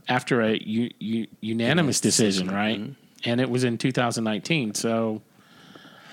after 0.08 0.40
a 0.40 0.56
u- 0.56 0.90
u- 0.98 1.26
unanimous 1.40 2.00
decision, 2.00 2.48
right? 2.48 2.80
Mm-hmm. 2.80 3.28
And 3.28 3.40
it 3.40 3.50
was 3.50 3.64
in 3.64 3.78
2019. 3.78 4.74
So 4.74 5.22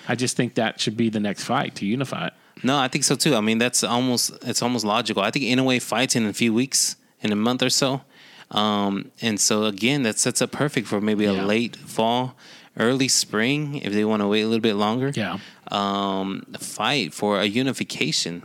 I 0.07 0.15
just 0.15 0.35
think 0.35 0.55
that 0.55 0.79
should 0.79 0.97
be 0.97 1.09
the 1.09 1.19
next 1.19 1.43
fight 1.43 1.75
to 1.75 1.85
unify 1.85 2.27
it. 2.27 2.33
No, 2.63 2.77
I 2.77 2.87
think 2.87 3.03
so 3.03 3.15
too. 3.15 3.35
I 3.35 3.41
mean, 3.41 3.57
that's 3.57 3.83
almost 3.83 4.31
it's 4.43 4.61
almost 4.61 4.85
logical. 4.85 5.23
I 5.23 5.31
think 5.31 5.45
Inoue 5.45 5.81
fights 5.81 6.15
in 6.15 6.25
a 6.25 6.33
few 6.33 6.53
weeks, 6.53 6.95
in 7.21 7.31
a 7.31 7.35
month 7.35 7.61
or 7.63 7.69
so, 7.69 8.01
um, 8.51 9.11
and 9.21 9.39
so 9.39 9.65
again, 9.65 10.03
that 10.03 10.19
sets 10.19 10.41
up 10.41 10.51
perfect 10.51 10.87
for 10.87 11.01
maybe 11.01 11.25
a 11.25 11.33
late 11.33 11.75
fall, 11.75 12.35
early 12.77 13.07
spring 13.07 13.75
if 13.77 13.93
they 13.93 14.03
want 14.05 14.21
to 14.21 14.27
wait 14.27 14.41
a 14.41 14.47
little 14.47 14.61
bit 14.61 14.75
longer. 14.75 15.11
Yeah. 15.13 15.37
um, 15.71 16.43
fight 16.59 17.13
for 17.13 17.39
a 17.39 17.45
unification 17.45 18.43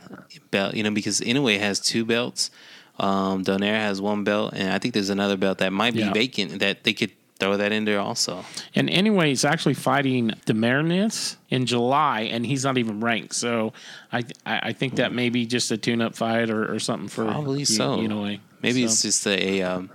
belt. 0.50 0.75
You 0.75 0.82
know, 0.82 0.90
because 0.90 1.20
Inoue 1.20 1.58
has 1.58 1.80
two 1.80 2.04
belts, 2.04 2.50
um, 2.99 3.44
Donaire 3.44 3.75
has 3.80 4.00
one 4.00 4.25
belt, 4.25 4.54
and 4.54 4.73
I 4.73 4.78
think 4.78 4.94
there's 4.94 5.11
another 5.11 5.37
belt 5.37 5.58
that 5.58 5.73
might 5.73 5.94
be 5.94 6.00
Yeah. 6.00 6.12
vacant 6.12 6.58
that 6.61 6.85
they 6.85 6.92
could 6.92 7.11
throw 7.38 7.56
that 7.56 7.70
in 7.70 7.85
there 7.85 8.00
also. 8.00 8.44
And 8.75 8.90
anyway, 8.90 9.28
he's 9.28 9.44
actually 9.44 9.75
fighting 9.75 10.32
Dasmariñas 10.47 11.37
in 11.50 11.66
July, 11.66 12.23
and 12.23 12.44
he's 12.44 12.64
not 12.64 12.79
even 12.79 12.98
ranked. 13.00 13.35
So 13.35 13.72
I 14.12 14.24
I, 14.44 14.72
think 14.72 14.96
that 14.96 15.12
may 15.12 15.29
be 15.29 15.46
just 15.46 15.70
a 15.70 15.76
tune-up 15.76 16.16
fight 16.16 16.50
or, 16.50 16.74
or 16.74 16.79
something 16.81 17.09
for 17.09 17.24
Probably 17.26 17.61
you, 17.61 17.64
so. 17.66 18.00
You 18.00 18.09
know, 18.09 18.37
Maybe 18.61 18.81
So, 18.81 18.87
it's 18.87 19.02
just 19.02 19.26
a, 19.29 19.62
um, 19.62 19.88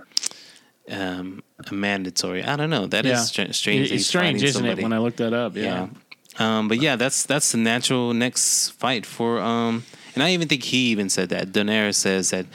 um, 0.90 1.42
a 1.66 1.74
mandatory. 1.74 2.44
I 2.44 2.56
don't 2.56 2.70
know. 2.70 2.86
That 2.86 3.06
is 3.06 3.12
yeah. 3.12 3.22
stra- 3.22 3.52
strange. 3.52 3.92
It's 3.92 4.06
strange, 4.06 4.42
isn't 4.42 4.60
somebody. 4.60 4.80
it? 4.80 4.82
When 4.82 4.92
I 4.92 4.98
looked 4.98 5.18
that 5.18 5.32
up, 5.32 5.56
yeah. 5.56 5.88
Yeah. 6.38 6.58
Um, 6.58 6.68
but 6.68 6.80
yeah, 6.80 6.96
that's 6.96 7.24
that's 7.26 7.52
the 7.52 7.58
natural 7.58 8.12
next 8.12 8.70
fight 8.70 9.06
for. 9.06 9.38
Um, 9.40 9.84
and 10.14 10.22
I 10.22 10.30
even 10.32 10.48
think 10.48 10.64
he 10.64 10.90
even 10.90 11.08
said 11.08 11.28
that. 11.30 11.52
Donaire 11.52 11.94
says 11.94 12.30
that. 12.30 12.46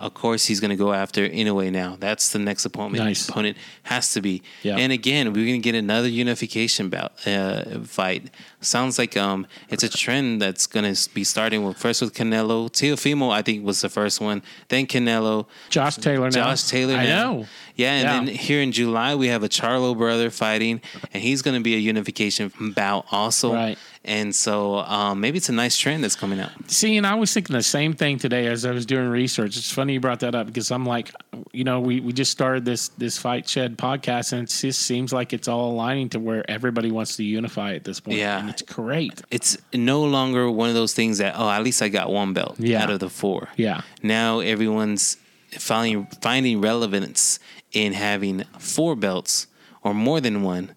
Of 0.00 0.14
course, 0.14 0.46
he's 0.46 0.60
going 0.60 0.70
to 0.70 0.76
go 0.76 0.92
after 0.92 1.28
Inoue 1.28 1.72
now. 1.72 1.96
That's 1.98 2.30
the 2.30 2.38
next 2.38 2.64
opponent. 2.64 3.02
Nice. 3.02 3.28
Opponent 3.28 3.56
has 3.82 4.12
to 4.12 4.20
be. 4.20 4.42
Yeah. 4.62 4.76
And 4.76 4.92
again, 4.92 5.32
we're 5.32 5.44
going 5.44 5.60
to 5.60 5.64
get 5.64 5.74
another 5.74 6.06
unification 6.06 6.88
bout 6.88 7.26
uh, 7.26 7.80
fight. 7.80 8.30
Sounds 8.60 8.96
like 8.96 9.16
um, 9.16 9.48
it's 9.70 9.82
a 9.82 9.88
trend 9.88 10.40
that's 10.40 10.68
going 10.68 10.94
to 10.94 11.10
be 11.14 11.24
starting 11.24 11.64
with 11.64 11.78
first 11.78 12.00
with 12.00 12.14
Canelo. 12.14 12.70
Teofimo, 12.70 13.32
I 13.32 13.42
think, 13.42 13.66
was 13.66 13.80
the 13.80 13.88
first 13.88 14.20
one. 14.20 14.44
Then 14.68 14.86
Canelo. 14.86 15.46
Josh 15.68 15.96
Taylor 15.96 16.26
now. 16.26 16.30
Josh 16.30 16.68
Taylor. 16.68 16.94
I 16.94 17.04
now. 17.04 17.32
know. 17.32 17.46
Yeah, 17.78 17.92
and 17.94 18.02
Yeah. 18.04 18.24
then 18.24 18.26
here 18.36 18.60
in 18.60 18.72
July 18.72 19.14
we 19.14 19.28
have 19.28 19.42
a 19.44 19.48
Charlo 19.48 19.96
brother 19.96 20.30
fighting, 20.30 20.80
and 21.14 21.22
he's 21.22 21.42
going 21.42 21.54
to 21.56 21.62
be 21.62 21.74
a 21.76 21.78
unification 21.78 22.52
bout 22.74 23.06
also. 23.12 23.54
Right. 23.54 23.78
And 24.04 24.34
so 24.34 24.78
um, 24.78 25.20
maybe 25.20 25.36
it's 25.38 25.48
a 25.48 25.52
nice 25.52 25.76
trend 25.78 26.02
that's 26.02 26.16
coming 26.16 26.40
out. 26.40 26.50
See, 26.66 26.96
and 26.96 27.06
I 27.06 27.14
was 27.14 27.32
thinking 27.32 27.54
the 27.54 27.62
same 27.62 27.92
thing 27.92 28.18
today 28.18 28.46
as 28.46 28.64
I 28.64 28.70
was 28.72 28.84
doing 28.86 29.08
research. 29.08 29.56
It's 29.56 29.70
funny 29.70 29.92
you 29.94 30.00
brought 30.00 30.20
that 30.20 30.34
up 30.34 30.46
because 30.46 30.70
I'm 30.72 30.86
like, 30.86 31.12
you 31.52 31.62
know, 31.62 31.78
we, 31.78 32.00
we 32.00 32.12
just 32.12 32.32
started 32.32 32.64
this 32.64 32.88
this 32.98 33.16
Fight 33.16 33.48
Shed 33.48 33.76
podcast, 33.78 34.32
and 34.32 34.42
it 34.42 34.50
just 34.50 34.80
seems 34.80 35.12
like 35.12 35.32
it's 35.32 35.46
all 35.46 35.70
aligning 35.70 36.08
to 36.10 36.18
where 36.18 36.48
everybody 36.50 36.90
wants 36.90 37.16
to 37.16 37.22
unify 37.24 37.74
at 37.74 37.84
this 37.84 38.00
point. 38.00 38.18
Yeah. 38.18 38.40
and 38.40 38.50
it's 38.50 38.62
great. 38.62 39.22
It's 39.30 39.56
no 39.72 40.02
longer 40.02 40.50
one 40.50 40.68
of 40.68 40.74
those 40.74 40.94
things 40.94 41.18
that 41.18 41.34
oh, 41.36 41.48
at 41.48 41.62
least 41.62 41.80
I 41.82 41.88
got 41.88 42.10
one 42.10 42.32
belt 42.32 42.56
Yeah. 42.58 42.82
out 42.82 42.90
of 42.90 42.98
the 42.98 43.10
four. 43.10 43.48
Yeah. 43.56 43.82
Now 44.02 44.40
everyone's 44.40 45.16
finding 45.52 46.06
finding 46.22 46.60
relevance 46.60 47.38
in 47.72 47.92
having 47.92 48.44
four 48.58 48.96
belts 48.96 49.46
or 49.82 49.94
more 49.94 50.20
than 50.20 50.42
one. 50.42 50.74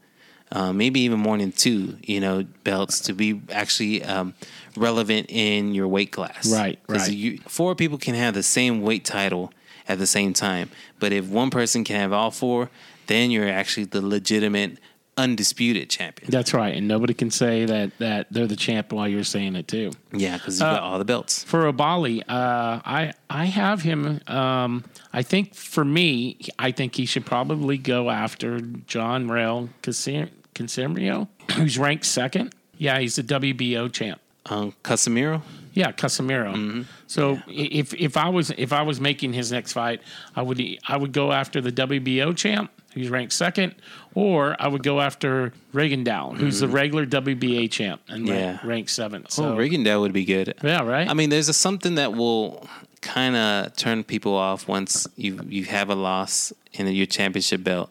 Uh, 0.53 0.73
maybe 0.73 0.99
even 0.99 1.17
more 1.17 1.37
than 1.37 1.49
two, 1.49 1.97
you 2.03 2.19
know, 2.19 2.43
belts 2.65 2.99
to 2.99 3.13
be 3.13 3.41
actually 3.53 4.03
um, 4.03 4.33
relevant 4.75 5.27
in 5.29 5.73
your 5.73 5.87
weight 5.87 6.11
class. 6.11 6.51
Right, 6.51 6.77
right. 6.89 7.09
You, 7.09 7.37
four 7.47 7.73
people 7.73 7.97
can 7.97 8.15
have 8.15 8.33
the 8.33 8.43
same 8.43 8.81
weight 8.81 9.05
title 9.05 9.53
at 9.87 9.97
the 9.97 10.05
same 10.05 10.33
time, 10.33 10.69
but 10.99 11.13
if 11.13 11.25
one 11.25 11.51
person 11.51 11.85
can 11.85 11.95
have 11.95 12.11
all 12.11 12.31
four, 12.31 12.69
then 13.07 13.31
you're 13.31 13.47
actually 13.47 13.85
the 13.85 14.01
legitimate, 14.01 14.77
undisputed 15.17 15.89
champion. 15.89 16.31
That's 16.31 16.53
right, 16.53 16.75
and 16.75 16.87
nobody 16.87 17.13
can 17.13 17.31
say 17.31 17.65
that 17.65 17.97
that 17.99 18.27
they're 18.31 18.47
the 18.47 18.55
champ 18.55 18.91
while 18.93 19.07
you're 19.07 19.23
saying 19.23 19.55
it 19.55 19.67
too. 19.67 19.91
Yeah, 20.13 20.37
because 20.37 20.59
you 20.59 20.65
Uh, 20.65 20.75
got 20.75 20.83
all 20.83 20.97
the 20.99 21.05
belts. 21.05 21.43
For 21.43 21.71
Oubaali, 21.71 22.21
uh, 22.21 22.81
I 22.85 23.13
I 23.29 23.45
have 23.45 23.81
him. 23.81 24.21
Um, 24.27 24.83
I 25.13 25.21
think 25.21 25.53
for 25.55 25.83
me, 25.85 26.37
I 26.57 26.71
think 26.71 26.95
he 26.95 27.05
should 27.05 27.25
probably 27.25 27.77
go 27.77 28.09
after 28.09 28.59
John 28.61 29.27
Riel 29.27 29.69
Casimero, 29.83 31.27
who's 31.53 31.77
ranked 31.77 32.05
second. 32.05 32.53
Yeah, 32.77 32.99
he's 32.99 33.15
the 33.15 33.23
WBO 33.23 33.91
champ. 33.91 34.19
Um, 34.47 34.73
Casimero. 34.83 35.41
Yeah, 35.73 35.91
Casimero. 35.91 36.53
Mm-hmm. 36.53 36.81
So 37.07 37.35
i 37.35 37.41
if 37.47 37.93
if 37.93 38.17
I 38.17 38.29
was 38.29 38.49
if 38.57 38.73
I 38.73 38.81
was 38.81 38.99
making 38.99 39.33
his 39.33 39.51
next 39.51 39.73
fight, 39.73 40.01
I 40.35 40.41
would 40.41 40.61
I 40.87 40.97
would 40.97 41.11
go 41.13 41.31
after 41.31 41.61
the 41.61 41.71
WBO 41.71 42.35
champ, 42.35 42.71
who's 42.93 43.09
ranked 43.09 43.33
second, 43.33 43.75
or 44.15 44.55
I 44.59 44.67
would 44.67 44.83
go 44.83 44.99
after 45.01 45.53
Rigondeaux, 45.73 46.35
who's 46.37 46.59
the 46.59 46.67
regular 46.67 47.05
WBA 47.05 47.71
champ 47.71 48.01
and 48.07 48.25
Mm-hmm. 48.25 48.33
Yeah. 48.33 48.47
rank, 48.51 48.63
ranked 48.63 48.89
seventh. 48.91 49.31
So 49.31 49.53
Oh, 49.53 49.55
Rigondeaux 49.57 50.01
would 50.01 50.13
be 50.13 50.25
good. 50.25 50.53
yeah, 50.63 50.83
right. 50.83 51.07
I 51.09 51.13
mean, 51.13 51.29
there's 51.29 51.49
a, 51.49 51.53
something 51.53 51.95
that 51.95 52.13
will 52.13 52.67
kind 53.01 53.35
of 53.35 53.75
turn 53.75 54.03
people 54.03 54.35
off 54.35 54.67
once 54.67 55.07
you 55.15 55.39
you 55.47 55.65
have 55.65 55.89
a 55.89 55.95
loss 55.95 56.53
in 56.73 56.87
your 56.87 57.07
championship 57.07 57.63
belt. 57.63 57.89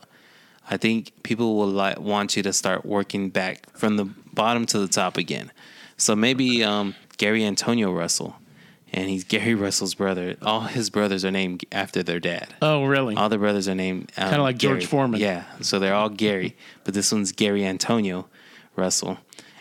I 0.70 0.76
think 0.76 1.12
people 1.24 1.56
will 1.56 1.66
like 1.66 1.98
want 1.98 2.36
you 2.36 2.42
to 2.44 2.52
start 2.52 2.86
working 2.86 3.28
back 3.30 3.68
from 3.76 3.96
the 3.96 4.04
bottom 4.32 4.66
to 4.66 4.78
the 4.78 4.86
top 4.86 5.16
again. 5.16 5.50
So 5.96 6.14
maybe 6.14 6.62
um, 6.62 6.94
Gary 7.16 7.44
Antonio 7.44 7.92
Russell, 7.92 8.36
and 8.92 9.08
he's 9.08 9.24
Gary 9.24 9.54
Russell's 9.54 9.94
brother. 9.94 10.36
All 10.42 10.62
his 10.62 10.90
brothers 10.90 11.24
are 11.24 11.30
named 11.30 11.64
after 11.72 12.02
their 12.02 12.20
dad. 12.20 12.48
oh, 12.62 12.84
really? 12.84 13.16
All 13.16 13.28
the 13.28 13.38
brothers 13.38 13.68
are 13.68 13.74
named 13.74 14.10
um, 14.16 14.28
Kinda 14.30 14.42
like 14.42 14.58
George 14.58 14.86
Foreman. 14.86 15.20
Yeah, 15.20 15.44
so 15.60 15.78
they're 15.78 15.94
all 15.94 16.08
Gary, 16.08 16.56
but 16.84 16.94
this 16.94 17.12
one's 17.12 17.32
Gary 17.32 17.64
Antonio 17.64 18.26
Russell. 18.76 19.18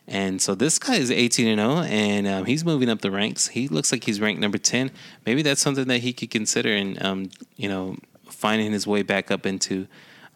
And 0.08 0.42
so 0.42 0.56
this 0.56 0.80
guy 0.80 0.96
is 0.96 1.12
18 1.12 1.48
and 1.48 1.60
0, 1.60 1.82
and 1.84 2.26
um, 2.28 2.46
he's 2.46 2.66
moving 2.66 2.90
up 2.90 3.02
the 3.02 3.12
ranks. 3.12 3.50
He 3.50 3.68
looks 3.68 3.92
like 3.92 4.04
he's 4.06 4.20
ranked 4.20 4.42
number 4.42 4.58
10. 4.58 4.90
Maybe 5.26 5.44
that's 5.44 5.62
something 5.62 5.88
that 5.88 6.00
he 6.00 6.14
could 6.14 6.32
consider 6.32 6.70
in, 6.70 6.98
um, 7.06 7.30
you 7.58 7.70
know, 7.70 7.96
finding 8.28 8.72
his 8.72 8.88
way 8.88 9.04
back 9.04 9.30
up 9.30 9.46
into 9.46 9.86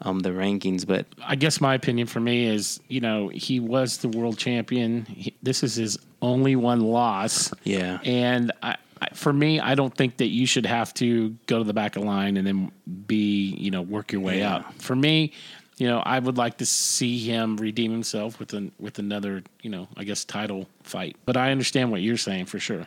um, 0.01 0.19
the 0.19 0.29
rankings. 0.29 0.85
But 0.85 1.07
I 1.25 1.35
guess 1.35 1.59
my 1.59 1.73
opinion 1.73 2.05
for 2.05 2.19
me 2.19 2.45
is, 2.45 2.81
you 2.87 2.99
know, 3.01 3.29
he 3.29 3.59
was 3.59 3.97
the 3.97 4.09
world 4.09 4.37
champion. 4.37 5.05
He, 5.05 5.33
this 5.41 5.63
is 5.63 5.73
his 5.73 5.97
only 6.21 6.55
one 6.55 6.81
loss, 6.81 7.51
yeah, 7.63 7.99
and 8.03 8.51
I- 8.61 8.77
for 9.13 9.31
me, 9.33 9.59
I 9.59 9.75
don't 9.75 9.93
think 9.95 10.17
that 10.17 10.27
you 10.27 10.45
should 10.45 10.65
have 10.65 10.93
to 10.95 11.29
go 11.47 11.57
to 11.59 11.63
the 11.63 11.73
back 11.73 11.95
of 11.95 12.01
the 12.03 12.07
line 12.07 12.37
and 12.37 12.45
then 12.47 12.71
be, 13.07 13.55
you 13.55 13.71
know, 13.71 13.81
work 13.81 14.11
your 14.11 14.21
way 14.21 14.39
Yeah. 14.39 14.55
up. 14.57 14.73
For 14.81 14.95
me, 14.95 15.31
you 15.77 15.87
know, 15.87 15.99
I 16.05 16.19
would 16.19 16.37
like 16.37 16.57
to 16.59 16.65
see 16.65 17.17
him 17.19 17.57
redeem 17.57 17.91
himself 17.91 18.39
with 18.39 18.53
an 18.53 18.71
with 18.79 18.99
another, 18.99 19.43
you 19.61 19.69
know, 19.69 19.87
I 19.97 20.03
guess 20.03 20.23
title 20.23 20.67
fight. 20.83 21.15
But 21.25 21.35
I 21.37 21.51
understand 21.51 21.91
what 21.91 22.01
you're 22.01 22.17
saying 22.17 22.45
for 22.45 22.59
sure. 22.59 22.85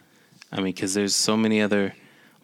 I 0.53 0.57
mean, 0.57 0.67
because 0.67 0.95
there's 0.95 1.15
so 1.15 1.37
many 1.37 1.61
other 1.61 1.95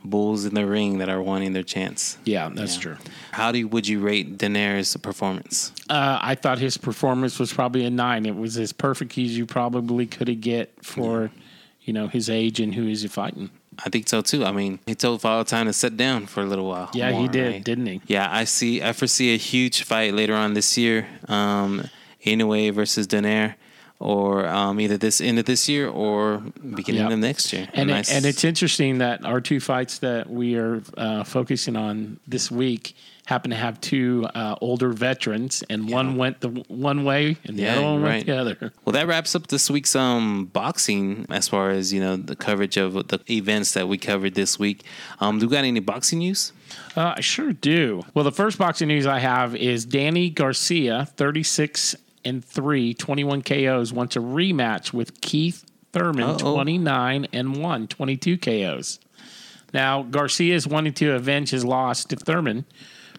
bulls 0.04 0.44
in 0.44 0.54
the 0.54 0.66
ring 0.66 0.98
that 0.98 1.08
are 1.08 1.22
wanting 1.22 1.52
their 1.52 1.62
chance. 1.62 2.18
Yeah, 2.24 2.48
that's 2.52 2.74
Yeah. 2.74 2.82
true. 2.82 2.96
How 3.30 3.52
do 3.52 3.58
you, 3.60 3.68
would 3.68 3.86
you 3.86 4.00
rate 4.00 4.36
Donaire's 4.36 4.96
performance? 4.96 5.72
Uh, 5.88 6.18
I 6.20 6.34
thought 6.34 6.58
his 6.58 6.76
performance 6.76 7.38
was 7.38 7.52
probably 7.52 7.84
a 7.84 7.90
nine. 7.90 8.26
It 8.26 8.34
was 8.34 8.58
as 8.58 8.72
perfect 8.72 9.16
as 9.16 9.38
you 9.38 9.46
probably 9.46 10.06
could 10.06 10.26
have 10.26 10.40
get 10.40 10.72
for, 10.82 11.30
you 11.82 11.92
know, 11.92 12.08
his 12.08 12.28
age 12.28 12.58
and 12.58 12.74
who 12.74 12.86
he's 12.86 13.06
fighting. 13.12 13.50
I 13.78 13.88
think 13.88 14.08
so 14.08 14.20
too. 14.20 14.44
I 14.44 14.52
mean, 14.52 14.78
he 14.86 14.94
told 14.94 15.20
Father 15.22 15.44
Time 15.48 15.66
to 15.66 15.72
sit 15.72 15.96
down 15.96 16.26
for 16.26 16.40
a 16.42 16.46
little 16.46 16.66
while. 16.66 16.90
Yeah, 16.92 17.12
he 17.12 17.28
did, 17.28 17.52
right? 17.52 17.64
didn't 17.64 17.86
he? 17.86 18.00
Yeah, 18.06 18.28
I 18.30 18.44
see. 18.44 18.82
I 18.82 18.92
foresee 18.92 19.34
a 19.34 19.38
huge 19.38 19.82
fight 19.84 20.14
later 20.14 20.34
on 20.34 20.54
this 20.54 20.76
year. 20.76 21.06
Um, 21.28 21.88
Inoue 22.24 22.72
versus 22.72 23.06
Donaire, 23.06 23.54
or 23.98 24.46
um, 24.46 24.78
either 24.80 24.96
this 24.98 25.20
end 25.20 25.38
of 25.38 25.44
this 25.46 25.68
year 25.68 25.88
or 25.88 26.38
beginning 26.74 27.02
Yep. 27.02 27.12
of 27.12 27.18
next 27.18 27.52
year. 27.52 27.68
And 27.74 27.88
Nice- 27.90 28.10
it, 28.10 28.16
and 28.16 28.26
it's 28.26 28.44
interesting 28.44 28.98
that 28.98 29.24
our 29.24 29.40
two 29.40 29.58
fights 29.60 29.98
that 29.98 30.28
we 30.30 30.56
are 30.56 30.82
uh, 30.96 31.24
focusing 31.24 31.74
on 31.76 32.18
this 32.28 32.50
week 32.50 32.94
happen 33.26 33.50
to 33.52 33.56
have 33.56 33.80
two 33.80 34.26
uh, 34.34 34.56
older 34.60 34.90
veterans, 34.92 35.62
and 35.70 35.88
one 35.88 36.16
went 36.16 36.40
the 36.40 36.48
one 36.68 37.04
way 37.04 37.36
and 37.44 37.56
the 37.56 37.62
Yeah, 37.62 37.76
other 37.76 37.82
one 37.84 38.02
right. 38.02 38.08
went 38.14 38.26
the 38.26 38.36
other. 38.36 38.72
Well, 38.84 38.92
that 38.94 39.06
wraps 39.06 39.34
up 39.36 39.46
this 39.46 39.70
week's 39.70 39.94
um 39.94 40.46
boxing 40.52 41.26
as 41.30 41.46
far 41.48 41.70
as 41.70 41.92
you 41.92 42.00
know 42.00 42.16
the 42.16 42.34
coverage 42.36 42.76
of 42.76 42.94
the 43.08 43.20
events 43.30 43.72
that 43.74 43.86
we 43.88 43.96
covered 43.96 44.34
this 44.34 44.58
week. 44.58 44.82
Um, 45.20 45.38
do 45.38 45.46
we 45.46 45.52
got 45.52 45.64
any 45.64 45.80
boxing 45.80 46.18
news? 46.18 46.52
Uh, 46.96 47.14
I 47.16 47.20
sure 47.20 47.52
do. 47.52 48.02
Well, 48.14 48.24
the 48.24 48.32
first 48.32 48.58
boxing 48.58 48.88
news 48.88 49.06
I 49.06 49.18
have 49.20 49.54
is 49.54 49.84
Danny 49.84 50.28
Garcia, 50.30 51.06
36 51.16 51.94
and 52.24 52.44
3, 52.44 52.94
21 52.94 53.42
KOs, 53.42 53.92
wants 53.92 54.16
a 54.16 54.20
rematch 54.20 54.92
with 54.92 55.20
Keith 55.20 55.64
Thurman, 55.92 56.24
Uh-oh. 56.24 56.54
29 56.54 57.26
and 57.32 57.56
1, 57.62 57.86
22 57.88 58.38
KOs. 58.38 58.98
Now, 59.74 60.02
Garcia 60.02 60.54
is 60.54 60.66
wanting 60.66 60.92
to 60.94 61.12
avenge 61.14 61.50
his 61.50 61.64
loss 61.64 62.04
to 62.06 62.16
Thurman 62.16 62.64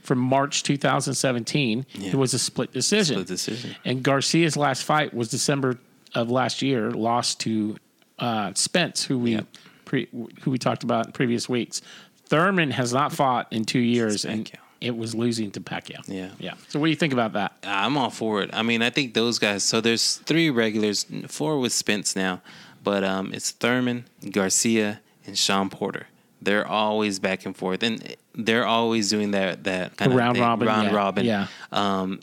from 0.04 0.20
March 0.20 0.64
2017. 0.64 1.86
It 1.96 2.16
was 2.16 2.34
a 2.34 2.40
split 2.40 2.72
decision. 2.72 3.16
Split 3.16 3.28
decision. 3.28 3.76
And 3.86 4.04
Garcia's 4.04 4.56
last 4.58 4.84
fight 4.84 5.14
was 5.14 5.30
December 5.30 5.80
of 6.14 6.30
last 6.30 6.62
year, 6.62 6.92
lost 6.92 7.40
to 7.42 7.78
uh, 8.20 8.54
Spence, 8.54 9.04
who 9.06 9.18
we 9.18 9.32
Yep. 9.32 9.46
pre, 9.86 10.08
who 10.42 10.52
we 10.52 10.58
talked 10.58 10.84
about 10.84 11.08
in 11.08 11.12
previous 11.14 11.50
weeks. 11.50 11.82
Thurman 12.28 12.72
has 12.72 12.94
not 12.94 13.12
fought 13.12 13.52
in 13.52 13.66
two 13.66 13.80
years, 13.80 14.26
and 14.26 14.50
it 14.82 14.96
was 14.96 15.16
losing 15.16 15.52
to 15.52 15.62
Pacquiao. 15.62 16.02
Yeah. 16.08 16.30
yeah. 16.40 16.54
So, 16.68 16.80
what 16.80 16.88
do 16.88 16.90
you 16.92 16.96
think 16.96 17.14
about 17.14 17.34
that? 17.34 17.54
I'm 17.64 17.98
all 17.98 18.10
for 18.10 18.42
it. 18.42 18.50
I 18.54 18.62
mean, 18.64 18.82
I 18.82 18.90
think 18.90 19.14
those 19.14 19.40
guys. 19.40 19.64
So 19.64 19.82
there's 19.82 20.18
three 20.18 20.50
regulars, 20.50 21.06
four 21.28 21.60
with 21.60 21.74
Spence 21.74 22.16
now, 22.16 22.42
but 22.84 23.04
um, 23.04 23.34
it's 23.34 23.52
Thurman, 23.52 24.06
Garcia, 24.32 25.00
and 25.26 25.38
Sean 25.38 25.70
Porter. 25.70 26.08
They're 26.44 26.68
always 26.68 27.20
back 27.20 27.46
and 27.46 27.56
forth, 27.56 27.84
and 27.84 28.16
they're 28.36 28.66
always 28.66 29.10
doing 29.10 29.32
that 29.32 29.64
that 29.66 29.98
kind 29.98 30.12
The 30.12 30.16
of 30.16 30.20
round 30.20 30.36
thing, 30.36 30.44
robin, 30.44 30.68
round 30.68 30.88
yeah, 30.90 30.96
robin. 30.96 31.26
yeah. 31.26 31.48
Um, 31.72 32.20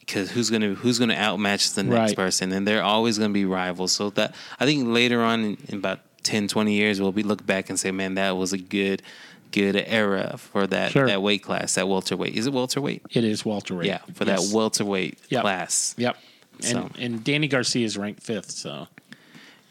because 0.00 0.30
who's 0.30 0.48
gonna 0.48 0.74
who's 0.74 0.98
gonna 0.98 1.14
outmatch 1.14 1.72
the 1.74 1.82
next 1.82 2.10
Right. 2.10 2.16
person, 2.16 2.52
and 2.52 2.66
they're 2.66 2.82
always 2.82 3.18
gonna 3.18 3.32
be 3.34 3.44
rivals. 3.44 3.92
So 3.92 4.10
that 4.10 4.34
I 4.58 4.64
think 4.64 4.88
later 4.88 5.22
on 5.22 5.44
in, 5.44 5.58
in 5.68 5.74
about 5.78 6.00
10, 6.22 6.48
20 6.48 6.74
years, 6.74 7.00
we'll 7.00 7.12
be 7.12 7.22
look 7.22 7.44
back 7.46 7.68
and 7.68 7.78
say, 7.78 7.90
man, 7.90 8.14
that 8.14 8.36
was 8.36 8.52
a 8.52 8.58
good 8.58 9.02
good 9.50 9.82
era 9.86 10.36
for 10.38 10.66
that 10.66 10.92
Sure. 10.92 11.06
that 11.06 11.22
weight 11.22 11.42
class, 11.42 11.74
that 11.74 11.88
welterweight. 11.88 12.34
Is 12.34 12.46
it 12.46 12.52
welterweight? 12.52 13.02
It 13.10 13.24
is 13.24 13.44
welterweight. 13.46 13.86
Yeah, 13.86 13.98
for 14.14 14.24
Yes. 14.24 14.48
that 14.48 14.54
welterweight 14.54 15.18
Yep. 15.30 15.42
class. 15.42 15.94
Yep. 15.98 16.16
And 16.58 16.64
So- 16.64 16.90
and 16.98 17.24
Danny 17.24 17.48
Garcia 17.48 17.84
is 17.84 17.96
ranked 17.98 18.22
fifth. 18.22 18.50
So 18.50 18.88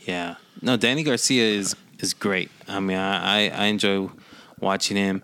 Yeah. 0.06 0.36
No, 0.62 0.78
Danny 0.78 1.04
Garcia 1.04 1.44
is 1.46 1.76
is 2.00 2.14
great. 2.14 2.50
I 2.68 2.80
mean, 2.80 2.98
I, 2.98 3.48
I, 3.48 3.50
I 3.50 3.66
enjoy 3.66 4.10
watching 4.60 4.98
him. 4.98 5.24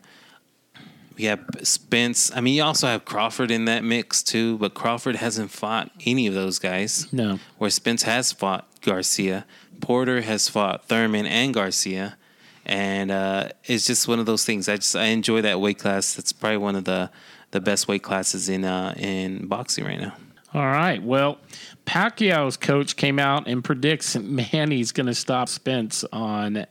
We 1.17 1.25
have 1.25 1.45
Spence. 1.61 2.31
I 2.35 2.41
mean, 2.41 2.55
you 2.55 2.63
also 2.63 2.87
have 2.87 3.05
Crawford 3.05 3.51
in 3.51 3.65
that 3.65 3.83
mix 3.83 4.23
too, 4.23 4.57
but 4.57 4.73
Crawford 4.73 5.15
hasn't 5.15 5.51
fought 5.51 5.91
any 6.05 6.25
of 6.25 6.33
those 6.33 6.57
guys. 6.57 7.11
no. 7.13 7.39
Where 7.59 7.69
Spence 7.69 8.03
has 8.03 8.31
fought 8.31 8.67
Garcia, 8.81 9.45
Porter 9.79 10.21
has 10.21 10.49
fought 10.49 10.85
Thurman 10.87 11.25
and 11.27 11.53
Garcia, 11.53 12.17
and 12.65 13.11
uh, 13.11 13.49
it's 13.65 13.85
just 13.85 14.07
one 14.07 14.19
of 14.19 14.25
those 14.25 14.43
things. 14.43 14.67
I 14.67 14.77
just 14.77 14.95
I 14.95 15.05
enjoy 15.05 15.41
that 15.41 15.61
weight 15.61 15.77
class. 15.77 16.15
That's 16.15 16.33
probably 16.33 16.57
one 16.57 16.75
of 16.75 16.85
the 16.85 17.11
the 17.51 17.61
best 17.61 17.87
weight 17.87 18.01
classes 18.01 18.49
in 18.49 18.65
uh, 18.65 18.95
in 18.97 19.45
boxing 19.47 19.85
right 19.85 19.99
now. 19.99 20.15
All 20.53 20.67
right. 20.67 21.01
Well, 21.01 21.39
Pacquiao's 21.85 22.57
coach 22.57 22.95
came 22.95 23.17
out 23.17 23.47
and 23.47 23.63
predicts 23.63 24.15
Manny's 24.15 24.91
going 24.91 25.07
to 25.07 25.15
stop 25.15 25.49
Spence 25.49 26.05
on 26.13 26.67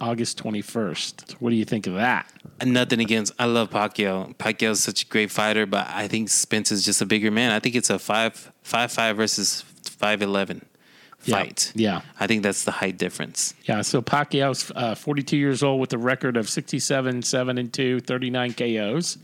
August 0.00 0.42
21st. 0.42 1.32
What 1.40 1.50
do 1.50 1.56
you 1.56 1.64
think 1.64 1.86
of 1.86 1.94
that? 1.94 2.30
Nothing 2.64 3.00
against. 3.00 3.32
I 3.38 3.46
love 3.46 3.70
Pacquiao. 3.70 4.34
Pacquiao 4.36 4.70
is 4.70 4.82
such 4.82 5.02
a 5.02 5.06
great 5.06 5.30
fighter, 5.30 5.66
but 5.66 5.88
I 5.88 6.08
think 6.08 6.28
Spence 6.28 6.70
is 6.70 6.84
just 6.84 7.02
a 7.02 7.06
bigger 7.06 7.30
man. 7.30 7.50
I 7.50 7.58
think 7.60 7.74
it's 7.74 7.90
a 7.90 7.98
five 7.98 8.52
five 8.62 8.92
five 8.92 9.16
versus 9.16 9.62
five 9.82 10.22
eleven. 10.22 10.64
Fight. 11.32 11.72
Yeah. 11.74 12.00
I 12.20 12.26
think 12.26 12.42
that's 12.42 12.64
the 12.64 12.70
height 12.70 12.96
difference. 12.98 13.54
Yeah, 13.64 13.82
so 13.82 14.00
Pacquiao's 14.02 14.70
uh, 14.74 14.94
42 14.94 15.36
years 15.36 15.62
old 15.62 15.80
with 15.80 15.92
a 15.92 15.98
record 15.98 16.36
of 16.36 16.48
67, 16.48 17.22
7 17.22 17.58
and 17.58 17.72
2, 17.72 18.00
39 18.00 18.52
KOs. 18.54 19.18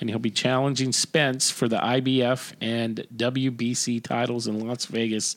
And 0.00 0.08
he'll 0.10 0.18
be 0.18 0.30
challenging 0.30 0.92
Spence 0.92 1.50
for 1.50 1.68
the 1.68 1.78
IBF 1.78 2.52
and 2.60 3.06
WBC 3.16 4.02
titles 4.02 4.46
in 4.46 4.66
Las 4.66 4.86
Vegas, 4.86 5.36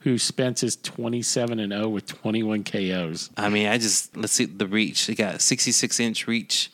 who 0.00 0.16
Spence 0.18 0.62
is 0.62 0.76
27 0.76 1.58
and 1.58 1.72
0 1.72 1.88
with 1.88 2.06
21 2.06 2.64
KOs. 2.64 3.30
I 3.36 3.48
mean, 3.48 3.66
I 3.66 3.78
just 3.78 4.16
let's 4.16 4.32
see 4.32 4.44
the 4.46 4.66
reach. 4.66 5.06
They 5.06 5.14
got 5.14 5.40
sixty 5.40 5.72
six 5.72 5.98
inch 6.00 6.26
reach 6.26 6.70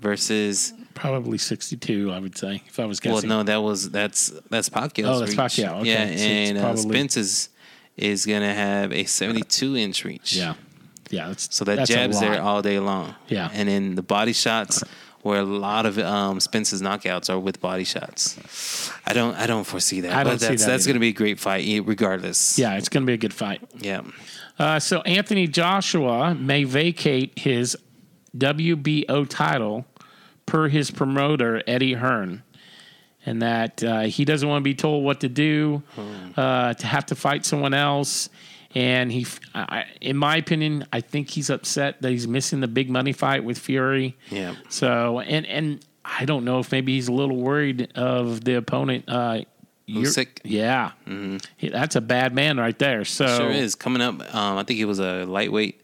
versus. 0.00 0.72
Probably 0.94 1.38
62, 1.38 2.12
I 2.12 2.18
would 2.18 2.36
say, 2.36 2.62
if 2.66 2.78
I 2.78 2.84
was 2.84 3.00
guessing. 3.00 3.28
Well, 3.28 3.38
no, 3.38 3.42
that 3.44 3.56
was 3.62 3.90
that's 3.90 4.28
that's 4.50 4.68
Pacquiao's. 4.68 5.06
Oh, 5.06 5.18
that's 5.20 5.30
reach. 5.32 5.38
Pacquiao. 5.40 5.80
Okay, 5.80 5.88
Yeah, 5.90 6.16
so 6.16 6.22
and 6.24 6.58
uh, 6.58 6.60
probably- 6.60 6.82
Spence 6.82 7.16
is 7.16 7.48
is 7.96 8.26
gonna 8.26 8.52
have 8.54 8.92
a 8.92 9.04
seventy 9.04 9.42
two 9.42 9.76
inch 9.76 10.04
reach. 10.04 10.34
Yeah. 10.34 10.54
Yeah. 11.10 11.28
That's, 11.28 11.54
So 11.54 11.64
that 11.66 11.86
jab's 11.86 12.20
there 12.20 12.40
all 12.40 12.62
day 12.62 12.78
long. 12.78 13.14
Yeah. 13.28 13.50
And 13.52 13.68
then 13.68 13.94
the 13.96 14.02
body 14.02 14.32
shots, 14.32 14.82
where 15.20 15.40
a 15.40 15.44
lot 15.44 15.84
of 15.84 15.98
um, 15.98 16.40
Spence's 16.40 16.80
knockouts 16.80 17.28
are 17.28 17.38
with 17.38 17.60
body 17.60 17.84
shots. 17.84 18.90
I 19.06 19.12
don't, 19.12 19.34
I 19.36 19.46
don't 19.46 19.64
foresee 19.64 20.00
that. 20.00 20.12
I 20.12 20.24
don't 20.24 20.34
but 20.34 20.40
see 20.40 20.48
that's 20.48 20.64
that 20.64 20.70
that's 20.70 20.86
going 20.86 20.94
to 20.94 21.00
be 21.00 21.08
a 21.08 21.12
great 21.12 21.38
fight, 21.38 21.82
regardless. 21.84 22.58
Yeah, 22.58 22.76
it's 22.76 22.88
going 22.88 23.02
to 23.02 23.06
be 23.06 23.12
a 23.12 23.18
good 23.18 23.34
fight. 23.34 23.60
Yeah. 23.78 24.02
Uh, 24.58 24.78
so 24.80 25.02
Anthony 25.02 25.46
Joshua 25.46 26.34
may 26.34 26.64
vacate 26.64 27.38
his 27.38 27.76
WBO 28.36 29.28
title 29.28 29.84
per 30.46 30.68
his 30.68 30.90
promoter 30.90 31.62
Eddie 31.66 31.94
Hearn, 31.94 32.42
and 33.26 33.42
that 33.42 33.82
uh, 33.84 34.00
he 34.02 34.24
doesn't 34.24 34.48
want 34.48 34.60
to 34.62 34.64
be 34.64 34.74
told 34.74 35.04
what 35.04 35.20
to 35.20 35.28
do, 35.28 35.82
uh, 36.36 36.74
to 36.74 36.86
have 36.86 37.06
to 37.06 37.14
fight 37.14 37.44
someone 37.44 37.74
else. 37.74 38.28
And 38.74 39.12
he, 39.12 39.26
I, 39.54 39.84
in 40.00 40.16
my 40.16 40.36
opinion, 40.36 40.86
I 40.92 41.00
think 41.02 41.28
he's 41.28 41.50
upset 41.50 42.00
that 42.02 42.10
he's 42.10 42.26
missing 42.26 42.60
the 42.60 42.68
big 42.68 42.88
money 42.88 43.12
fight 43.12 43.44
with 43.44 43.58
Fury. 43.58 44.16
Yeah. 44.30 44.54
So 44.70 45.20
and 45.20 45.44
and 45.46 45.84
I 46.04 46.24
don't 46.24 46.44
know 46.44 46.58
if 46.58 46.72
maybe 46.72 46.94
he's 46.94 47.08
a 47.08 47.12
little 47.12 47.36
worried 47.36 47.92
of 47.94 48.44
the 48.44 48.54
opponent. 48.54 49.04
Uh, 49.08 49.42
Usyk? 49.88 50.38
Yeah, 50.44 50.92
He- 51.58 51.68
that's 51.68 51.96
a 51.96 52.00
bad 52.00 52.34
man 52.34 52.56
right 52.56 52.78
there. 52.78 53.04
So 53.04 53.26
Sure 53.26 53.50
is 53.50 53.74
coming 53.74 54.00
up. 54.00 54.14
Um, 54.34 54.56
I 54.56 54.62
think 54.62 54.78
he 54.78 54.84
was 54.86 55.00
a 55.00 55.24
lightweight. 55.26 55.82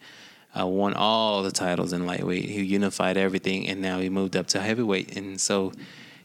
Uh, 0.59 0.67
won 0.67 0.95
all 0.95 1.43
the 1.43 1.51
titles 1.53 1.93
in 1.93 2.07
lightweight. 2.07 2.47
He 2.47 2.63
unified 2.63 3.17
everything, 3.19 3.69
and 3.69 3.83
now 3.83 3.99
he 4.01 4.09
moved 4.09 4.35
up 4.35 4.47
to 4.49 4.61
heavyweight. 4.61 5.15
And 5.17 5.39
so 5.39 5.73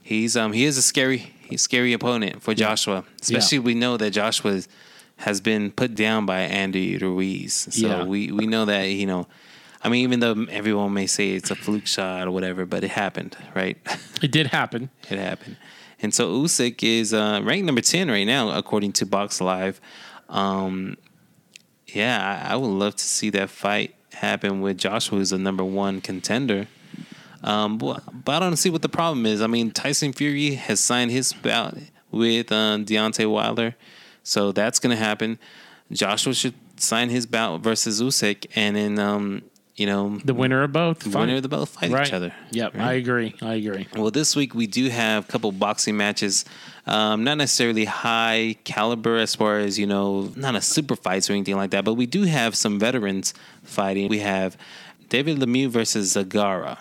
he's 0.03 0.37
um 0.37 0.53
he 0.53 0.65
is 0.65 0.77
a 0.77 0.81
scary 0.83 1.33
scary 1.55 1.93
opponent 1.93 2.41
for 2.43 2.53
Joshua. 2.53 3.03
Especially 3.21 3.59
we 3.59 3.73
know 3.73 3.97
that 3.97 4.11
Joshua 4.11 4.61
has 5.17 5.41
been 5.41 5.71
put 5.71 5.95
down 5.95 6.25
by 6.25 6.41
Andy 6.41 6.97
Ruiz. 6.97 7.53
So 7.71 7.87
Yeah. 7.87 8.03
we 8.03 8.31
we 8.31 8.45
know 8.47 8.65
that 8.65 8.83
you 8.89 9.05
know. 9.07 9.27
I 9.85 9.89
mean, 9.89 10.03
even 10.03 10.21
though 10.21 10.45
everyone 10.49 10.93
may 10.93 11.07
say 11.07 11.31
it's 11.31 11.51
a 11.51 11.55
fluke 11.55 11.87
shot 11.87 12.25
or 12.27 12.31
whatever, 12.31 12.65
but 12.65 12.83
it 12.85 12.91
happened, 12.91 13.35
right? 13.53 13.77
It 14.23 14.31
did 14.31 14.47
happen. 14.47 14.89
it 15.09 15.19
happened. 15.19 15.57
And 16.01 16.13
so 16.13 16.31
Usyk 16.41 16.81
is 16.83 17.13
uh, 17.13 17.41
ranked 17.43 17.65
number 17.65 17.81
10 17.81 18.09
right 18.09 18.23
now, 18.25 18.49
according 18.57 18.93
to 18.93 19.05
Box 19.05 19.41
Live. 19.41 19.81
Um, 20.29 20.95
yeah, 21.87 22.17
I, 22.47 22.53
I 22.53 22.55
would 22.55 22.67
love 22.67 22.95
to 22.95 23.03
see 23.03 23.29
that 23.31 23.49
fight 23.49 23.93
happen 24.13 24.61
with 24.61 24.77
Joshua, 24.77 25.17
who's 25.17 25.33
a 25.33 25.37
number 25.37 25.63
one 25.65 25.99
contender. 26.01 26.67
Um, 27.43 27.77
but, 27.77 28.03
but 28.23 28.41
I 28.41 28.45
don't 28.47 28.55
see 28.57 28.69
what 28.69 28.81
the 28.81 28.89
problem 28.89 29.25
is. 29.25 29.41
I 29.41 29.47
mean, 29.47 29.71
Tyson 29.71 30.13
Fury 30.13 30.55
has 30.55 30.79
signed 30.79 31.11
his 31.11 31.33
bout 31.33 31.77
with 32.11 32.51
uh, 32.51 32.77
Deontay 32.79 33.29
Wilder, 33.29 33.75
so 34.23 34.51
that's 34.51 34.79
going 34.79 34.95
to 34.95 35.03
happen. 35.03 35.39
Joshua 35.91 36.33
should 36.33 36.53
sign 36.77 37.09
his 37.09 37.25
bout 37.25 37.61
versus 37.61 38.01
Usyk, 38.01 38.45
and 38.55 38.75
then 38.75 38.97
um, 38.99 39.41
you 39.75 39.85
know, 39.87 40.19
The 40.23 40.33
winner 40.33 40.61
of 40.63 40.71
both. 40.71 40.99
the 40.99 41.09
fight. 41.09 41.19
winner 41.21 41.35
of 41.37 41.41
the 41.43 41.49
both 41.49 41.69
fight 41.69 41.91
right. 41.91 42.07
each 42.07 42.13
other. 42.13 42.33
Yep, 42.51 42.75
right? 42.75 42.83
I 42.83 42.93
agree. 42.93 43.35
I 43.41 43.55
agree. 43.55 43.87
Well, 43.95 44.11
this 44.11 44.35
week 44.35 44.53
we 44.53 44.67
do 44.67 44.89
have 44.89 45.27
a 45.27 45.31
couple 45.31 45.51
boxing 45.51 45.97
matches. 45.97 46.45
Um, 46.85 47.23
not 47.23 47.37
necessarily 47.39 47.85
high 47.85 48.55
caliber 48.65 49.17
as 49.17 49.33
far 49.33 49.57
as, 49.59 49.79
you 49.79 49.87
know, 49.87 50.31
not 50.35 50.55
a 50.55 50.61
super 50.61 50.95
fights 50.95 51.29
or 51.29 51.33
anything 51.33 51.55
like 51.55 51.71
that, 51.71 51.85
but 51.85 51.95
we 51.95 52.05
do 52.05 52.23
have 52.23 52.55
some 52.55 52.79
veterans 52.79 53.33
fighting. 53.63 54.09
We 54.09 54.19
have 54.19 54.57
David 55.09 55.39
Lemieux 55.39 55.69
versus 55.69 56.13
Zagara. 56.15 56.77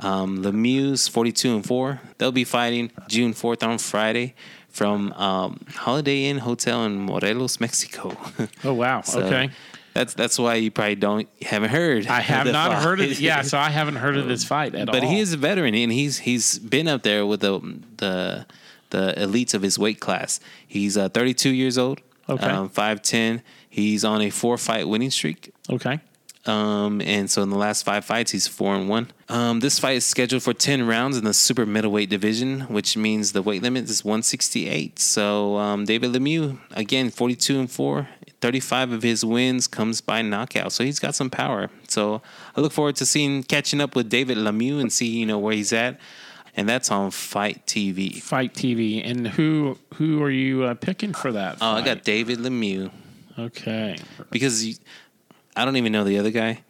Um, 0.00 0.42
Lemieux's 0.42 1.08
42 1.08 1.56
and 1.56 1.66
4. 1.66 2.00
They'll 2.18 2.32
be 2.32 2.44
fighting 2.44 2.90
June 3.08 3.32
4th 3.34 3.66
on 3.66 3.78
Friday 3.78 4.34
from 4.68 5.12
um, 5.14 5.60
Holiday 5.74 6.26
Inn 6.26 6.38
Hotel 6.38 6.84
in 6.84 7.00
Morelos, 7.00 7.58
Mexico. 7.60 8.16
Oh 8.64 8.74
wow. 8.74 9.00
So 9.02 9.20
okay. 9.22 9.50
That's 9.94 10.14
that's 10.14 10.38
why 10.38 10.54
you 10.56 10.70
probably 10.70 10.94
don't 10.94 11.28
haven't 11.42 11.70
heard. 11.70 12.06
I 12.06 12.20
have 12.20 12.46
the 12.46 12.52
not 12.52 12.82
heard 12.82 13.00
of 13.00 13.08
fight. 13.08 13.18
Yeah, 13.18 13.42
so 13.42 13.58
I 13.58 13.70
haven't 13.70 13.96
heard 13.96 14.16
of 14.16 14.28
this 14.28 14.44
fight 14.52 14.74
at 14.76 14.86
but 14.86 14.94
all. 14.94 15.00
But 15.00 15.08
he 15.08 15.18
is 15.18 15.32
a 15.32 15.36
veteran 15.36 15.74
and 15.74 15.90
he's 15.90 16.18
he's 16.18 16.58
been 16.60 16.86
up 16.86 17.02
there 17.02 17.26
with 17.26 17.40
the 17.40 17.58
the 17.96 18.46
the 18.90 19.14
elites 19.16 19.54
of 19.54 19.62
his 19.62 19.78
weight 19.78 19.98
class. 20.00 20.38
He's 20.66 20.96
uh, 20.96 21.08
32 21.08 21.50
years 21.50 21.76
old. 21.76 22.00
Okay. 22.28 22.46
Um, 22.46 22.68
5'10. 22.70 23.42
He's 23.68 24.04
on 24.04 24.22
a 24.22 24.30
four 24.30 24.56
fight 24.58 24.86
winning 24.88 25.10
streak. 25.10 25.52
okay. 25.70 26.00
Um, 26.48 27.00
and 27.02 27.30
so 27.30 27.42
in 27.42 27.50
the 27.50 27.58
last 27.58 27.84
five 27.84 28.04
fights, 28.04 28.30
he's 28.32 28.48
four 28.48 28.74
and 28.74 28.88
one. 28.88 29.10
Um, 29.28 29.60
this 29.60 29.78
fight 29.78 29.96
is 29.96 30.06
scheduled 30.06 30.42
for 30.42 30.54
10 30.54 30.86
rounds 30.86 31.18
in 31.18 31.24
the 31.24 31.34
super 31.34 31.66
middleweight 31.66 32.08
division, 32.08 32.60
which 32.62 32.96
means 32.96 33.32
the 33.32 33.42
weight 33.42 33.62
limit 33.62 33.84
is 33.84 34.02
168. 34.04 34.98
So 34.98 35.56
um, 35.58 35.84
David 35.84 36.12
Lemieux, 36.12 36.58
again, 36.72 37.10
42 37.10 37.58
and 37.60 37.70
four. 37.70 38.08
35 38.40 38.92
of 38.92 39.02
his 39.02 39.24
wins 39.24 39.66
comes 39.66 40.00
by 40.00 40.22
knockout. 40.22 40.72
So 40.72 40.84
he's 40.84 40.98
got 41.00 41.14
some 41.14 41.28
power. 41.28 41.70
So 41.88 42.22
I 42.56 42.60
look 42.60 42.72
forward 42.72 42.96
to 42.96 43.04
seeing 43.04 43.42
catching 43.42 43.80
up 43.80 43.94
with 43.96 44.08
David 44.08 44.38
Lemieux 44.38 44.80
and 44.80 44.92
see, 44.92 45.08
you 45.08 45.26
know, 45.26 45.38
where 45.38 45.54
he's 45.54 45.72
at. 45.72 45.98
And 46.56 46.68
that's 46.68 46.90
on 46.90 47.10
Fight 47.10 47.66
TV. 47.66 48.20
Fight 48.22 48.54
TV. 48.54 49.02
And 49.08 49.28
who 49.28 49.76
who 49.94 50.22
are 50.22 50.30
you 50.30 50.64
uh, 50.64 50.74
picking 50.74 51.14
for 51.14 51.30
that? 51.32 51.58
Oh, 51.60 51.72
I 51.72 51.82
got? 51.84 52.04
David 52.04 52.38
Lemieux 52.38 52.90
Okay. 53.38 53.96
because 54.30 54.80
I 55.58 55.64
don't 55.64 55.76
even 55.76 55.92
know 55.92 56.04
the 56.04 56.18
other 56.18 56.30
guy, 56.30 56.62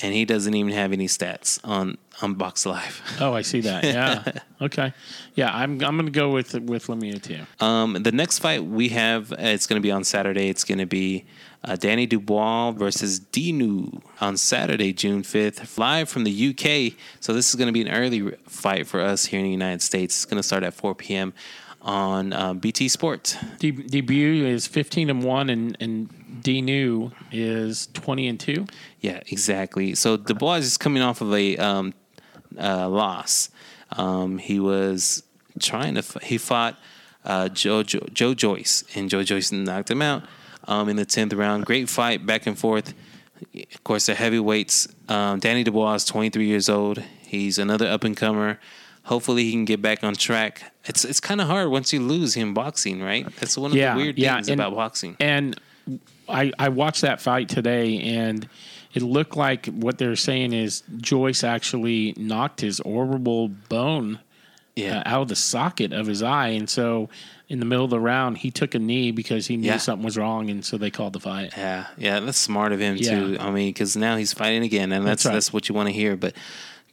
and 0.00 0.14
he 0.14 0.24
doesn't 0.24 0.54
even 0.54 0.72
have 0.72 0.92
any 0.92 1.06
stats 1.06 1.60
on 1.64 1.98
on 2.22 2.34
Box 2.34 2.64
Live. 2.66 3.02
Oh, 3.20 3.32
I 3.34 3.42
see 3.42 3.60
that. 3.62 3.84
Yeah. 3.92 4.22
okay. 4.60 4.92
Yeah, 5.34 5.54
I'm 5.54 5.72
I'm 5.84 5.96
gonna 5.96 6.10
go 6.10 6.30
with 6.30 6.54
with 6.54 6.86
Lemieux 6.86 7.20
too. 7.22 7.40
Um, 7.64 7.94
the 8.02 8.12
next 8.12 8.38
fight 8.38 8.64
we 8.64 8.88
have, 8.90 9.32
uh, 9.32 9.36
it's 9.38 9.66
going 9.66 9.80
to 9.80 9.82
be 9.86 9.90
on 9.90 10.04
Saturday. 10.04 10.48
It's 10.48 10.64
going 10.64 10.78
to 10.78 10.86
be 10.86 11.24
uh, 11.64 11.76
Danny 11.76 12.06
Dubois 12.06 12.72
versus 12.72 13.20
Dinu 13.20 14.02
on 14.20 14.36
Saturday, 14.36 14.92
June 14.92 15.22
5th, 15.22 15.78
live 15.78 16.08
from 16.08 16.24
the 16.24 16.48
UK. 16.50 16.94
So 17.20 17.32
this 17.32 17.50
is 17.50 17.54
going 17.54 17.68
to 17.68 17.72
be 17.72 17.82
an 17.82 17.88
early 17.88 18.32
fight 18.48 18.86
for 18.86 19.00
us 19.00 19.26
here 19.26 19.38
in 19.38 19.44
the 19.46 19.50
United 19.52 19.80
States. 19.82 20.16
It's 20.16 20.24
going 20.24 20.38
to 20.40 20.42
start 20.42 20.64
at 20.64 20.74
4 20.74 20.94
p.m. 20.96 21.32
on 21.80 22.32
uh, 22.32 22.54
BT 22.54 22.88
Sport. 22.88 23.36
De- 23.58 23.70
debut 23.70 24.44
is 24.44 24.66
15 24.66 25.08
and 25.10 25.22
one, 25.22 25.50
and 25.50 25.76
and 25.80 26.08
Dinu 26.40 27.12
is 27.30 27.88
20 27.94 28.28
and 28.28 28.40
two. 28.40 28.66
Yeah, 29.00 29.20
exactly. 29.28 29.94
So 29.94 30.16
Dubois 30.16 30.56
is 30.58 30.76
coming 30.76 31.02
off 31.02 31.20
of 31.20 31.32
a 31.34 31.56
um, 31.58 31.94
uh, 32.58 32.88
loss. 32.88 33.50
Um, 33.96 34.38
he 34.38 34.58
was 34.60 35.22
trying 35.60 35.94
to. 35.94 35.98
F- 35.98 36.22
he 36.22 36.38
fought 36.38 36.78
uh, 37.24 37.48
Joe, 37.48 37.82
Joe 37.82 38.06
Joe 38.12 38.34
Joyce, 38.34 38.84
and 38.94 39.10
Joe 39.10 39.22
Joyce 39.22 39.52
knocked 39.52 39.90
him 39.90 40.00
out 40.02 40.22
um, 40.66 40.88
in 40.88 40.96
the 40.96 41.04
tenth 41.04 41.32
round. 41.34 41.66
Great 41.66 41.88
fight, 41.88 42.24
back 42.24 42.46
and 42.46 42.58
forth. 42.58 42.94
Of 43.74 43.84
course, 43.84 44.06
the 44.06 44.14
heavyweights. 44.14 44.88
Um, 45.08 45.40
Danny 45.40 45.64
Dubois 45.64 45.94
is 45.96 46.04
23 46.04 46.46
years 46.46 46.68
old. 46.68 47.02
He's 47.26 47.58
another 47.58 47.86
up 47.88 48.04
and 48.04 48.16
comer. 48.16 48.58
Hopefully, 49.04 49.44
he 49.44 49.50
can 49.52 49.64
get 49.64 49.82
back 49.82 50.04
on 50.04 50.14
track. 50.14 50.72
It's 50.84 51.04
it's 51.04 51.18
kind 51.20 51.40
of 51.40 51.48
hard 51.48 51.68
once 51.68 51.92
you 51.92 52.00
lose 52.00 52.36
in 52.36 52.54
boxing, 52.54 53.02
right? 53.02 53.26
That's 53.40 53.58
one 53.58 53.72
of 53.72 53.76
Yeah, 53.76 53.94
the 53.94 54.00
weird 54.00 54.18
yeah, 54.18 54.36
things 54.36 54.48
and- 54.48 54.60
about 54.60 54.74
boxing. 54.76 55.16
And 55.18 55.58
I 56.28 56.52
I 56.58 56.68
watched 56.68 57.02
that 57.02 57.20
fight 57.20 57.48
today, 57.48 58.00
and 58.00 58.48
it 58.94 59.02
looked 59.02 59.36
like 59.36 59.66
what 59.66 59.98
they're 59.98 60.16
saying 60.16 60.52
is 60.52 60.82
Joyce 60.98 61.44
actually 61.44 62.14
knocked 62.16 62.60
his 62.60 62.80
orbital 62.80 63.48
bone 63.48 64.18
Yeah, 64.76 64.98
uh, 64.98 65.02
out 65.06 65.22
of 65.22 65.28
the 65.28 65.36
socket 65.36 65.92
of 65.92 66.06
his 66.06 66.22
eye, 66.22 66.48
and 66.48 66.68
so 66.68 67.08
in 67.48 67.58
the 67.58 67.66
middle 67.66 67.84
of 67.84 67.90
the 67.90 68.00
round 68.00 68.38
he 68.38 68.50
took 68.50 68.74
a 68.74 68.78
knee 68.78 69.10
because 69.10 69.46
he 69.46 69.56
knew 69.58 69.66
Yeah. 69.68 69.76
something 69.76 70.04
was 70.04 70.16
wrong, 70.16 70.48
and 70.48 70.64
so 70.64 70.78
they 70.78 70.90
called 70.90 71.12
the 71.12 71.20
fight. 71.20 71.52
Yeah, 71.56 71.86
yeah, 71.98 72.20
that's 72.20 72.38
smart 72.38 72.72
of 72.72 72.80
him 72.80 72.96
Yeah. 72.96 73.10
too. 73.10 73.36
I 73.40 73.50
mean, 73.50 73.68
because 73.70 73.96
now 73.96 74.16
he's 74.16 74.32
fighting 74.32 74.62
again, 74.62 74.92
and 74.92 75.06
that's 75.06 75.24
That's 75.24 75.34
that's, 75.34 75.52
what 75.52 75.68
you 75.68 75.74
want 75.74 75.88
to 75.88 75.92
hear. 75.92 76.16
But 76.16 76.34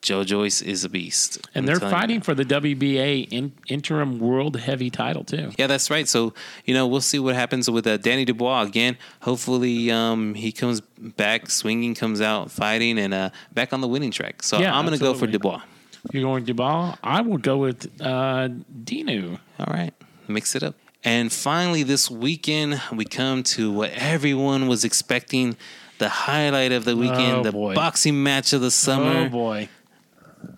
Joe 0.01 0.23
Joyce 0.23 0.61
is 0.61 0.83
a 0.85 0.89
beast, 0.89 1.45
And 1.53 1.67
they're 1.67 1.75
you. 1.81 1.89
fighting 1.89 2.21
for 2.21 2.33
the 2.33 2.45
WBA 2.45 3.27
in, 3.31 3.51
interim 3.67 4.17
world 4.19 4.55
heavy 4.57 4.89
title 4.89 5.23
too. 5.25 5.51
Yeah, 5.57 5.67
that's 5.67 5.89
right. 5.91 6.07
So 6.07 6.33
you 6.65 6.73
know, 6.73 6.87
we'll 6.87 7.01
see 7.01 7.19
what 7.19 7.35
happens 7.35 7.69
with 7.69 7.85
uh, 7.85 7.97
Danny 7.97 8.23
Dubois 8.25 8.61
again. 8.63 8.97
Hopefully, 9.21 9.91
um, 9.91 10.33
he 10.35 10.51
comes 10.51 10.81
back 10.81 11.49
swinging, 11.49 11.95
comes 11.95 12.21
out 12.21 12.49
fighting, 12.49 12.97
and 12.97 13.13
uh, 13.13 13.29
back 13.53 13.73
on 13.73 13.81
the 13.81 13.87
winning 13.87 14.11
track. 14.11 14.41
So 14.43 14.57
Yeah, 14.59 14.75
I'm 14.77 14.85
going 14.85 14.97
to 14.97 15.03
go 15.03 15.13
for. 15.13 15.27
Dubois. 15.27 15.61
You're 16.13 16.23
going 16.23 16.45
Duval. 16.45 16.97
I 17.03 17.19
will 17.21 17.37
go 17.37 17.57
with 17.57 17.85
uh, 17.99 18.47
Dinu. 18.83 19.37
All 19.59 19.65
right, 19.69 19.93
mix 20.29 20.55
it 20.55 20.63
up. 20.63 20.75
And 21.03 21.31
finally, 21.31 21.83
this 21.83 22.09
weekend, 22.09 22.81
we 22.93 23.03
come 23.05 23.43
to 23.43 23.69
what 23.71 23.91
everyone 23.91 24.67
was 24.67 24.83
expecting. 24.85 25.57
The 25.97 26.07
highlight 26.07 26.71
of 26.71 26.85
the 26.85 26.95
weekend, 26.95 27.39
Oh, 27.39 27.43
the 27.43 27.51
boxing 27.75 28.23
match 28.23 28.53
of 28.53 28.61
the 28.61 28.71
summer. 28.71 29.25
Oh 29.25 29.29
boy! 29.29 29.67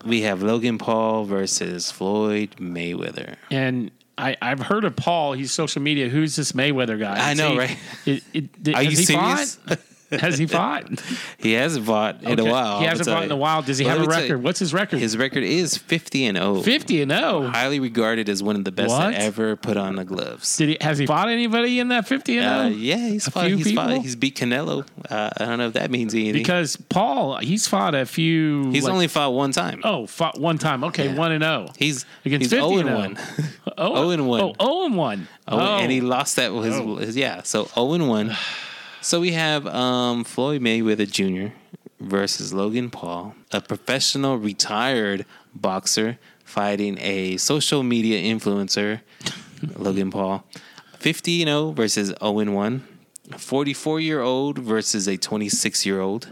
We 0.05 0.21
have 0.21 0.41
Logan 0.43 0.77
Paul 0.77 1.25
versus 1.25 1.91
Floyd 1.91 2.55
Mayweather. 2.57 3.35
And 3.49 3.91
I, 4.17 4.35
I've 4.41 4.59
heard 4.59 4.83
of 4.83 4.95
Paul. 4.95 5.33
He's 5.33 5.51
social 5.51 5.81
media. 5.81 6.09
Who's 6.09 6.35
this 6.35 6.51
Mayweather 6.53 6.99
guy? 6.99 7.29
I 7.29 7.33
know, 7.33 7.51
he- 7.53 7.57
right? 7.57 7.77
It, 8.05 8.23
it, 8.33 8.63
did- 8.63 8.75
Are 8.75 8.83
you 8.83 8.95
serious? 8.95 9.57
Has 10.19 10.37
he 10.37 10.45
fought? 10.47 10.85
He 11.39 11.53
hasn't 11.53 11.85
fought 11.85 12.21
in 12.23 12.39
a 12.39 12.45
while. 12.45 12.79
He 12.79 12.85
hasn't 12.85 13.07
fought 13.09 13.23
in 13.23 13.31
a 13.31 13.35
while. 13.35 13.61
Does 13.63 13.77
he 13.79 13.85
Well, 13.85 13.97
have 13.97 14.05
a 14.05 14.09
record? 14.09 14.43
What's 14.43 14.59
his 14.59 14.73
record? 14.73 14.99
His 14.99 15.17
record 15.17 15.43
is 15.43 15.75
50 15.77 16.25
and 16.25 16.37
0. 16.37 16.61
50 16.61 17.01
and 17.01 17.11
0. 17.11 17.47
Highly 17.47 17.79
regarded 17.79 18.29
as 18.29 18.43
one 18.43 18.55
of 18.55 18.63
the 18.63 18.71
best 18.71 18.89
What? 18.89 19.11
that 19.11 19.21
ever 19.21 19.55
put 19.55 19.77
on 19.77 19.95
the 19.95 20.03
gloves. 20.05 20.55
Did 20.57 20.69
he, 20.69 20.77
has 20.81 20.97
he 20.99 21.07
fought 21.07 21.29
anybody 21.29 21.79
in 21.79 21.87
that 21.87 22.07
50 22.07 22.37
and 22.37 22.45
0? 22.45 22.55
Uh, 22.55 22.67
yeah, 22.69 23.07
he's 23.07 23.27
A 23.27 23.31
fought, 23.31 23.47
he's 23.47 23.71
fought. 23.71 24.01
He's 24.01 24.15
beat 24.15 24.35
Canelo. 24.37 24.85
Uh, 25.09 25.29
I 25.37 25.45
don't 25.45 25.57
know 25.57 25.67
if 25.67 25.73
that 25.73 25.89
means 25.89 26.13
anything. 26.13 26.33
Because 26.33 26.75
Paul, 26.75 27.37
he's 27.37 27.67
fought 27.67 27.95
a 27.95 28.05
few. 28.05 28.69
he's 28.71 28.83
like- 28.83 28.93
only 28.93 29.07
fought 29.07 29.33
one 29.33 29.51
time. 29.51 29.81
Oh, 29.83 30.05
fought 30.05 30.39
one 30.39 30.57
time. 30.59 30.83
Okay, 30.83 31.05
Yeah. 31.05 31.15
1 31.15 31.31
and 31.31 31.43
0. 31.43 31.69
He's 31.77 32.05
Against 32.25 32.51
he's 32.51 32.59
50 32.61 32.77
0 32.77 32.79
and 32.79 32.89
and 32.89 33.17
1. 33.17 33.17
Oh, 33.77 33.95
0 33.95 34.09
and 34.11 34.27
1. 34.27 34.41
Oh, 34.41 34.53
0 34.63 34.85
and 34.85 34.97
1. 34.97 35.27
Oh, 35.47 35.59
and 35.79 35.91
he 35.91 36.01
lost 36.01 36.35
that 36.35 36.51
his, 36.51 36.75
Oh. 36.75 36.95
his 36.97 37.15
yeah. 37.15 37.41
So 37.43 37.65
0 37.73 37.93
and 37.93 38.07
1. 38.09 38.37
So 39.01 39.19
we 39.19 39.31
have 39.31 39.65
um, 39.67 40.23
Floyd 40.23 40.61
Mayweather 40.61 41.09
Jr. 41.09 41.53
versus 41.99 42.53
Logan 42.53 42.89
Paul, 42.91 43.35
a 43.51 43.59
professional 43.61 44.37
retired 44.37 45.25
boxer 45.55 46.19
fighting 46.43 46.97
a 46.99 47.37
social 47.37 47.81
media 47.83 48.21
influencer, 48.21 49.01
Logan 49.77 50.11
Paul. 50.11 50.43
50 50.99 51.41
and 51.43 51.49
0 51.49 51.71
versus 51.71 52.13
0 52.21 52.39
and 52.39 52.55
1. 52.55 52.87
44 53.37 53.99
year 54.01 54.21
old 54.21 54.57
versus 54.59 55.07
a 55.07 55.17
26 55.17 55.85
year 55.85 55.99
old. 56.01 56.27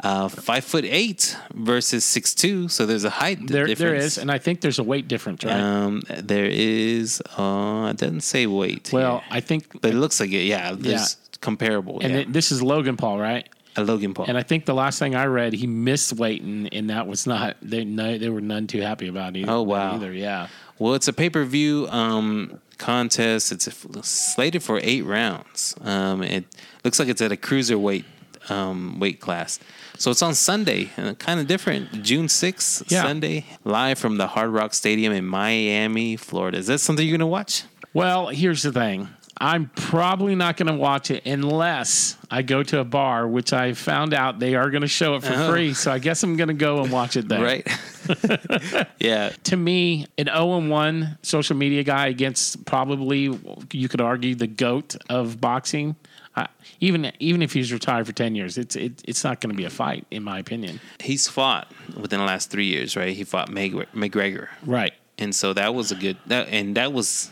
Uh, 0.00 0.28
five 0.28 0.64
foot 0.64 0.84
eight 0.84 1.36
versus 1.52 2.04
six 2.04 2.32
two. 2.32 2.68
So 2.68 2.86
there's 2.86 3.02
a 3.02 3.10
height 3.10 3.44
There, 3.48 3.66
difference. 3.66 3.78
there 3.80 3.94
is, 3.96 4.16
and 4.16 4.30
I 4.30 4.38
think 4.38 4.60
there's 4.60 4.78
a 4.78 4.84
weight 4.84 5.08
difference, 5.08 5.42
right? 5.44 5.58
Um, 5.58 6.02
there 6.08 6.44
is. 6.44 7.20
Uh, 7.36 7.88
it 7.90 7.96
doesn't 7.96 8.20
say 8.20 8.46
weight. 8.46 8.90
well, 8.92 9.18
here. 9.18 9.28
I 9.32 9.40
think, 9.40 9.80
but 9.82 9.90
it 9.90 9.96
looks 9.96 10.20
like 10.20 10.30
it. 10.30 10.44
Yeah, 10.44 10.70
there's 10.78 11.16
comparable. 11.40 12.00
and 12.00 12.12
yeah. 12.12 12.18
it, 12.20 12.32
this 12.32 12.50
is 12.52 12.62
Logan 12.62 12.96
Paul, 12.96 13.18
right? 13.18 13.48
a 13.78 13.84
Logan 13.84 14.12
Paul. 14.12 14.26
And 14.28 14.36
I 14.36 14.42
think 14.42 14.66
the 14.66 14.74
last 14.74 14.98
thing 14.98 15.14
I 15.14 15.26
read, 15.26 15.52
he 15.52 15.66
missed 15.66 16.12
weight, 16.14 16.42
and, 16.42 16.90
that 16.90 17.06
was 17.06 17.26
not 17.26 17.56
they 17.62 17.84
no, 17.84 18.18
they 18.18 18.28
were 18.28 18.40
none 18.40 18.66
too 18.66 18.80
happy 18.80 19.08
about 19.08 19.36
it. 19.36 19.48
Oh, 19.48 19.62
wow. 19.62 19.94
Either, 19.94 20.12
yeah. 20.12 20.48
well, 20.78 20.94
it's 20.94 21.08
a 21.08 21.12
pay 21.12 21.30
per 21.30 21.44
view 21.44 21.86
um, 21.90 22.60
contest. 22.78 23.52
It's 23.52 23.68
slated 24.06 24.62
for 24.62 24.80
eight 24.82 25.02
rounds. 25.02 25.76
Um, 25.82 26.22
it 26.22 26.44
looks 26.84 26.98
like 26.98 27.08
it's 27.08 27.22
at 27.22 27.30
a 27.30 27.36
cruiserweight 27.36 28.04
um, 28.48 28.98
weight 28.98 29.20
class. 29.20 29.60
So 29.98 30.10
it's 30.10 30.22
on 30.22 30.34
Sunday, 30.34 30.90
uh, 30.96 31.14
kind 31.14 31.40
of 31.40 31.46
different. 31.46 32.02
June 32.02 32.28
sixth, 32.28 32.90
Yeah. 32.90 33.02
Sunday, 33.02 33.44
live 33.64 33.98
from 33.98 34.16
the 34.16 34.28
Hard 34.28 34.50
Rock 34.50 34.74
Stadium 34.74 35.12
in 35.12 35.26
Miami, 35.26 36.16
Florida. 36.16 36.58
Is 36.58 36.68
that 36.68 36.78
something 36.78 37.06
you're 37.06 37.16
gonna 37.18 37.28
watch? 37.28 37.64
Well, 37.92 38.28
here's 38.28 38.62
the 38.62 38.72
thing. 38.72 39.08
I'm 39.40 39.70
probably 39.76 40.34
not 40.34 40.56
going 40.56 40.66
to 40.66 40.74
watch 40.74 41.10
it 41.12 41.24
unless 41.24 42.16
I 42.30 42.42
go 42.42 42.62
to 42.64 42.80
a 42.80 42.84
bar, 42.84 43.26
which 43.28 43.52
I 43.52 43.72
found 43.72 44.12
out 44.12 44.40
they 44.40 44.56
are 44.56 44.68
going 44.70 44.82
to 44.82 44.88
show 44.88 45.14
it 45.14 45.22
for 45.22 45.32
Oh. 45.32 45.50
free. 45.52 45.74
So 45.74 45.92
I 45.92 46.00
guess 46.00 46.22
I'm 46.24 46.36
going 46.36 46.48
to 46.48 46.54
go 46.54 46.82
and 46.82 46.90
watch 46.90 47.16
it 47.16 47.28
there. 47.28 47.42
Right. 47.42 47.66
Yeah, 48.98 49.30
to 49.44 49.56
me, 49.56 50.06
an 50.16 50.26
0 50.26 50.66
1 50.68 51.18
social 51.22 51.56
media 51.56 51.82
guy 51.84 52.06
against 52.08 52.64
probably, 52.64 53.38
you 53.72 53.88
could 53.88 54.00
argue, 54.00 54.34
the 54.34 54.46
GOAT 54.46 54.96
of 55.08 55.40
boxing. 55.40 55.94
Uh, 56.34 56.46
even 56.80 57.10
even 57.18 57.42
if 57.42 57.52
he's 57.52 57.72
retired 57.72 58.06
for 58.06 58.12
10 58.12 58.34
years, 58.34 58.58
it's 58.58 58.76
it, 58.76 59.02
it's 59.06 59.24
not 59.24 59.40
going 59.40 59.50
to 59.50 59.56
be 59.56 59.64
a 59.64 59.70
fight, 59.70 60.06
in 60.10 60.22
my 60.22 60.38
opinion. 60.38 60.80
he's 61.00 61.28
fought 61.28 61.70
within 62.00 62.18
the 62.20 62.24
last 62.26 62.50
three 62.50 62.66
years, 62.66 62.96
right? 62.96 63.14
He 63.14 63.24
fought 63.24 63.50
McGregor, 63.50 64.48
Right. 64.64 64.94
and 65.18 65.34
so 65.34 65.52
that 65.52 65.74
was 65.74 65.90
a 65.92 65.94
good. 65.96 66.16
That 66.26 66.48
and 66.48 66.76
that 66.76 66.92
was, 66.92 67.30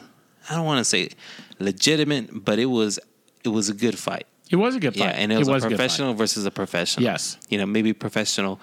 I 0.51 0.57
don't 0.57 0.65
want 0.67 0.79
to 0.81 0.85
say 0.85 1.11
legitimate, 1.59 2.45
but 2.45 2.59
it 2.59 2.67
was 2.67 2.99
it 3.45 3.49
was 3.49 3.69
a 3.69 3.75
good 3.75 3.99
fight. 3.99 4.27
It 4.51 4.57
was 4.57 4.77
a 4.77 4.81
good 4.81 4.95
fight. 4.95 5.07
Yeah, 5.07 5.11
and 5.11 5.33
it 5.33 5.39
was, 5.39 5.49
a 5.49 5.53
a 5.53 5.55
good 5.55 5.63
fight. 5.63 5.69
professional 5.71 6.15
versus 6.15 6.47
a 6.47 6.51
professional. 6.51 7.05
Yes. 7.05 7.37
you 7.49 7.59
know 7.59 7.67
maybe 7.67 7.93
professional 7.93 8.61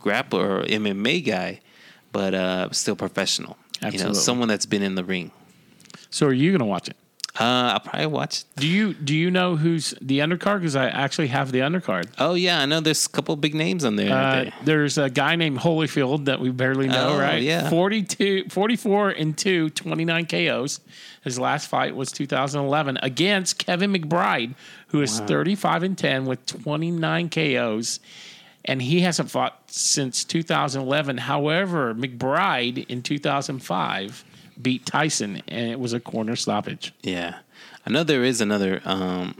grappler 0.00 0.62
or 0.62 0.64
MMA 0.64 1.24
guy, 1.24 1.60
but 2.12 2.34
uh, 2.34 2.70
still 2.72 2.96
professional. 2.96 3.56
You 3.82 3.98
know, 3.98 4.12
someone 4.14 4.48
that's 4.48 4.64
been 4.64 4.82
in 4.82 4.94
the 4.94 5.04
ring. 5.04 5.30
So 6.08 6.26
are 6.26 6.32
you 6.32 6.50
going 6.52 6.60
to 6.60 6.64
watch 6.64 6.88
it? 6.88 6.96
Uh, 7.38 7.72
I'll 7.74 7.80
probably 7.80 8.06
watch. 8.06 8.44
Do 8.54 8.68
you 8.68 8.94
do 8.94 9.12
you 9.12 9.28
know 9.28 9.56
who's 9.56 9.92
the 10.00 10.20
undercard? 10.20 10.60
Because 10.60 10.76
I 10.76 10.86
actually 10.86 11.26
have 11.28 11.50
the 11.50 11.58
undercard. 11.60 12.06
Oh 12.18 12.34
yeah, 12.34 12.60
I 12.60 12.66
know. 12.66 12.78
There's 12.78 13.06
a 13.06 13.08
couple 13.08 13.34
big 13.34 13.56
names 13.56 13.84
on 13.84 13.96
there. 13.96 14.12
Uh, 14.14 14.50
there's 14.62 14.98
a 14.98 15.10
guy 15.10 15.34
named 15.34 15.58
Holyfield 15.58 16.26
that 16.26 16.38
we 16.38 16.50
barely 16.50 16.86
know, 16.86 17.14
Oh, 17.14 17.18
right? 17.18 17.42
yeah. 17.42 17.68
42, 17.70 18.44
44 18.50 19.10
and 19.10 19.36
2, 19.36 19.70
29 19.70 20.26
KOs. 20.26 20.80
His 21.24 21.36
last 21.38 21.66
fight 21.68 21.96
was 21.96 22.12
2011 22.12 22.98
against 23.02 23.58
Kevin 23.58 23.92
McBride, 23.92 24.54
who 24.88 25.02
is 25.02 25.18
35 25.20 25.82
and 25.82 25.98
10 25.98 26.26
with 26.26 26.46
29 26.46 27.30
KOs. 27.30 27.98
And 28.66 28.80
he 28.80 29.00
hasn't 29.00 29.30
fought 29.30 29.58
since 29.66 30.22
2011. 30.24 31.18
However, 31.18 31.94
McBride 31.94 32.86
in 32.88 33.02
2005 33.02 34.24
beat 34.60 34.86
Tyson, 34.86 35.42
and 35.48 35.70
it 35.70 35.78
was 35.80 35.92
a 35.92 36.00
corner 36.00 36.36
stoppage. 36.36 36.92
Yeah, 37.02 37.38
I 37.86 37.90
know 37.90 38.04
there 38.04 38.24
is 38.24 38.40
another 38.40 38.80
um, 38.84 39.36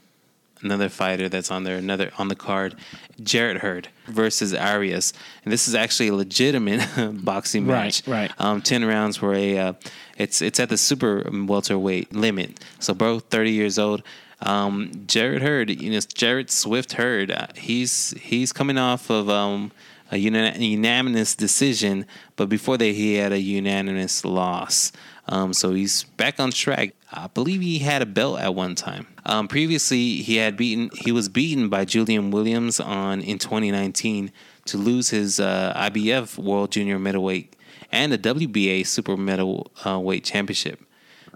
another 0.63 0.89
fighter 0.89 1.29
that's 1.29 1.51
on 1.51 1.65
there, 1.65 1.77
another 1.77 2.11
on 2.19 2.29
the 2.29 2.35
card, 2.35 2.75
Jarrett 3.23 3.59
Hurd 3.59 3.89
versus 4.07 4.55
Arias, 4.55 5.13
and 5.45 5.53
this 5.53 5.69
is 5.69 5.75
actually 5.75 6.09
a 6.09 6.15
legitimate 6.15 6.85
boxing 7.25 7.67
match. 7.67 8.07
right. 8.07 8.33
Um, 8.39 8.63
Ten 8.63 8.85
rounds 8.85 9.17
for 9.17 9.35
a. 9.35 9.59
Uh, 9.59 9.73
it's 10.17 10.41
it's 10.43 10.61
at 10.61 10.69
the 10.69 10.79
super 10.79 11.29
welterweight 11.31 12.13
limit, 12.15 12.61
so 12.79 12.95
both 12.95 13.25
thirty 13.25 13.53
years 13.53 13.79
old. 13.79 14.03
Um, 14.41 15.05
Jarrett 15.07 15.41
Hurd, 15.43 15.71
you 15.71 15.91
know, 15.91 16.01
Jarrett 16.01 16.51
Swift 16.51 16.95
Hurd, 16.95 17.31
uh, 17.31 17.47
he's 17.57 18.11
he's 18.21 18.53
coming 18.53 18.77
off 18.77 19.09
of 19.11 19.31
um, 19.31 19.73
a 20.15 20.19
unanimous 20.19 21.35
decision, 21.35 22.07
but 22.37 22.49
before 22.49 22.77
that 22.79 22.85
he 22.85 23.15
had 23.15 23.33
a 23.33 23.41
unanimous 23.41 24.25
loss. 24.25 24.93
Um, 25.27 25.53
so 25.53 25.73
he's 25.73 26.05
back 26.05 26.39
on 26.39 26.51
track. 26.51 26.95
I 27.11 27.29
believe 27.29 27.61
he 27.61 27.79
had 27.79 28.03
a 28.03 28.07
belt 28.07 28.41
at 28.41 28.55
one 28.55 28.75
time. 28.75 29.07
Um, 29.25 29.49
previously, 29.49 30.17
he 30.17 30.37
had 30.37 30.57
beaten. 30.57 30.91
He 30.95 31.13
was 31.13 31.29
beaten 31.29 31.69
by 31.69 31.85
Julian 31.85 32.31
Williams 32.31 32.81
on 32.81 33.21
in 33.21 33.39
2019 33.39 34.31
to 34.67 34.77
lose 34.77 35.11
his 35.11 35.41
uh, 35.41 35.73
IBF 35.77 36.37
World 36.37 36.73
Junior 36.73 36.99
Middleweight 36.99 37.57
and 37.91 38.13
the 38.13 38.19
WBA 38.19 38.87
Super 38.87 39.17
Middleweight 39.17 40.25
Championship. 40.25 40.81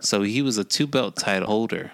So 0.00 0.22
he 0.22 0.42
was 0.42 0.58
a 0.58 0.64
two 0.64 0.86
belt 0.86 1.16
title 1.16 1.48
holder 1.48 1.92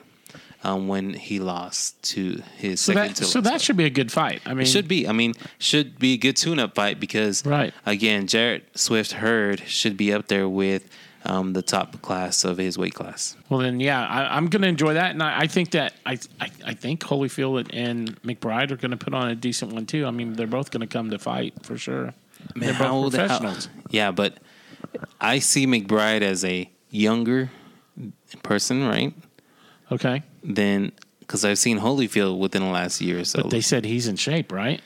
um, 0.64 0.88
when 0.88 1.12
he 1.14 1.38
lost 1.38 2.03
to 2.14 2.42
his 2.57 2.81
So 2.81 2.92
second 2.94 3.09
that, 3.11 3.16
to 3.16 3.24
so 3.24 3.40
that 3.40 3.50
fight. 3.53 3.61
should 3.61 3.77
be 3.77 3.85
a 3.85 3.90
good 3.90 4.11
fight. 4.11 4.40
I 4.46 4.55
mean, 4.55 4.62
It 4.62 4.66
should 4.68 4.88
be. 4.88 5.07
I 5.07 5.12
mean, 5.12 5.35
should 5.59 5.98
be 5.98 6.14
a 6.14 6.16
good 6.16 6.37
tune-up 6.37 6.74
fight 6.74 6.98
because, 6.98 7.44
Right. 7.46 7.72
again, 7.87 8.27
Jarrett 8.27 8.77
Swift 8.77 9.12
Hurd 9.12 9.61
should 9.66 9.96
be 9.96 10.12
up 10.12 10.29
there 10.29 10.48
with 10.48 10.88
um, 11.27 11.53
the 11.55 11.62
top 11.62 12.03
class 12.03 12.44
of 12.44 12.59
his 12.59 12.77
weight 12.77 12.92
class. 12.94 13.35
Well, 13.48 13.61
then, 13.61 13.81
yeah, 13.81 14.07
I, 14.07 14.37
I'm 14.37 14.48
going 14.48 14.61
to 14.62 14.68
enjoy 14.68 14.94
that, 14.94 15.11
and 15.12 15.22
I, 15.22 15.40
I 15.40 15.46
think 15.46 15.70
that 15.70 15.94
I, 16.05 16.18
I 16.40 16.50
I 16.66 16.74
think 16.74 17.00
Holyfield 17.00 17.70
and 17.72 18.20
McBride 18.22 18.70
are 18.70 18.77
going 18.77 18.90
to 18.90 18.98
put 18.98 19.14
on 19.14 19.31
a 19.31 19.35
decent 19.35 19.72
one 19.72 19.87
too. 19.87 20.05
I 20.07 20.11
mean, 20.11 20.35
they're 20.35 20.46
both 20.46 20.70
going 20.70 20.83
to 20.83 20.87
come 20.87 21.11
to 21.11 21.18
fight 21.18 21.55
for 21.62 21.79
sure. 21.79 22.12
they're 22.57 22.74
both 22.74 22.90
old- 22.90 23.14
how- 23.14 23.27
professionals. 23.27 23.68
yeah, 23.90 24.11
but 24.11 24.37
I 25.20 25.38
see 25.38 25.66
McBride 25.66 26.20
as 26.20 26.44
a 26.44 26.68
younger 26.90 27.50
person, 28.42 28.87
right? 28.87 29.14
okay, 29.92 30.22
Than 30.44 30.92
because 31.20 31.44
I've 31.44 31.59
seen 31.59 31.78
Holyfield 31.78 32.38
within 32.38 32.62
the 32.62 32.68
last 32.68 33.00
year 33.00 33.20
or 33.20 33.24
so. 33.24 33.42
but 33.42 33.50
they 33.50 33.62
said 33.62 33.85
he's 33.85 34.07
in 34.07 34.16
shape, 34.16 34.52
right? 34.52 34.80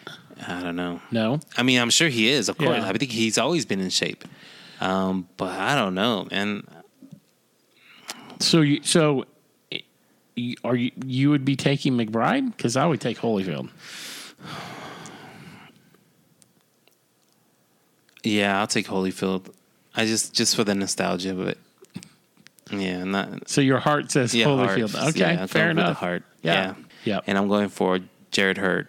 I 0.47 0.63
don't 0.63 0.77
know. 0.77 1.01
No, 1.11 1.41
I 1.57 1.65
mean, 1.65 1.81
I'm 1.81 1.91
sure 1.91 2.09
he 2.09 2.29
is, 2.29 2.49
of 2.49 2.57
course. 2.57 2.79
Yeah. 2.79 2.89
I 2.89 2.93
think 2.93 3.11
he's 3.11 3.39
always 3.39 3.67
been 3.67 3.81
in 3.81 3.91
shape. 3.91 4.25
Um, 4.81 5.29
but 5.37 5.51
I 5.51 5.75
don't 5.75 5.95
know, 5.95 6.29
man. 6.31 6.63
so 8.39 8.61
you 8.61 8.81
so 8.85 9.25
are 10.63 10.77
you 10.77 10.93
you 11.05 11.31
would 11.31 11.45
be 11.45 11.57
taking 11.57 11.95
McBride 11.95 12.57
because 12.57 12.77
I 12.77 12.87
would 12.87 13.01
take 13.01 13.19
Holyfield. 13.19 13.71
Yeah, 18.23 18.61
I'll 18.61 18.67
take 18.67 18.87
Holyfield. 18.87 19.53
I 19.95 20.05
just 20.05 20.33
just 20.35 20.55
for 20.55 20.65
the 20.65 20.75
nostalgia 20.75 21.31
of 21.33 21.41
it. 21.49 21.59
Yeah, 22.71 23.05
not 23.05 23.49
So 23.49 23.61
your 23.61 23.79
heart 23.79 24.11
says 24.11 24.35
yeah, 24.35 24.47
Holyfield. 24.47 24.95
heart. 24.95 25.09
Okay, 25.11 25.21
Yeah, 25.35 25.47
fair 25.47 25.71
enough. 25.71 25.89
The 25.89 25.95
heart. 26.07 26.23
Yeah. 26.43 26.53
Yeah. 26.53 26.75
Yeah. 27.05 27.21
And 27.27 27.39
I'm 27.39 27.49
going 27.49 27.69
for 27.69 28.01
Jarrett 28.31 28.59
Hurd 28.59 28.89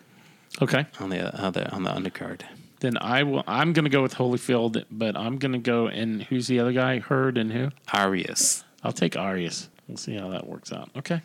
Okay, 0.61 0.85
on 0.99 1.09
the 1.09 1.19
uh, 1.33 1.47
other 1.47 1.69
on 1.71 1.83
the 1.83 1.91
undercard. 1.91 2.41
then 2.81 2.97
I 2.99 3.23
will. 3.23 3.43
I'm 3.47 3.71
going 3.73 3.85
to 3.85 3.89
go 3.91 4.01
with 4.01 4.15
Holyfield, 4.15 4.83
but 4.91 5.15
I'm 5.15 5.37
going 5.37 5.53
to 5.53 5.57
go 5.59 5.87
and 5.87 6.23
who's 6.23 6.47
the 6.47 6.59
other 6.59 6.73
guy? 6.73 6.99
Hurd 6.99 7.37
and 7.37 7.51
who? 7.53 7.69
Arias. 7.93 8.63
I'll 8.83 8.91
take 8.91 9.15
Arias. 9.15 9.69
We'll 9.87 9.97
see 9.97 10.15
how 10.17 10.29
that 10.29 10.47
works 10.47 10.71
out. 10.73 10.89
Okay. 10.97 11.21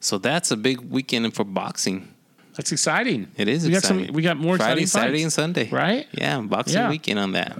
So 0.00 0.18
that's 0.18 0.50
a 0.50 0.56
big 0.56 0.80
weekend 0.80 1.34
for 1.34 1.44
boxing. 1.44 2.14
That's 2.56 2.72
exciting. 2.72 3.28
It 3.36 3.48
is 3.48 3.66
we 3.66 3.74
exciting. 3.76 3.98
Got 3.98 4.06
some, 4.06 4.14
we 4.14 4.22
got 4.22 4.36
more 4.36 4.56
Friday, 4.56 4.82
exciting 4.82 4.86
Saturday, 4.86 5.22
and. 5.22 5.32
Sunday. 5.32 5.68
Right? 5.70 6.06
Yeah, 6.12 6.40
boxing 6.40 6.74
Yeah. 6.80 6.88
weekend 6.90 7.18
on 7.18 7.32
that. 7.32 7.56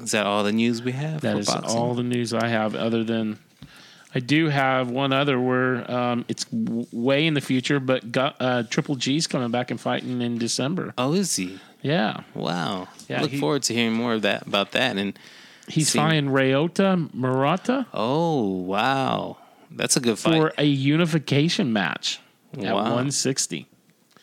Is 0.00 0.10
that 0.12 0.26
all 0.26 0.42
the 0.44 0.52
news 0.52 0.82
we 0.82 0.92
have 0.92 1.20
That 1.20 1.34
for 1.34 1.38
is 1.40 1.46
boxing? 1.46 1.78
all 1.78 1.94
the 1.94 2.02
news 2.02 2.32
I 2.34 2.48
have. 2.48 2.74
Other 2.74 3.04
than 3.04 3.38
I 4.14 4.20
do 4.20 4.48
have 4.48 4.90
one 4.90 5.12
other 5.12 5.40
where 5.40 5.90
um, 5.90 6.24
it's 6.28 6.44
w- 6.44 6.86
way 6.92 7.26
in 7.26 7.34
the 7.34 7.40
future, 7.40 7.80
but 7.80 8.10
got, 8.12 8.36
uh, 8.40 8.62
Triple 8.64 8.96
G's 8.96 9.26
coming 9.26 9.50
back 9.50 9.70
and 9.70 9.80
fighting 9.80 10.20
in 10.22 10.38
December. 10.38 10.94
oh, 10.98 11.12
is 11.12 11.34
he? 11.36 11.58
Yeah, 11.82 12.22
Wow. 12.34 12.88
Yeah, 13.08 13.20
Look 13.22 13.30
he- 13.32 13.38
forward 13.40 13.62
to 13.64 13.74
hearing 13.74 13.92
more 13.92 14.14
of 14.14 14.22
that 14.22 14.46
about 14.46 14.72
that. 14.72 14.96
And 14.96 15.18
he's 15.68 15.92
fighting 15.92 16.26
Ryota 16.28 17.12
Murata 17.14 17.86
oh, 17.92 18.42
wow, 18.62 19.36
that's 19.70 19.96
a 19.96 20.00
good 20.00 20.18
fight. 20.18 20.32
for 20.34 20.52
a 20.58 20.64
unification 20.64 21.72
match 21.72 22.20
at 22.56 22.72
160. 22.74 23.66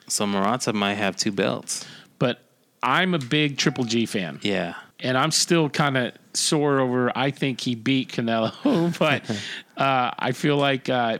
so 0.08 0.26
Murata 0.26 0.74
might 0.74 0.96
have 0.96 1.16
two 1.16 1.32
belts. 1.32 1.86
But 2.18 2.40
I'm 2.82 3.14
a 3.14 3.20
big 3.20 3.58
Triple 3.58 3.84
G 3.84 4.06
fan. 4.06 4.40
Yeah. 4.42 4.74
And 5.02 5.18
I'm 5.18 5.32
still 5.32 5.70
kind 5.70 5.98
of 5.98 6.14
sore 6.34 6.80
over. 6.80 7.12
I 7.18 7.32
think 7.32 7.62
he 7.62 7.76
beat 7.76 8.12
Canelo, 8.12 8.98
but 9.00 9.30
uh, 9.82 10.12
I 10.18 10.32
feel 10.32 10.58
like 10.58 10.90
uh, 10.90 11.20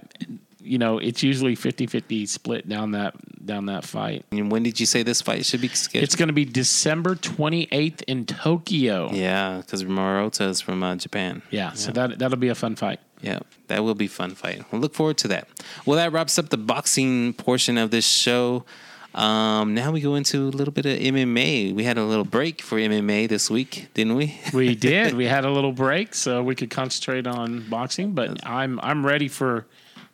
you 0.62 0.78
know 0.78 1.00
it's 1.00 1.24
usually 1.24 1.56
50-50 1.56 2.28
split 2.28 2.70
down 2.70 2.92
that 2.92 3.16
down 3.46 3.66
that 3.66 3.84
fight. 3.84 4.26
And 4.32 4.52
when 4.52 4.64
did 4.64 4.80
you 4.80 4.86
say 4.86 5.04
this 5.04 5.22
fight 5.22 5.46
should 5.46 5.62
be 5.62 5.68
scheduled? 5.70 6.04
It's 6.04 6.16
going 6.16 6.28
to 6.28 6.34
be 6.34 6.46
December 6.46 7.16
28th 7.16 8.04
in 8.04 8.26
Tokyo. 8.26 9.10
Yeah, 9.12 9.16
yeah, 9.16 9.58
because 9.58 9.84
Murata 9.84 10.46
is 10.46 10.62
from 10.62 10.84
uh, 10.84 10.96
Japan. 10.96 11.42
Yeah, 11.50 11.74
so 11.74 11.92
that 11.92 12.20
that'll 12.20 12.38
be 12.38 12.50
a 12.50 12.56
fun 12.56 12.76
fight. 12.76 13.00
Yeah, 13.22 13.40
that 13.68 13.84
will 13.84 13.96
be 13.96 14.08
fun 14.08 14.36
fight. 14.36 14.64
We'll 14.72 14.82
look 14.82 14.96
forward 14.96 15.18
to 15.20 15.28
that. 15.30 15.48
Well, 15.86 15.98
that 15.98 16.12
wraps 16.12 16.40
up 16.40 16.50
the 16.50 16.58
boxing 16.58 17.34
portion 17.34 17.78
of 17.78 17.92
this 17.92 18.08
show. 18.08 18.66
Um, 19.14 19.74
now 19.74 19.92
we 19.92 20.00
go 20.00 20.16
into 20.16 20.48
a 20.48 20.52
little 20.52 20.72
bit 20.72 20.86
of 20.86 20.98
MMA. 20.98 21.74
We 21.76 21.84
had 21.84 21.98
a 21.98 22.04
little 22.06 22.24
break 22.24 22.62
for 22.62 22.78
MMA 22.78 23.28
this 23.28 23.50
week, 23.50 23.90
didn't 23.94 24.16
we? 24.16 24.40
We 24.54 24.76
did. 24.76 25.16
we 25.16 25.26
had 25.26 25.44
a 25.44 25.52
little 25.52 25.74
break 25.74 26.14
so 26.14 26.42
we 26.44 26.56
could 26.56 26.70
concentrate 26.70 27.28
on 27.28 27.68
boxing, 27.70 28.14
but 28.14 28.46
I'm 28.46 28.80
I'm 28.82 29.06
ready 29.06 29.28
for 29.28 29.66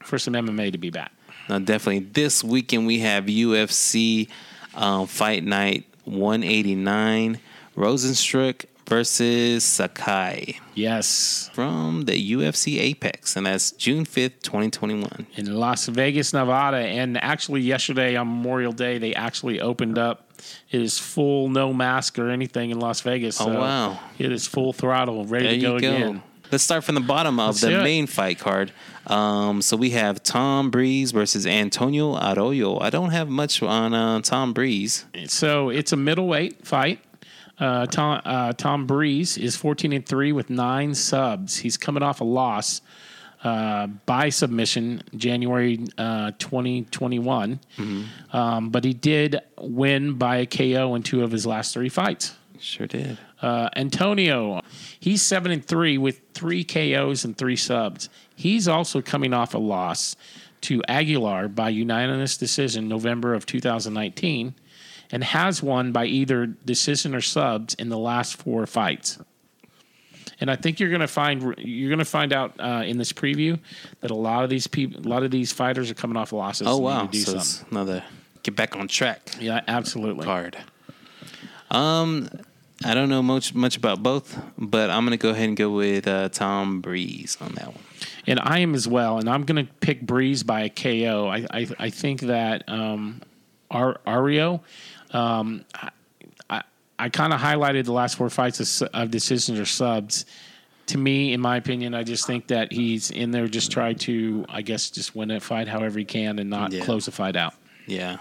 for 0.04 0.18
some 0.18 0.34
MMA 0.34 0.72
to 0.72 0.78
be 0.78 0.90
back. 0.90 1.12
No, 1.50 1.60
definitely. 1.60 2.00
This 2.00 2.44
weekend 2.44 2.88
we 2.88 3.00
have 3.00 3.26
UFC 3.26 4.30
um, 4.74 5.08
Fight 5.08 5.44
Night 5.44 5.86
189, 6.06 7.40
Rozenstruik 7.76 8.66
versus 8.88 9.64
Sakai 9.64 10.60
Yes. 10.76 11.50
from 11.54 12.02
the 12.06 12.32
UFC 12.34 12.80
Apex, 12.80 13.36
and 13.36 13.46
that's 13.46 13.72
June 13.72 14.06
5th, 14.06 14.42
2021. 14.42 15.28
in 15.36 15.56
Las 15.56 15.88
Vegas, 15.88 16.34
Nevada. 16.34 16.78
And 16.78 17.18
actually, 17.24 17.62
yesterday 17.62 18.16
on 18.16 18.28
Memorial 18.28 18.72
Day, 18.72 18.98
they 18.98 19.14
actually 19.14 19.60
opened 19.62 19.98
up. 19.98 20.24
It 20.72 20.82
is 20.82 21.00
full, 21.00 21.50
no 21.50 21.74
mask 21.74 22.18
or 22.20 22.30
anything 22.30 22.70
in 22.70 22.80
Las 22.80 23.02
Vegas. 23.02 23.42
Oh, 23.42 23.48
wow. 23.48 24.00
It 24.20 24.32
is 24.32 24.48
full 24.48 24.72
throttle, 24.74 25.26
ready 25.26 25.46
There 25.46 25.56
to 25.56 25.62
go, 25.62 25.70
go. 25.80 25.96
again. 25.96 26.24
Let's 26.52 26.64
start 26.64 26.86
from 26.86 26.96
the 26.96 27.02
bottom 27.02 27.40
of 27.42 27.48
Let's 27.48 27.62
the 27.62 27.82
it. 27.82 27.84
main 27.84 28.08
fight 28.08 28.40
card. 28.40 28.72
Um, 29.06 29.62
so 29.62 29.76
we 29.76 29.90
have 29.90 30.24
Tom 30.24 30.70
Breese 30.72 31.12
versus 31.12 31.46
Antonio 31.46 32.16
Arroyo. 32.16 32.80
I 32.80 32.90
don't 32.90 33.10
have 33.10 33.28
much 33.28 33.62
on 33.62 33.94
uh, 33.94 34.22
Tom 34.22 34.54
Breese. 34.54 35.04
So 35.26 35.70
it's 35.70 35.92
a 35.92 35.98
middleweight 35.98 36.66
fight. 36.66 37.02
Uh, 37.60 37.86
Tom 37.88 38.22
uh, 38.24 38.54
Tom 38.54 38.86
Breese 38.86 39.38
is 39.38 39.56
14 39.56 39.94
and 39.94 40.06
three 40.06 40.32
with 40.32 40.50
nine 40.50 40.94
subs. 40.94 41.58
He's 41.58 41.78
coming 41.78 42.04
off 42.04 42.22
a 42.22 42.24
loss 42.24 42.82
uh, 43.44 43.88
by 43.88 44.30
submission 44.30 45.02
January 45.16 45.86
uh, 45.98 46.32
2021, 46.40 47.60
um, 48.32 48.70
but 48.70 48.84
he 48.84 48.94
did 48.94 49.40
win 49.60 50.14
by 50.14 50.38
a 50.38 50.46
KO 50.46 50.96
in 50.96 51.04
two 51.04 51.24
of 51.24 51.32
his 51.32 51.46
last 51.46 51.74
three 51.74 51.90
fights. 51.90 52.36
Sure 52.60 52.88
did. 52.88 53.18
Uh, 53.42 53.70
Antonio, 53.76 54.62
he's 55.00 55.22
seven 55.22 55.52
and 55.52 55.64
three 55.64 55.98
with 55.98 56.22
three 56.34 56.64
KOs 56.64 57.24
and 57.24 57.38
three 57.38 57.56
subs. 57.56 58.10
He's 58.36 58.68
also 58.68 59.02
coming 59.02 59.34
off 59.34 59.54
a 59.54 59.60
loss 59.60 60.16
to 60.62 60.82
Aguilar 60.88 61.48
by 61.50 61.70
unanimous 61.70 62.36
decision 62.38 62.88
November 62.88 63.36
of 63.36 63.46
2019, 63.46 64.56
and 65.12 65.24
has 65.24 65.64
won 65.64 65.92
by 65.92 66.06
either 66.06 66.46
decision 66.46 67.16
or 67.16 67.22
subs 67.22 67.74
in 67.76 67.90
the 67.90 67.98
last 67.98 68.36
four 68.38 68.66
fights. 68.66 69.20
And 70.40 70.52
I 70.52 70.56
think 70.56 70.80
you're 70.80 70.90
going 70.90 71.02
to 71.02 71.08
find 71.08 71.56
you're 71.58 71.90
going 71.90 71.98
to 72.00 72.06
find 72.06 72.32
out 72.32 72.54
uh, 72.60 72.84
in 72.86 72.98
this 72.98 73.12
preview 73.12 73.60
that 74.02 74.12
a 74.12 74.16
lot 74.16 74.44
of 74.44 74.50
these 74.50 74.68
people, 74.68 75.02
a 75.02 75.10
lot 75.10 75.24
of 75.24 75.32
these 75.32 75.52
fighters 75.52 75.90
are 75.90 75.96
coming 75.96 76.16
off 76.18 76.32
losses. 76.32 76.68
Oh 76.68 76.78
wow! 76.78 77.06
to 77.06 77.12
do 77.12 77.18
So 77.20 77.26
something. 77.32 77.40
it's 77.42 77.72
another 77.72 78.04
get 78.44 78.56
back 78.56 78.76
on 78.76 78.88
track 78.88 79.32
Yeah, 79.40 79.62
absolutely. 79.68 80.26
card. 80.26 80.58
Um, 81.72 82.30
I 82.86 82.94
don't 82.94 83.10
know 83.10 83.24
much 83.24 83.56
much 83.56 83.76
about 83.78 84.04
both, 84.04 84.40
but 84.58 84.90
I'm 84.90 85.04
gonna 85.06 85.18
go 85.18 85.30
ahead 85.32 85.48
and 85.48 85.58
go 85.58 85.70
with 85.72 86.08
uh, 86.08 86.30
Tom 86.30 86.82
Breese 86.82 87.38
on 87.42 87.54
that 87.56 87.68
one. 87.74 87.84
And 88.28 88.40
I 88.40 88.60
am 88.60 88.76
as 88.76 88.88
well. 88.88 89.18
And 89.18 89.30
I'm 89.30 89.44
going 89.44 89.66
to 89.66 89.72
pick 89.80 90.02
Breese 90.02 90.44
by 90.44 90.62
a 90.64 90.70
KO. 90.70 91.28
I 91.28 91.46
I, 91.50 91.68
I 91.80 91.90
think 91.90 92.22
that 92.22 92.64
um, 92.68 93.22
Ar- 93.72 94.00
Ario. 94.06 94.62
Um, 95.14 95.66
I 95.76 95.90
I, 96.50 96.64
I 97.00 97.10
kind 97.10 97.34
of 97.34 97.40
highlighted 97.40 97.86
the 97.86 97.92
last 97.94 98.18
four 98.18 98.30
fights 98.30 98.82
of, 98.82 98.90
of 98.94 99.12
decisions 99.12 99.60
or 99.60 99.66
subs. 99.66 100.26
To 100.88 100.98
me, 100.98 101.34
in 101.34 101.42
my 101.42 101.58
opinion, 101.58 101.94
I 101.94 102.04
just 102.04 102.26
think 102.26 102.48
that 102.48 102.72
he's 102.72 103.12
in 103.12 103.32
there 103.32 103.48
just 103.50 103.72
try 103.72 103.92
to, 103.94 104.46
I 104.48 104.62
guess, 104.62 104.90
just 104.90 105.16
win 105.16 105.32
a 105.32 105.40
fight 105.42 105.68
however 105.68 106.00
he 106.00 106.06
can 106.06 106.40
and 106.40 106.50
not 106.50 106.72
Yeah. 106.72 106.86
close 106.86 107.08
a 107.10 107.12
fight 107.12 107.36
out. 107.36 107.54
Yeah. 107.88 108.18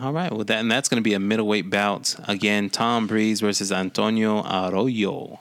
All 0.00 0.12
right. 0.12 0.32
Well, 0.32 0.44
that 0.44 0.58
and 0.60 0.70
that's 0.70 0.88
going 0.88 0.96
to 1.02 1.04
be 1.04 1.12
a 1.14 1.18
middleweight 1.20 1.68
bout 1.70 2.16
again. 2.26 2.70
Tom 2.70 3.06
Breese 3.06 3.40
versus 3.40 3.70
Antonio 3.70 4.42
Arroyo. 4.42 5.40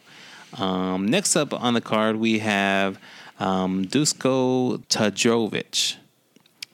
Um, 0.57 1.07
next 1.07 1.35
up 1.35 1.53
on 1.53 1.73
the 1.73 1.81
card, 1.81 2.17
we 2.17 2.39
have 2.39 2.99
um, 3.39 3.85
Dusko 3.85 4.85
Todorovic 4.87 5.95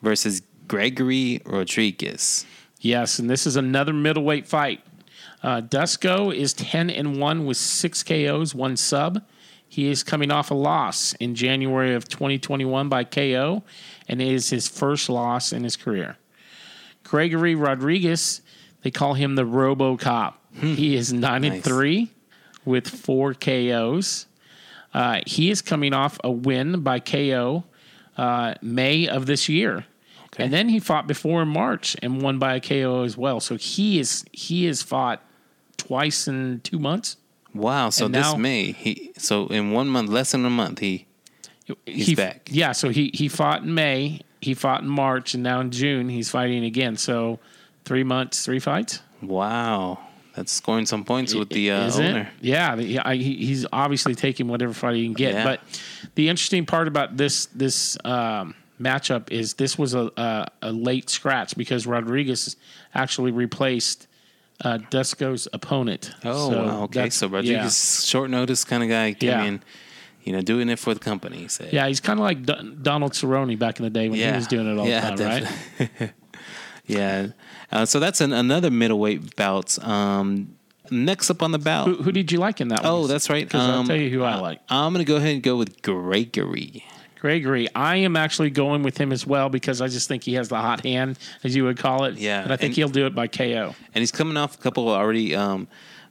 versus 0.02 0.42
Gregory 0.68 1.42
Rodriguez. 1.46 2.46
Yes, 2.80 3.20
and 3.20 3.30
this 3.30 3.46
is 3.46 3.56
another 3.56 3.94
middleweight 3.94 4.48
fight. 4.48 4.82
Uh, 5.44 5.62
Dusko 5.62 6.36
is 6.36 6.54
10 6.54 6.90
and 6.90 7.20
1 7.20 7.46
with 7.46 7.58
6 7.58 8.04
KOs, 8.04 8.56
1 8.56 8.78
sub. 8.78 9.24
He 9.68 9.90
is 9.90 10.02
coming 10.04 10.32
off 10.32 10.50
a 10.50 10.56
loss 10.56 11.14
in 11.14 11.36
January 11.36 11.94
of 11.94 12.08
2021 12.08 12.90
by 12.90 13.04
KO, 13.04 13.64
and 14.08 14.22
it 14.22 14.28
is 14.28 14.50
his 14.50 14.68
first 14.68 15.10
loss 15.10 15.54
in 15.54 15.64
his 15.64 15.76
career. 15.76 16.18
Gregory 17.04 17.56
Rodriguez, 17.56 18.42
they 18.82 18.92
call 18.92 19.14
him 19.14 19.36
the 19.36 19.44
RoboCop. 19.44 20.34
He 20.56 20.96
is 20.96 21.14
9 21.14 21.44
and 21.44 21.64
3 21.64 22.12
with 22.66 22.88
4 22.88 23.34
KOs. 23.36 24.26
Uh, 24.94 25.22
he 25.28 25.52
is 25.52 25.62
coming 25.62 25.94
off 25.94 26.20
a 26.24 26.32
win 26.32 26.82
by 26.82 27.00
KO 27.00 27.64
uh, 28.18 28.56
May 28.62 29.08
of 29.08 29.28
this 29.28 29.48
year. 29.48 29.86
And 30.40 30.54
then 30.54 30.70
he 30.70 30.80
fought 30.80 31.08
before 31.08 31.42
in 31.42 31.48
March 31.50 31.96
and 32.02 32.22
won 32.22 32.40
by 32.40 32.56
a 32.56 32.60
KO 32.60 33.04
as 33.04 33.18
well. 33.18 33.40
So 33.40 33.56
he 33.58 34.00
is 34.00 34.24
he 34.32 34.66
has 34.66 34.82
fought 34.82 35.22
twice 35.78 36.28
in 36.28 36.62
two 36.64 36.80
months. 36.80 37.18
Wow. 37.54 37.90
So 37.90 38.06
And 38.06 38.16
this 38.16 38.24
now- 38.26 38.36
May, 38.38 38.72
he 38.72 39.12
so 39.18 39.48
in 39.48 39.72
one 39.72 39.88
month, 39.88 40.10
less 40.10 40.32
than 40.32 40.46
a 40.46 40.50
month, 40.50 40.80
he 40.80 41.06
He's 41.86 42.08
he, 42.08 42.16
back. 42.16 42.50
Yeah, 42.52 42.72
so 42.72 42.90
he 42.90 43.12
he 43.14 43.28
fought 43.28 43.62
in 43.62 43.74
May, 43.76 44.22
he 44.42 44.56
fought 44.56 44.82
in 44.82 44.90
March, 44.90 45.36
and 45.36 45.44
now 45.44 45.60
in 45.60 45.70
June 45.70 46.10
he's 46.10 46.30
fighting 46.30 46.64
again. 46.64 46.98
So 46.98 47.38
three 47.86 48.04
months, 48.04 48.44
three 48.44 48.58
fights. 48.60 49.02
wow, 49.22 50.00
that's 50.36 50.52
scoring 50.52 50.88
some 50.88 51.04
points 51.06 51.36
with 51.36 51.50
the 51.50 51.70
uh, 51.70 51.86
Is 51.86 52.00
it? 52.00 52.06
owner. 52.10 52.32
Yeah, 52.42 52.76
the, 52.76 52.98
I, 53.00 53.16
he, 53.18 53.36
he's 53.46 53.68
obviously 53.72 54.16
taking 54.16 54.48
whatever 54.48 54.74
fight 54.74 54.96
he 54.96 55.04
can 55.06 55.14
get. 55.14 55.34
Yeah. 55.36 55.44
But 55.44 55.60
the 56.16 56.30
interesting 56.30 56.66
part 56.66 56.88
about 56.88 57.18
this 57.18 57.46
this 57.48 57.98
um, 58.04 58.56
matchup 58.80 59.30
is 59.32 59.56
this 59.56 59.78
was 59.78 59.94
a, 59.94 60.10
a 60.18 60.48
a 60.62 60.72
late 60.72 61.10
scratch 61.10 61.56
because 61.58 61.86
Rodriguez 61.88 62.56
actually 62.94 63.32
replaced 63.32 64.08
uh, 64.64 64.78
Dusko's 64.90 65.48
opponent. 65.54 66.12
Oh, 66.26 66.50
So 66.52 66.66
wow. 66.66 66.84
Okay. 66.84 67.10
So 67.10 67.28
Rodriguez, 67.28 68.06
short 68.06 68.30
notice 68.30 68.64
kind 68.64 68.84
of 68.84 68.90
guy, 68.90 69.14
came 69.14 69.30
Yeah. 69.30 69.44
in, 69.46 69.62
you 70.24 70.34
know, 70.34 70.42
doing 70.42 70.70
it 70.70 70.80
for 70.80 70.94
the 70.94 71.00
company. 71.00 71.48
Yeah, 71.72 71.88
he's 71.88 72.00
kind 72.02 72.20
of 72.20 72.24
like 72.24 72.46
Do- 72.46 72.76
Donald 72.82 73.14
Cerrone 73.14 73.58
back 73.58 73.80
in 73.80 73.84
the 73.84 73.90
day 73.90 74.10
when 74.10 74.20
he 74.20 74.32
was 74.32 74.48
doing 74.48 74.68
it 74.68 74.78
all 74.78 74.88
yeah, 74.94 75.16
the 75.16 75.24
time, 75.24 75.44
right? 76.00 76.14
yeah. 76.86 77.28
Uh, 77.72 77.86
so 77.86 78.00
that's 78.00 78.20
an, 78.22 78.34
another 78.34 78.70
middleweight 78.72 79.36
bout. 79.36 79.78
Um, 79.86 80.56
next 80.92 81.30
up 81.30 81.42
on 81.44 81.52
the 81.52 81.60
bout. 81.60 81.88
Who, 81.88 81.96
who 82.04 82.12
did 82.12 82.32
you 82.32 82.40
like 82.40 82.60
in 82.62 82.68
that 82.70 82.84
one? 82.84 82.92
oh, 82.92 83.08
that's 83.08 83.30
right. 83.30 83.50
'Cause 83.50 83.62
I'll 83.62 83.80
Um, 83.80 83.88
tell 83.88 83.96
you 83.96 84.10
who 84.10 84.24
I 84.24 84.36
like. 84.36 84.60
I'm 84.70 84.92
going 84.94 85.06
to 85.06 85.10
go 85.10 85.18
ahead 85.18 85.34
and 85.36 85.44
go 85.44 85.56
with 85.56 85.82
Gregory. 85.84 86.84
Gregory, 87.20 87.68
I 87.76 87.98
am 87.98 88.16
actually 88.16 88.50
going 88.50 88.82
with 88.84 88.98
him 88.98 89.12
as 89.12 89.26
well 89.28 89.50
because 89.50 89.82
I 89.82 89.88
just 89.88 90.08
think 90.08 90.24
he 90.24 90.36
has 90.36 90.48
the 90.50 90.56
hot 90.58 90.84
hand, 90.86 91.20
as 91.44 91.56
you 91.56 91.66
would 91.66 91.78
call 91.78 92.06
it. 92.06 92.18
Yeah, 92.18 92.42
and 92.44 92.52
I 92.54 92.56
think 92.56 92.70
and- 92.72 92.76
he'll 92.78 92.90
do 92.90 93.06
it 93.06 93.14
by 93.16 93.28
KO. 93.28 93.76
And 93.94 94.02
he's 94.02 94.12
coming 94.12 94.38
off 94.38 94.56
a 94.56 94.58
couple 94.58 94.88
already 94.90 95.36
um, 95.36 95.68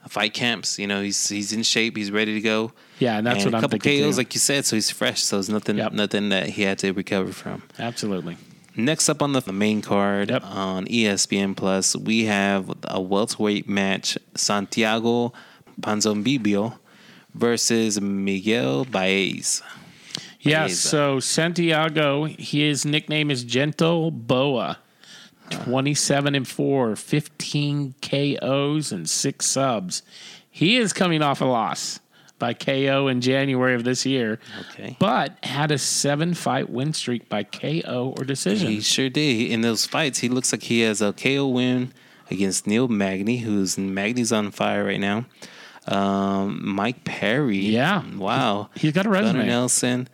fight 0.09 0.35
camps. 0.35 0.79
You 0.79 0.87
know, 0.87 1.01
he's 1.03 1.29
he's 1.29 1.53
in 1.53 1.63
shape. 1.63 1.97
He's 1.97 2.11
ready 2.11 2.35
to 2.35 2.41
go. 2.41 2.73
Yeah, 2.99 3.17
and 3.19 3.27
that's 3.27 3.45
and 3.45 3.47
what 3.47 3.55
a 3.55 3.57
I'm 3.57 3.61
couple 3.63 3.79
thinking 3.79 4.03
KOs, 4.05 4.15
too. 4.17 4.19
like 4.19 4.35
you 4.35 4.41
said, 4.41 4.67
so 4.67 4.77
he's 4.77 4.91
fresh. 4.91 5.23
So 5.23 5.37
there's 5.37 5.49
nothing 5.49 5.79
Yep. 5.79 5.93
nothing 5.93 6.29
that 6.29 6.51
he 6.51 6.63
had 6.63 6.79
to 6.81 6.93
recover 6.93 7.33
from. 7.33 7.63
Absolutely. 7.79 8.37
Next 8.77 9.09
up 9.09 9.23
on 9.23 9.33
the 9.33 9.43
main 9.53 9.83
card 9.83 10.31
Yep. 10.31 10.45
on 10.45 10.87
ESPN 10.87 11.57
Plus, 11.57 11.97
we 11.97 12.27
have 12.27 12.71
a 12.85 13.01
welterweight 13.01 13.69
match: 13.69 14.17
Santiago 14.37 15.33
Ponzinibbio 15.81 16.79
versus 17.35 18.01
Miguel 18.01 18.85
Baez. 18.85 19.63
Yes. 20.41 20.71
Baeza. 20.71 20.89
So 20.89 21.21
Santiago, 21.21 22.25
his 22.25 22.85
nickname 22.85 23.31
is 23.31 23.45
Gente 23.45 24.11
Boa. 24.11 24.79
27 25.51 26.35
and 26.35 26.47
4, 26.47 26.95
15 26.95 27.95
KOs 28.03 28.93
and 28.93 29.09
6 29.09 29.47
subs. 29.47 30.03
He 30.51 30.77
is 30.77 30.93
coming 30.93 31.23
off 31.23 31.41
a 31.41 31.47
loss 31.47 32.01
by 32.39 32.53
KO 32.53 33.09
in 33.09 33.21
January 33.23 33.75
of 33.75 33.83
this 33.83 34.05
year, 34.05 34.39
Okay. 34.61 34.97
but 35.01 35.39
had 35.43 35.71
a 35.71 35.79
7 35.79 36.35
fight 36.35 36.69
win 36.69 36.93
streak 36.93 37.29
by 37.31 37.45
KO 37.45 38.15
or 38.19 38.25
decision. 38.25 38.71
He 38.71 38.81
sure 38.83 39.09
did. 39.09 39.51
In 39.51 39.63
those 39.63 39.87
fights, 39.87 40.19
he 40.19 40.29
looks 40.29 40.53
like 40.53 40.65
he 40.65 40.81
has 40.81 41.01
a 41.01 41.13
KO 41.15 41.47
win 41.49 41.93
against 42.31 42.67
Neil 42.67 42.87
Magny, 42.87 43.39
who's 43.39 43.79
Magny's 43.79 44.31
on 44.33 44.51
fire 44.51 44.85
right 44.85 45.01
now. 45.01 45.25
Um, 45.87 46.61
Mike 46.75 47.05
Perry. 47.05 47.57
Yeah. 47.59 48.03
Wow. 48.17 48.69
He's 48.77 48.93
got 48.93 49.07
a 49.07 49.09
Gunnar 49.09 49.25
resume. 49.25 49.47
Nelson. 49.47 50.09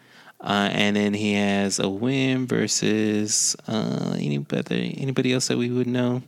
Uh, 0.44 0.68
and 0.72 0.94
then 0.94 1.14
he 1.14 1.32
has 1.32 1.78
a 1.78 1.88
win 1.88 2.46
versus 2.46 3.56
uh, 3.66 4.14
anybody 4.18 4.94
anybody 5.00 5.32
else 5.32 5.48
that 5.48 5.56
we 5.56 5.70
would 5.70 5.86
know. 5.86 6.20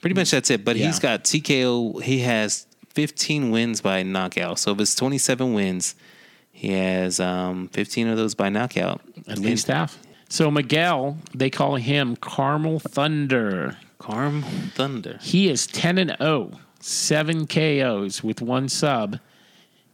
Pretty 0.00 0.14
much 0.14 0.32
that's 0.32 0.50
it. 0.50 0.64
But 0.64 0.76
Yeah. 0.76 0.86
he's 0.86 0.98
got 0.98 1.22
TKO. 1.24 2.02
He 2.02 2.18
has 2.20 2.66
15 2.94 3.52
wins 3.52 3.80
by 3.80 4.02
knockout. 4.02 4.58
So 4.58 4.72
if 4.72 4.80
it's 4.80 4.94
27 4.96 5.54
wins, 5.54 5.94
he 6.50 6.72
has 6.72 7.20
um, 7.20 7.68
15 7.68 8.08
of 8.08 8.16
those 8.16 8.34
by 8.34 8.48
knockout. 8.48 9.00
At 9.28 9.38
least 9.38 9.68
half. 9.68 9.96
So 10.28 10.50
Miguel, 10.50 11.18
they 11.32 11.48
call 11.50 11.76
him 11.76 12.16
Carmel 12.16 12.80
Thunder. 12.80 13.76
Carm 13.98 14.42
Thunder. 14.74 15.18
He 15.22 15.48
is 15.48 15.66
10 15.68 15.98
and 15.98 16.16
0, 16.18 16.50
7 16.80 17.46
KOs 17.46 18.24
with 18.24 18.42
one 18.42 18.68
sub. 18.68 19.20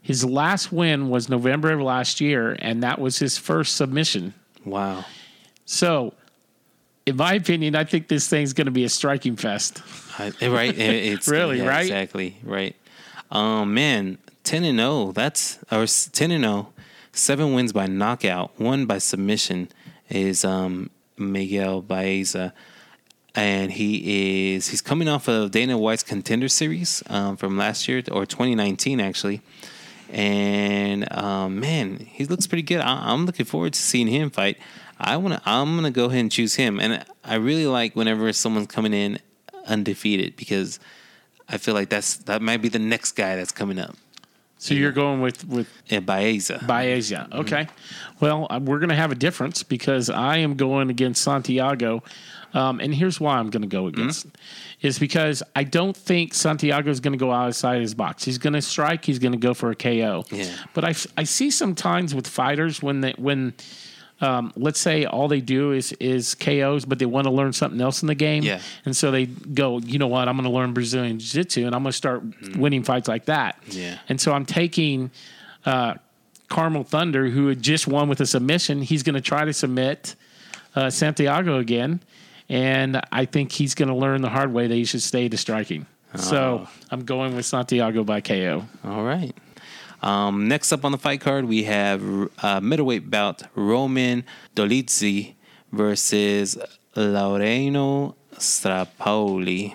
His 0.03 0.25
last 0.25 0.73
win 0.73 1.09
was 1.09 1.29
November 1.29 1.73
of 1.73 1.81
last 1.81 2.21
year, 2.21 2.57
and 2.59 2.83
that 2.83 3.01
was 3.01 3.19
his 3.19 3.39
first 3.39 3.77
submission. 3.77 4.35
Wow. 4.65 5.05
So, 5.65 6.13
in 7.07 7.17
my 7.17 7.35
opinion, 7.35 7.77
I 7.77 7.85
think 7.85 8.09
this 8.09 8.29
thing's 8.29 8.53
going 8.53 8.67
to 8.67 8.73
be 8.73 8.85
a 8.85 8.89
striking 8.89 9.37
fest. 9.37 9.81
I, 10.19 10.33
eh, 10.41 10.49
right. 10.49 10.77
It's 10.79 11.29
Really, 11.29 11.59
yeah, 11.59 11.69
right? 11.69 11.83
Exactly. 11.83 12.37
Right. 12.43 12.75
Um, 13.31 13.75
man, 13.75 14.19
ten 14.43 14.65
and 14.65 14.79
zero. 14.79 15.13
That's 15.13 15.59
or 15.71 15.87
ten 15.87 16.33
and 16.33 16.45
zero. 16.45 16.73
Seven 17.13 17.55
wins 17.55 17.73
by 17.73 17.87
knockout. 17.87 18.59
One 18.59 18.87
by 18.87 18.99
submission 18.99 19.69
is 20.09 20.45
um 20.45 20.91
Miguel 21.17 21.81
Baeza, 21.81 22.53
and 23.35 23.71
he 23.73 24.55
is 24.55 24.69
he's 24.69 24.81
coming 24.81 25.09
off 25.09 25.29
of 25.29 25.51
Dana 25.53 25.79
White's 25.79 26.03
Contender 26.03 26.49
Series 26.49 27.03
um, 27.09 27.37
from 27.37 27.57
last 27.57 27.89
year 27.89 28.03
or 28.11 28.27
2019 28.27 29.01
actually. 29.01 29.41
And 30.13 31.11
um, 31.13 31.59
man, 31.59 31.99
he 31.99 32.27
looks 32.27 32.47
pretty 32.47 32.63
good. 32.63 32.81
I, 32.81 33.13
I'm 33.13 33.25
looking 33.27 33.47
forward 33.47 33.73
to 33.73 33.81
seeing 33.81 34.07
him 34.07 34.31
fight. 34.31 34.59
I 35.01 35.17
want 35.17 35.35
to. 35.35 35.43
I'm 35.45 35.75
gonna 35.75 35.91
go 35.91 36.05
ahead 36.05 36.21
and 36.21 36.31
choose 36.31 36.55
him. 36.55 36.79
And 36.79 37.05
I 37.25 37.37
really 37.37 37.67
like 37.67 37.97
whenever 37.97 38.33
someone's 38.33 38.69
coming 38.69 38.93
in 38.93 39.19
undefeated 39.67 40.37
because 40.37 40.79
I 41.49 41.57
feel 41.57 41.75
like 41.75 41.89
that's 41.89 42.17
that 42.19 42.43
might 42.43 42.59
be 42.63 42.69
the 42.69 42.79
next 42.79 43.13
guy 43.13 43.37
that's 43.37 43.53
coming 43.53 43.79
up. 43.79 43.97
So 44.59 44.75
you're 44.75 44.93
going 44.93 45.21
with 45.21 45.45
with 45.49 45.69
And 45.91 46.07
Baeza. 46.07 46.63
Baeza. 46.67 47.29
Okay. 47.33 47.67
Well, 48.21 48.47
uh, 48.49 48.61
we're 48.63 48.79
going 48.79 48.91
to 48.91 48.95
have 48.95 49.11
a 49.11 49.17
difference 49.17 49.65
because 49.65 50.09
I 50.09 50.37
am 50.37 50.55
going 50.55 50.89
against 50.89 51.23
Santiago. 51.23 52.05
Um, 52.55 52.81
and 52.81 52.95
here's 52.95 53.19
why 53.19 53.39
I'm 53.39 53.51
going 53.51 53.63
to 53.63 53.69
go 53.69 53.87
against 53.87 54.27
is 54.83 54.99
because 54.99 55.43
I 55.57 55.65
don't 55.65 55.97
think 55.97 56.35
Santiago 56.35 56.91
is 56.91 57.01
going 57.01 57.13
to 57.13 57.19
go 57.19 57.33
outside 57.33 57.81
his 57.81 57.95
box. 57.95 58.25
He's 58.25 58.39
going 58.39 58.53
to 58.53 58.63
strike. 58.63 59.05
He's 59.05 59.19
going 59.19 59.33
to 59.33 59.39
go 59.39 59.55
for 59.55 59.71
a 59.71 59.75
KO. 59.75 60.25
Yeah. 60.31 60.55
But 60.75 60.85
I, 60.85 60.95
I 61.17 61.25
see 61.25 61.51
sometimes 61.51 62.15
with 62.15 62.27
fighters 62.27 62.83
when 62.83 63.01
they 63.01 63.13
when 63.13 63.55
um, 64.21 64.53
let's 64.55 64.79
say 64.79 65.05
all 65.05 65.29
they 65.29 65.41
do 65.41 65.73
is 65.73 65.93
is 65.95 66.35
KOs, 66.35 66.85
but 66.85 66.99
they 66.99 67.07
want 67.07 67.27
to 67.27 67.33
learn 67.33 67.53
something 67.53 67.81
else 67.81 68.03
in 68.03 68.07
the 68.09 68.15
game. 68.15 68.43
Yeah. 68.45 68.61
And 68.85 68.97
so 68.97 69.11
they 69.11 69.27
go, 69.27 69.81
you 69.81 69.99
know 69.99 70.07
what? 70.07 70.29
I'm 70.29 70.37
going 70.37 70.49
to 70.49 70.55
learn 70.55 70.73
Brazilian 70.73 71.19
Jiu 71.19 71.43
Jitsu 71.43 71.67
and 71.67 71.75
I'm 71.75 71.83
going 71.83 71.91
to 71.91 71.97
start 71.97 72.23
winning 72.57 72.85
fights 72.85 73.09
like 73.09 73.25
that. 73.27 73.59
Yeah. 73.67 73.99
And 74.09 74.21
so 74.21 74.33
I'm 74.33 74.47
taking 74.47 75.11
uh, 75.67 75.95
Carmel 76.49 76.85
Thunder, 76.85 77.29
who 77.29 77.49
had 77.49 77.63
just 77.63 77.89
won 77.89 78.09
with 78.09 78.21
a 78.21 78.27
submission. 78.27 78.83
He's 78.83 79.03
going 79.03 79.15
to 79.15 79.21
try 79.21 79.45
to 79.45 79.53
submit 79.53 80.15
uh, 80.77 80.91
Santiago 80.91 81.59
again. 81.59 82.01
And 82.53 83.01
I 83.11 83.25
think 83.25 83.51
he's 83.51 83.75
going 83.75 83.89
to 83.89 83.95
learn 83.95 84.21
the 84.21 84.29
hard 84.29 84.53
way 84.53 84.67
that 84.67 84.75
he 84.75 84.85
should 84.85 85.01
stay 85.01 85.27
to 85.27 85.39
striking. 85.39 85.87
So 86.17 86.69
I'm 86.91 87.07
going 87.07 87.35
with 87.35 87.47
Santiago 87.47 88.05
by 88.05 88.21
KO. 88.21 88.67
All 88.85 89.03
right. 89.03 89.35
Um, 90.03 90.49
next 90.49 90.71
up 90.71 90.85
on 90.85 90.93
the 90.93 90.99
fight 90.99 91.23
card, 91.23 91.47
we 91.47 91.65
have 91.65 92.03
uh, 92.43 92.61
middleweight 92.61 93.11
bout 93.11 93.45
Roman 93.55 94.25
Dolidze 94.55 95.33
versus 95.73 96.59
Laureano 96.95 98.17
Staropoli. 98.35 99.75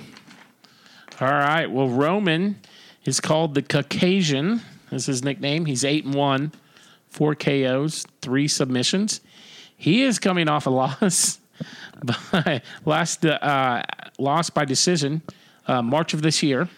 All 1.19 1.27
right. 1.27 1.65
Well, 1.65 1.89
Roman 1.89 2.61
is 3.05 3.19
called 3.19 3.55
the 3.55 3.63
Caucasian. 3.63 4.61
That's 4.91 5.07
his 5.07 5.23
nickname. 5.23 5.65
He's 5.65 5.83
eight 5.83 6.05
and 6.05 6.13
one, 6.13 6.51
four 7.09 7.33
KOs, 7.33 8.05
three 8.21 8.47
submissions. 8.47 9.19
He 9.75 10.03
is 10.03 10.19
coming 10.19 10.47
off 10.47 10.67
a 10.67 10.69
loss 11.01 11.39
by 12.31 12.61
last 12.85 13.25
uh, 13.25 13.83
loss 14.19 14.49
by 14.49 14.65
decision, 14.65 15.21
uh, 15.67 15.81
March 15.81 16.13
of 16.13 16.21
this 16.21 16.41
year, 16.43 16.69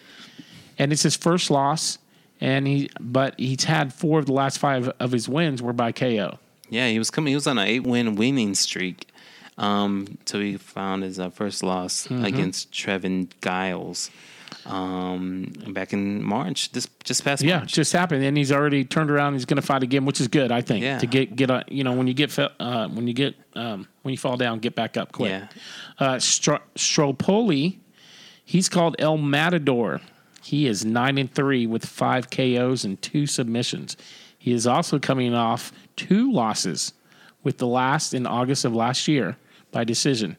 and 0.78 0.92
it's 0.92 1.02
his 1.02 1.16
first 1.16 1.50
loss. 1.50 1.98
And 2.42 2.66
he, 2.66 2.88
but 2.98 3.38
he's 3.38 3.64
had 3.64 3.92
four 3.92 4.18
of 4.18 4.24
the 4.26 4.32
last 4.32 4.58
five 4.58 4.88
of 4.98 5.12
his 5.12 5.28
wins 5.28 5.60
were 5.60 5.74
by 5.74 5.92
KO. 5.92 6.38
Yeah, 6.70 6.88
he 6.88 6.98
was 6.98 7.10
coming. 7.10 7.32
He 7.32 7.34
was 7.34 7.46
on 7.46 7.58
an 7.58 7.66
eight-win 7.68 8.14
winning 8.16 8.54
streak. 8.54 9.08
Um, 9.58 10.16
so 10.24 10.40
he 10.40 10.56
found 10.56 11.02
his 11.02 11.18
uh, 11.20 11.28
first 11.28 11.62
loss 11.62 12.06
Mm-hmm. 12.06 12.24
against 12.24 12.72
Trevin 12.72 13.28
Giles 13.42 14.10
um, 14.66 15.52
back 15.68 15.92
in 15.92 16.22
March. 16.22 16.72
This 16.72 16.88
just 17.04 17.24
past 17.24 17.42
Yeah, 17.42 17.58
March. 17.58 17.72
just 17.72 17.92
happened, 17.92 18.24
and 18.24 18.36
he's 18.36 18.52
already 18.52 18.84
turned 18.84 19.10
around. 19.10 19.34
He's 19.34 19.44
going 19.44 19.56
to 19.60 19.66
fight 19.66 19.82
again, 19.82 20.04
which 20.04 20.20
is 20.20 20.28
good, 20.28 20.52
I 20.52 20.60
think. 20.60 20.82
Yeah. 20.84 20.98
To 20.98 21.06
get 21.06 21.36
get 21.36 21.50
a 21.50 21.64
you 21.68 21.84
know 21.84 21.92
when 21.92 22.06
you 22.06 22.14
get 22.14 22.36
uh, 22.38 22.88
when 22.88 23.06
you 23.08 23.14
get 23.14 23.34
um, 23.54 23.88
when 24.02 24.12
you 24.12 24.18
fall 24.18 24.36
down, 24.36 24.58
get 24.58 24.74
back 24.74 24.96
up 24.96 25.12
quick. 25.12 25.30
Yeah. 25.30 25.48
Uh, 25.98 26.14
Stro- 26.16 26.60
Staropoli, 26.76 27.78
he's 28.44 28.68
called 28.68 28.96
El 28.98 29.16
Matador. 29.18 30.00
He 30.42 30.66
is 30.66 30.84
nine 30.84 31.18
and 31.18 31.32
three 31.32 31.66
with 31.66 31.84
five 31.84 32.30
KOs 32.30 32.84
and 32.84 33.00
two 33.02 33.26
submissions. 33.26 33.96
He 34.38 34.52
is 34.52 34.66
also 34.66 34.98
coming 34.98 35.34
off 35.34 35.70
two 35.96 36.32
losses, 36.32 36.94
with 37.42 37.58
the 37.58 37.66
last 37.66 38.14
in 38.14 38.26
August 38.26 38.64
of 38.64 38.74
last 38.74 39.06
year 39.06 39.36
by 39.70 39.84
decision. 39.84 40.36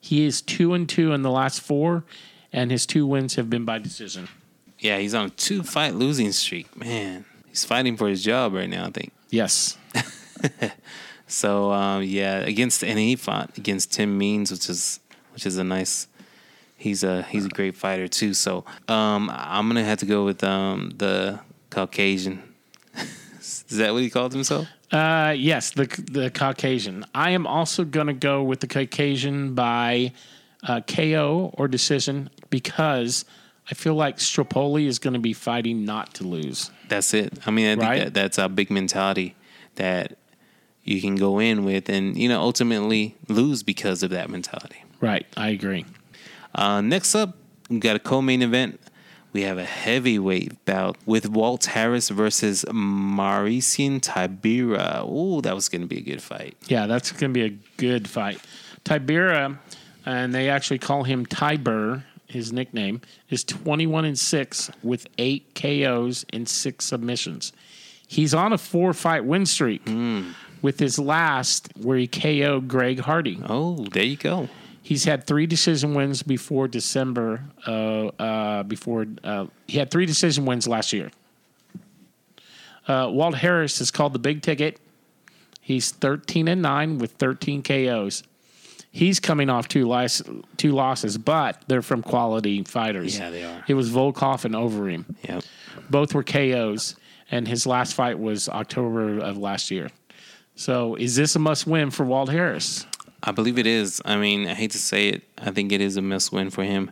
He 0.00 0.24
is 0.26 0.40
two 0.42 0.74
and 0.74 0.88
two 0.88 1.12
in 1.12 1.22
the 1.22 1.30
last 1.30 1.60
four, 1.60 2.04
and 2.52 2.70
his 2.70 2.86
two 2.86 3.06
wins 3.06 3.34
have 3.36 3.48
been 3.48 3.64
by 3.64 3.78
decision. 3.78 4.28
Yeah, 4.78 4.98
he's 4.98 5.14
on 5.14 5.26
a 5.26 5.30
two-fight 5.30 5.94
losing 5.94 6.32
streak. 6.32 6.76
Man, 6.76 7.24
he's 7.48 7.64
fighting 7.64 7.96
for 7.96 8.08
his 8.08 8.22
job 8.22 8.54
right 8.54 8.68
now. 8.68 8.86
I 8.86 8.90
think. 8.90 9.12
Yes. 9.30 9.78
So 11.32 11.72
um, 11.72 12.02
yeah, 12.02 12.38
against 12.40 12.84
and 12.84 12.98
he 12.98 13.16
fought 13.16 13.56
against 13.56 13.92
Tim 13.92 14.18
Means, 14.18 14.50
which 14.50 14.68
is 14.68 15.00
which 15.32 15.46
is 15.46 15.56
a 15.56 15.64
nice. 15.64 16.06
He's 16.76 17.02
a 17.02 17.22
he's 17.22 17.46
a 17.46 17.48
great 17.48 17.74
fighter 17.74 18.06
too. 18.06 18.34
So 18.34 18.64
um, 18.86 19.30
I'm 19.32 19.66
gonna 19.68 19.84
have 19.84 19.98
to 19.98 20.06
go 20.06 20.24
with 20.24 20.44
um, 20.44 20.92
the 20.96 21.40
Caucasian. 21.70 22.42
is 23.40 23.64
that 23.70 23.94
what 23.94 24.02
he 24.02 24.10
called 24.10 24.34
himself? 24.34 24.68
Uh, 24.90 25.34
yes, 25.36 25.70
the 25.70 25.86
the 26.10 26.30
Caucasian. 26.30 27.06
I 27.14 27.30
am 27.30 27.46
also 27.46 27.84
going 27.84 28.08
to 28.08 28.12
go 28.12 28.42
with 28.42 28.60
the 28.60 28.66
Caucasian 28.66 29.54
by 29.54 30.12
uh, 30.64 30.82
KO 30.82 31.54
or 31.54 31.66
decision 31.66 32.28
because 32.52 33.24
I 33.68 33.74
feel 33.74 33.94
like 33.96 34.18
Staropoli 34.18 34.86
is 34.86 35.00
going 35.00 35.14
to 35.14 35.18
be 35.20 35.32
fighting 35.32 35.84
not 35.84 36.14
to 36.14 36.24
lose. 36.24 36.70
That's 36.88 37.12
it. 37.14 37.32
I 37.46 37.50
mean, 37.50 37.66
I 37.66 37.70
think 37.74 37.82
Right. 37.82 37.98
that 38.04 38.14
that's 38.14 38.38
a 38.38 38.48
big 38.48 38.70
mentality 38.70 39.34
that 39.74 40.16
you 40.84 41.00
can 41.00 41.16
go 41.16 41.38
in 41.40 41.64
with, 41.64 41.88
and 41.88 42.16
you 42.16 42.28
know, 42.28 42.40
ultimately 42.40 43.16
lose 43.28 43.62
because 43.64 44.02
of 44.04 44.10
that 44.10 44.30
mentality. 44.30 44.84
Right, 45.00 45.26
I 45.36 45.48
agree. 45.48 45.84
Uh, 46.54 46.80
next 46.80 47.14
up, 47.16 47.36
we 47.70 47.78
got 47.80 47.96
a 47.96 47.98
co-main 47.98 48.42
event. 48.42 48.78
We 49.32 49.42
have 49.42 49.56
a 49.56 49.64
heavyweight 49.64 50.64
bout 50.66 50.96
with 51.06 51.26
Walt 51.30 51.64
Harris 51.64 52.10
versus 52.10 52.66
Marcin 52.70 54.00
Tybura. 54.00 55.08
Ooh, 55.08 55.40
that 55.40 55.54
was 55.54 55.70
going 55.70 55.80
to 55.80 55.86
be 55.88 55.98
a 55.98 56.02
good 56.02 56.20
fight. 56.22 56.54
Yeah, 56.66 56.86
that's 56.86 57.12
going 57.12 57.32
to 57.32 57.40
be 57.40 57.46
a 57.46 57.56
good 57.78 58.06
fight. 58.08 58.40
Tibera, 58.84 59.56
and 60.04 60.34
they 60.34 60.50
actually 60.50 60.78
call 60.80 61.04
him 61.04 61.24
Tybur. 61.24 62.02
His 62.32 62.52
nickname 62.52 63.00
is 63.28 63.44
twenty-one 63.44 64.04
and 64.04 64.18
six 64.18 64.70
with 64.82 65.06
eight 65.18 65.54
KOs 65.54 66.24
and 66.32 66.48
six 66.48 66.86
submissions. 66.86 67.52
He's 68.08 68.34
on 68.34 68.52
a 68.52 68.58
four-fight 68.58 69.24
win 69.24 69.46
streak. 69.46 69.82
With 70.62 70.78
his 70.78 70.98
last, 70.98 71.68
where 71.76 71.98
he 71.98 72.06
KO'd 72.06 72.68
Greg 72.68 73.00
Hardy. 73.00 73.40
Oh, 73.48 73.84
there 73.92 74.04
you 74.04 74.16
go. 74.16 74.48
He's 74.80 75.04
had 75.04 75.26
three 75.26 75.46
decision 75.46 75.94
wins 75.94 76.22
before 76.22 76.68
December. 76.68 77.42
Uh, 77.66 78.06
uh, 78.18 78.62
before 78.62 79.06
uh, 79.24 79.46
he 79.66 79.78
had 79.78 79.90
three 79.90 80.06
decision 80.06 80.44
wins 80.44 80.68
last 80.68 80.92
year. 80.92 81.10
Uh, 82.86 83.08
Walt 83.10 83.34
Harris 83.36 83.80
is 83.80 83.90
called 83.90 84.12
the 84.12 84.18
big 84.18 84.42
ticket. 84.42 84.80
He's 85.60 85.90
thirteen 85.90 86.48
and 86.48 86.62
nine 86.62 86.98
with 86.98 87.12
thirteen 87.12 87.62
KOs. 87.62 88.22
He's 88.94 89.20
coming 89.20 89.48
off 89.48 89.68
two 89.68 89.86
two 90.58 90.72
losses, 90.72 91.16
but 91.16 91.62
they're 91.66 91.80
from 91.82 92.02
quality 92.02 92.62
fighters. 92.62 93.18
Yeah, 93.18 93.30
they 93.30 93.42
are. 93.42 93.64
It 93.66 93.74
was 93.74 93.90
Volkov 93.90 94.44
and 94.44 94.54
Overeem. 94.54 95.06
Yep. 95.26 95.44
Both 95.88 96.14
were 96.14 96.22
KOs, 96.22 96.96
and 97.30 97.48
his 97.48 97.66
last 97.66 97.94
fight 97.94 98.18
was 98.18 98.50
October 98.50 99.18
of 99.18 99.38
last 99.38 99.70
year. 99.70 99.88
So, 100.56 100.94
is 100.96 101.16
this 101.16 101.34
a 101.34 101.38
must 101.38 101.66
win 101.66 101.90
for 101.90 102.04
Walt 102.04 102.28
Harris? 102.28 102.86
I 103.22 103.32
believe 103.32 103.58
it 103.58 103.66
is. 103.66 104.02
I 104.04 104.16
mean, 104.16 104.46
I 104.46 104.52
hate 104.52 104.72
to 104.72 104.78
say 104.78 105.08
it. 105.08 105.22
I 105.38 105.52
think 105.52 105.72
it 105.72 105.80
is 105.80 105.96
a 105.96 106.02
must 106.02 106.30
win 106.30 106.50
for 106.50 106.62
him. 106.62 106.90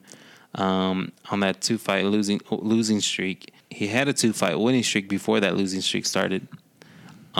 Um, 0.54 1.12
on 1.30 1.40
that 1.40 1.60
two 1.60 1.76
fight 1.76 2.06
losing 2.06 2.40
losing 2.50 3.00
streak, 3.00 3.52
he 3.68 3.88
had 3.88 4.08
a 4.08 4.14
two 4.14 4.32
fight 4.32 4.58
winning 4.58 4.82
streak 4.82 5.08
before 5.08 5.38
that 5.40 5.54
losing 5.56 5.82
streak 5.82 6.06
started. 6.06 6.48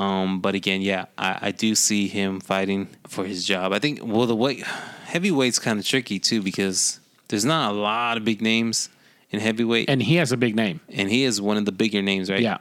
Um, 0.00 0.40
but 0.40 0.54
again, 0.54 0.80
yeah, 0.80 1.06
I, 1.18 1.38
I 1.42 1.50
do 1.52 1.74
see 1.74 2.08
him 2.08 2.40
fighting 2.40 2.88
for 3.06 3.26
his 3.26 3.44
job. 3.44 3.74
I 3.74 3.78
think 3.78 4.00
well, 4.02 4.26
the 4.26 4.34
weight 4.34 4.64
heavyweight's 5.04 5.58
kind 5.58 5.78
of 5.78 5.84
tricky 5.84 6.18
too 6.18 6.40
because 6.40 7.00
there's 7.28 7.44
not 7.44 7.72
a 7.72 7.74
lot 7.74 8.16
of 8.16 8.24
big 8.24 8.40
names 8.40 8.88
in 9.30 9.40
heavyweight, 9.40 9.90
and, 9.90 10.02
he 10.02 10.16
has 10.16 10.32
a 10.32 10.38
big 10.38 10.56
name. 10.56 10.80
And 10.88 11.10
he 11.10 11.24
is 11.24 11.38
one 11.38 11.58
of 11.58 11.66
the 11.66 11.72
bigger 11.72 12.00
names, 12.00 12.30
right? 12.30 12.40
Yeah. 12.40 12.58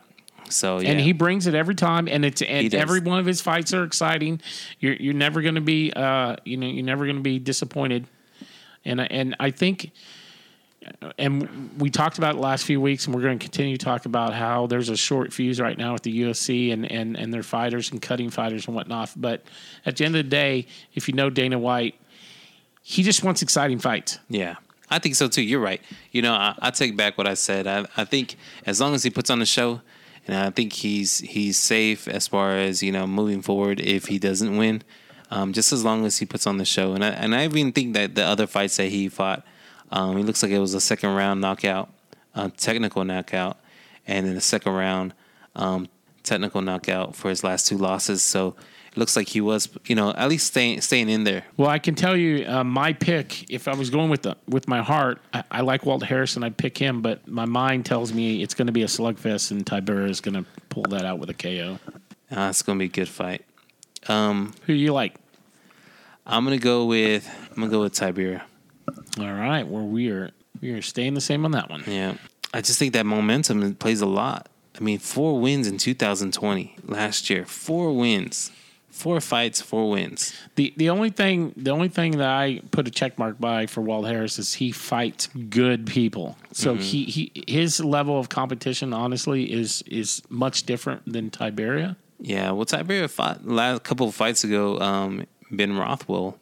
So 0.49 0.79
yeah, 0.79 0.89
and 0.89 0.99
he 0.99 1.13
brings 1.13 1.47
it 1.47 1.55
every 1.55 1.75
time, 1.75 2.09
and 2.09 2.25
it's 2.25 2.41
and 2.41 2.73
every 2.73 2.99
one 2.99 3.19
of 3.19 3.25
his 3.25 3.39
fights 3.39 3.73
are 3.73 3.85
exciting. 3.85 4.41
You're 4.81 4.95
you're 4.95 5.13
never 5.13 5.41
going 5.41 5.55
to 5.55 5.61
be 5.61 5.93
uh 5.93 6.35
you 6.43 6.57
know 6.57 6.67
you're 6.67 6.85
never 6.85 7.05
going 7.05 7.17
to 7.17 7.23
be 7.23 7.39
disappointed, 7.39 8.05
and 8.83 8.99
and 8.99 9.37
I 9.39 9.51
think, 9.51 9.91
and 11.17 11.69
we 11.79 11.89
talked 11.89 12.17
about 12.17 12.35
it 12.35 12.39
last 12.39 12.65
few 12.65 12.79
weeks, 12.79 13.05
and 13.05 13.15
we're 13.15 13.21
going 13.21 13.37
to 13.37 13.43
continue 13.43 13.77
to 13.77 13.83
talk 13.83 14.05
about 14.05 14.33
how 14.33 14.67
there's 14.67 14.89
a 14.89 14.97
short 14.97 15.33
fuse 15.33 15.59
right 15.59 15.77
now 15.77 15.93
with 15.93 16.03
the 16.03 16.21
UFC 16.21 16.71
and 16.71 16.89
and 16.89 17.17
and 17.17 17.33
their 17.33 17.43
fighters 17.43 17.91
and 17.91 18.01
cutting 18.01 18.29
fighters 18.29 18.67
and 18.67 18.75
whatnot. 18.75 19.11
But 19.15 19.43
at 19.85 19.97
the 19.97 20.05
end 20.05 20.15
of 20.15 20.23
the 20.23 20.29
day, 20.29 20.67
if 20.93 21.07
you 21.07 21.13
know 21.13 21.29
Dana 21.29 21.59
White, 21.59 21.95
he 22.81 23.03
just 23.03 23.23
wants 23.23 23.41
exciting 23.41 23.79
fights. 23.79 24.19
Yeah, 24.29 24.55
I 24.89 24.99
think 24.99 25.15
so 25.15 25.27
too. 25.27 25.41
You're 25.41 25.59
right. 25.59 25.81
You 26.11 26.21
know, 26.21 26.33
I, 26.33 26.55
I 26.59 26.71
take 26.71 26.95
back 26.95 27.17
what 27.17 27.27
I 27.27 27.33
said. 27.33 27.67
I, 27.67 27.85
I 27.97 28.05
think 28.05 28.35
as 28.65 28.79
long 28.79 28.93
as 28.95 29.03
he 29.03 29.09
puts 29.09 29.29
on 29.29 29.39
the 29.39 29.45
show, 29.45 29.81
and 30.27 30.37
I 30.37 30.49
think 30.49 30.73
he's 30.73 31.19
he's 31.19 31.57
safe 31.57 32.07
as 32.07 32.27
far 32.27 32.57
as 32.57 32.81
you 32.81 32.91
know 32.91 33.05
moving 33.05 33.41
forward. 33.41 33.79
If 33.81 34.05
he 34.05 34.19
doesn't 34.19 34.57
win, 34.57 34.83
um, 35.31 35.53
just 35.53 35.73
as 35.73 35.83
long 35.83 36.05
as 36.05 36.17
he 36.17 36.25
puts 36.25 36.47
on 36.47 36.57
the 36.57 36.65
show, 36.65 36.93
and 36.93 37.03
I, 37.03 37.09
and 37.09 37.35
I 37.35 37.45
even 37.45 37.71
think 37.71 37.93
that 37.93 38.15
the 38.15 38.23
other 38.23 38.47
fights 38.47 38.77
that 38.77 38.89
he 38.89 39.09
fought, 39.09 39.45
um, 39.91 40.17
he 40.17 40.23
looks 40.23 40.43
like 40.43 40.51
it 40.51 40.59
was 40.59 40.73
a 40.73 40.81
second 40.81 41.15
round 41.15 41.41
knockout, 41.41 41.89
uh, 42.35 42.49
technical 42.57 43.03
knockout, 43.03 43.57
and 44.07 44.27
in 44.27 44.35
the 44.35 44.41
second 44.41 44.73
round, 44.73 45.13
um, 45.55 45.87
technical 46.23 46.61
knockout 46.61 47.15
for 47.15 47.29
his 47.29 47.43
last 47.43 47.67
two 47.67 47.77
losses. 47.77 48.21
So 48.21 48.55
it 48.91 48.97
looks 48.97 49.15
like 49.15 49.27
he 49.27 49.41
was, 49.41 49.69
you 49.85 49.95
know, 49.95 50.11
at 50.13 50.29
least 50.29 50.47
staying 50.47 50.81
staying 50.81 51.09
in 51.09 51.23
there. 51.23 51.43
Well, 51.57 51.69
I 51.69 51.79
can 51.79 51.95
tell 51.95 52.15
you, 52.15 52.45
uh, 52.47 52.63
my 52.63 52.93
pick. 52.93 53.49
If 53.51 53.67
I 53.67 53.75
was 53.75 53.89
going 53.89 54.09
with 54.09 54.23
the 54.23 54.37
with 54.47 54.67
my 54.67 54.81
heart, 54.81 55.19
I, 55.33 55.43
I 55.51 55.61
like 55.61 55.85
Walt 55.85 56.03
Harrison. 56.03 56.43
I'd 56.43 56.57
pick 56.57 56.77
him, 56.77 57.01
but 57.01 57.27
my 57.27 57.45
mind 57.45 57.85
tells 57.85 58.13
me 58.13 58.41
it's 58.43 58.53
going 58.53 58.67
to 58.67 58.73
be 58.73 58.83
a 58.83 58.87
slugfest, 58.87 59.51
and 59.51 59.65
Tybura 59.65 60.09
is 60.09 60.21
going 60.21 60.35
to 60.35 60.45
pull 60.69 60.83
that 60.89 61.05
out 61.05 61.19
with 61.19 61.29
a 61.29 61.33
KO. 61.33 61.79
Uh, 62.31 62.47
it's 62.49 62.61
gonna 62.61 62.77
be 62.77 62.85
a 62.85 62.89
good 62.89 63.09
fight. 63.09 63.43
Um, 64.07 64.53
Who 64.65 64.73
you 64.73 64.93
like? 64.93 65.15
I'm 66.25 66.43
gonna 66.43 66.59
go 66.59 66.85
with 66.85 67.27
I'm 67.49 67.55
gonna 67.55 67.69
go 67.69 67.81
with 67.81 67.93
Tiberia. 67.93 68.43
All 69.21 69.33
right, 69.33 69.67
well 69.67 69.85
we 69.85 70.09
are 70.09 70.31
we 70.61 70.71
are 70.71 70.81
staying 70.81 71.13
the 71.13 71.21
same 71.21 71.45
on 71.45 71.51
that 71.51 71.69
one. 71.69 71.83
Yeah, 71.87 72.15
I 72.53 72.61
just 72.61 72.79
think 72.79 72.93
that 72.93 73.05
momentum 73.05 73.75
plays 73.75 74.01
a 74.01 74.05
lot. 74.05 74.49
I 74.79 74.83
mean, 74.83 74.99
four 74.99 75.39
wins 75.39 75.67
in 75.67 75.77
2020 75.77 76.75
last 76.85 77.29
year. 77.29 77.45
Four 77.45 77.95
wins, 77.95 78.51
four 78.89 79.19
fights, 79.19 79.61
four 79.61 79.89
wins. 79.89 80.33
The 80.55 80.73
the 80.77 80.89
only 80.89 81.09
thing 81.09 81.53
the 81.57 81.71
only 81.71 81.89
thing 81.89 82.17
that 82.17 82.29
I 82.29 82.61
put 82.71 82.87
a 82.87 82.91
check 82.91 83.17
mark 83.17 83.39
by 83.39 83.65
for 83.65 83.81
Walt 83.81 84.05
Harris 84.05 84.39
is 84.39 84.55
he 84.55 84.71
fights 84.71 85.27
good 85.27 85.85
people. 85.85 86.37
So 86.51 86.75
he, 86.75 87.03
he 87.05 87.31
his 87.47 87.79
level 87.83 88.19
of 88.19 88.29
competition 88.29 88.93
honestly 88.93 89.51
is 89.51 89.83
is 89.87 90.21
much 90.29 90.63
different 90.63 91.11
than 91.11 91.29
Tiberia. 91.29 91.95
Yeah, 92.21 92.51
well, 92.51 92.65
Tiberia 92.65 93.09
fought 93.09 93.47
last 93.47 93.83
couple 93.83 94.07
of 94.07 94.15
fights 94.15 94.43
ago. 94.43 94.79
Um, 94.79 95.25
Ben 95.51 95.77
Rothwell, 95.77 96.37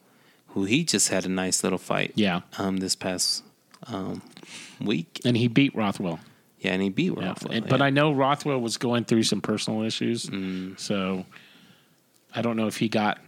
who 0.58 0.64
he 0.64 0.84
just 0.84 1.08
had 1.08 1.24
a 1.24 1.28
nice 1.28 1.62
little 1.62 1.78
fight. 1.78 2.12
Yeah. 2.16 2.40
Um, 2.58 2.78
this 2.78 2.94
past 2.96 3.42
um 3.86 4.22
week. 4.80 5.20
And 5.24 5.36
he 5.36 5.48
beat 5.48 5.74
Rothwell. 5.74 6.18
Yeah, 6.60 6.72
and 6.72 6.82
he 6.82 6.88
beat 6.88 7.12
Yeah. 7.16 7.28
Rothwell. 7.28 7.52
And- 7.54 7.64
yeah. 7.66 7.70
But 7.70 7.82
I 7.82 7.90
know 7.90 8.12
Rothwell 8.12 8.60
was 8.60 8.76
going 8.76 9.04
through 9.04 9.22
some 9.22 9.40
personal 9.40 9.82
issues. 9.82 10.26
Mm. 10.26 10.78
So 10.78 11.24
I 12.34 12.42
don't 12.42 12.56
know 12.56 12.66
if 12.66 12.76
he 12.76 12.88
got 12.88 13.18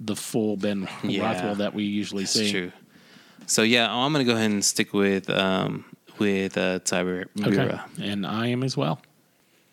the 0.00 0.16
full 0.16 0.56
Ben 0.56 0.88
Yeah. 1.02 1.22
Rothwell 1.22 1.54
that 1.56 1.74
we 1.74 1.84
usually 1.84 2.24
That's 2.24 2.32
see. 2.32 2.50
true. 2.50 2.72
So 3.46 3.62
yeah, 3.62 3.92
I'm 3.94 4.12
gonna 4.12 4.24
go 4.24 4.34
ahead 4.34 4.50
and 4.50 4.64
stick 4.64 4.92
with 4.94 5.28
um 5.30 5.84
with 6.18 6.56
uh 6.56 6.78
Tiberia. 6.80 7.26
Okay. 7.46 7.78
And 8.02 8.26
I 8.26 8.46
am 8.48 8.62
as 8.64 8.76
well. 8.76 9.00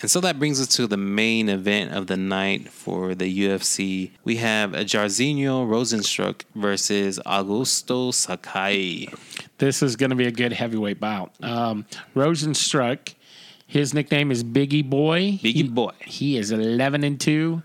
And 0.02 0.10
so 0.10 0.20
that 0.22 0.40
brings 0.40 0.60
us 0.60 0.68
to 0.78 0.88
the 0.88 0.98
main 0.98 1.48
event 1.48 1.94
of 1.94 2.08
the 2.08 2.18
night 2.18 2.70
for 2.70 3.14
the 3.14 3.26
UFC. 3.48 4.12
We 4.24 4.38
have 4.38 4.74
a 4.74 4.84
Jairzinho 4.84 5.68
Rozenstruik 5.68 6.42
versus 6.56 7.20
Augusto 7.26 8.12
Sakai. 8.14 9.10
This 9.60 9.84
is 9.84 9.96
going 9.96 10.10
to 10.10 10.16
be 10.16 10.26
a 10.26 10.32
good 10.32 10.54
heavyweight 10.54 11.00
bout. 11.00 11.34
Um, 11.44 11.86
Rozenstruik, 12.16 13.14
his 13.68 13.94
nickname 13.94 14.32
is 14.32 14.44
Biggie 14.44 14.90
Boy. 14.90 15.34
Biggie 15.34 15.54
He- 15.54 15.64
boy. 15.64 15.92
He 16.04 16.38
is 16.38 16.52
11 16.52 17.04
and 17.04 17.20
2 17.20 17.62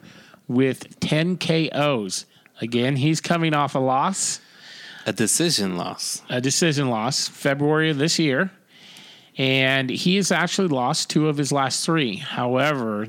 with 0.47 1.01
10 1.01 1.39
KOs. 1.39 2.27
Again, 2.61 2.97
he's 2.97 3.21
coming 3.21 3.55
off 3.55 3.75
a 3.75 3.79
loss, 3.79 4.41
A 5.07 5.13
decision 5.13 5.77
loss. 5.79 6.21
a 6.29 6.41
decision 6.41 6.91
loss, 6.91 7.29
February 7.29 7.89
of 7.91 7.97
this 7.99 8.19
year. 8.19 8.51
And 9.39 9.91
he 9.91 10.17
has 10.17 10.33
actually 10.33 10.69
lost 10.69 11.11
two 11.11 11.29
of 11.29 11.37
his 11.37 11.53
last 11.53 11.85
three. 11.85 12.17
However, 12.17 13.07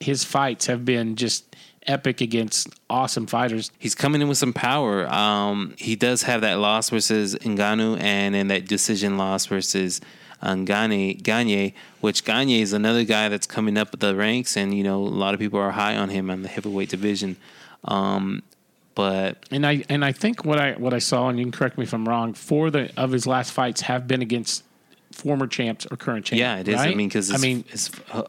his 0.00 0.24
fights 0.24 0.66
have 0.66 0.84
been 0.84 1.16
just 1.16 1.56
epic 1.86 2.20
against 2.20 2.68
awesome 2.88 3.26
fighters. 3.26 3.72
He's 3.78 3.94
coming 3.94 4.20
in 4.20 4.28
with 4.28 4.38
some 4.38 4.52
power. 4.52 5.12
Um, 5.12 5.74
he 5.78 5.96
does 5.96 6.22
have 6.22 6.42
that 6.42 6.58
loss 6.58 6.90
versus 6.90 7.34
Ngannou 7.36 8.00
and 8.00 8.34
then 8.34 8.48
that 8.48 8.68
decision 8.68 9.16
loss 9.16 9.46
versus 9.46 10.00
um, 10.42 10.64
Gane, 10.64 11.16
Gane, 11.18 11.72
which 12.00 12.24
Gane 12.24 12.60
is 12.60 12.72
another 12.72 13.04
guy 13.04 13.28
that's 13.28 13.46
coming 13.46 13.76
up 13.76 13.98
the 13.98 14.14
ranks, 14.14 14.56
and 14.56 14.72
you 14.72 14.84
know 14.84 15.02
a 15.02 15.08
lot 15.08 15.34
of 15.34 15.40
people 15.40 15.58
are 15.58 15.72
high 15.72 15.96
on 15.96 16.10
him 16.10 16.30
on 16.30 16.42
the 16.42 16.48
heavyweight 16.48 16.90
division. 16.90 17.36
Um, 17.84 18.42
but 18.94 19.46
And 19.50 19.66
I 19.66 19.84
and 19.88 20.04
I 20.04 20.12
think 20.12 20.44
what 20.44 20.60
I 20.60 20.72
what 20.74 20.94
I 20.94 20.98
saw, 20.98 21.28
and 21.28 21.38
you 21.38 21.44
can 21.44 21.52
correct 21.52 21.78
me 21.78 21.84
if 21.84 21.92
I'm 21.92 22.08
wrong, 22.08 22.34
four 22.34 22.70
the 22.70 22.90
of 22.96 23.10
his 23.10 23.26
last 23.26 23.52
fights 23.52 23.82
have 23.82 24.06
been 24.06 24.22
against 24.22 24.62
former 25.18 25.46
champs 25.46 25.86
or 25.90 25.96
current 25.96 26.24
champs. 26.24 26.40
yeah, 26.40 26.56
it 26.58 26.68
is. 26.68 26.76
I 26.80 26.94
mean, 26.94 27.08
because 27.08 27.32
I 27.34 27.38
mean, 27.38 27.64
it's, 27.70 27.90
uh, 28.12 28.22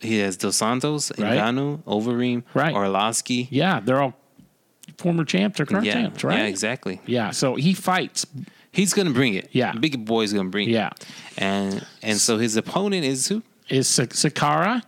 he 0.00 0.18
has 0.18 0.36
Dos 0.36 0.56
Santos, 0.56 1.10
Right. 1.18 1.38
Ngannou, 1.38 1.82
Overeem, 1.84 2.42
Right. 2.54 2.74
Arlovski. 2.74 3.48
yeah, 3.50 3.80
they're 3.80 4.00
all 4.00 4.14
former 4.98 5.24
champs 5.24 5.58
or 5.60 5.66
current 5.66 5.84
Yeah, 5.86 5.92
champs, 5.94 6.22
right? 6.24 6.38
yeah, 6.38 6.44
exactly. 6.46 7.00
Yeah, 7.06 7.30
so 7.32 7.56
he 7.56 7.74
fights. 7.74 8.24
He's 8.72 8.94
gonna 8.94 9.10
bring 9.10 9.34
it. 9.34 9.48
Yeah. 9.52 9.72
Big 9.72 10.04
Boy's 10.04 10.32
gonna 10.32 10.50
bring 10.50 10.68
Yeah, 10.68 10.88
it. 10.88 11.06
And 11.38 11.84
and 12.02 12.18
so 12.18 12.38
his 12.38 12.56
opponent 12.56 13.04
is 13.04 13.28
who? 13.28 13.42
is 13.68 13.88
Sakara, 13.88 14.82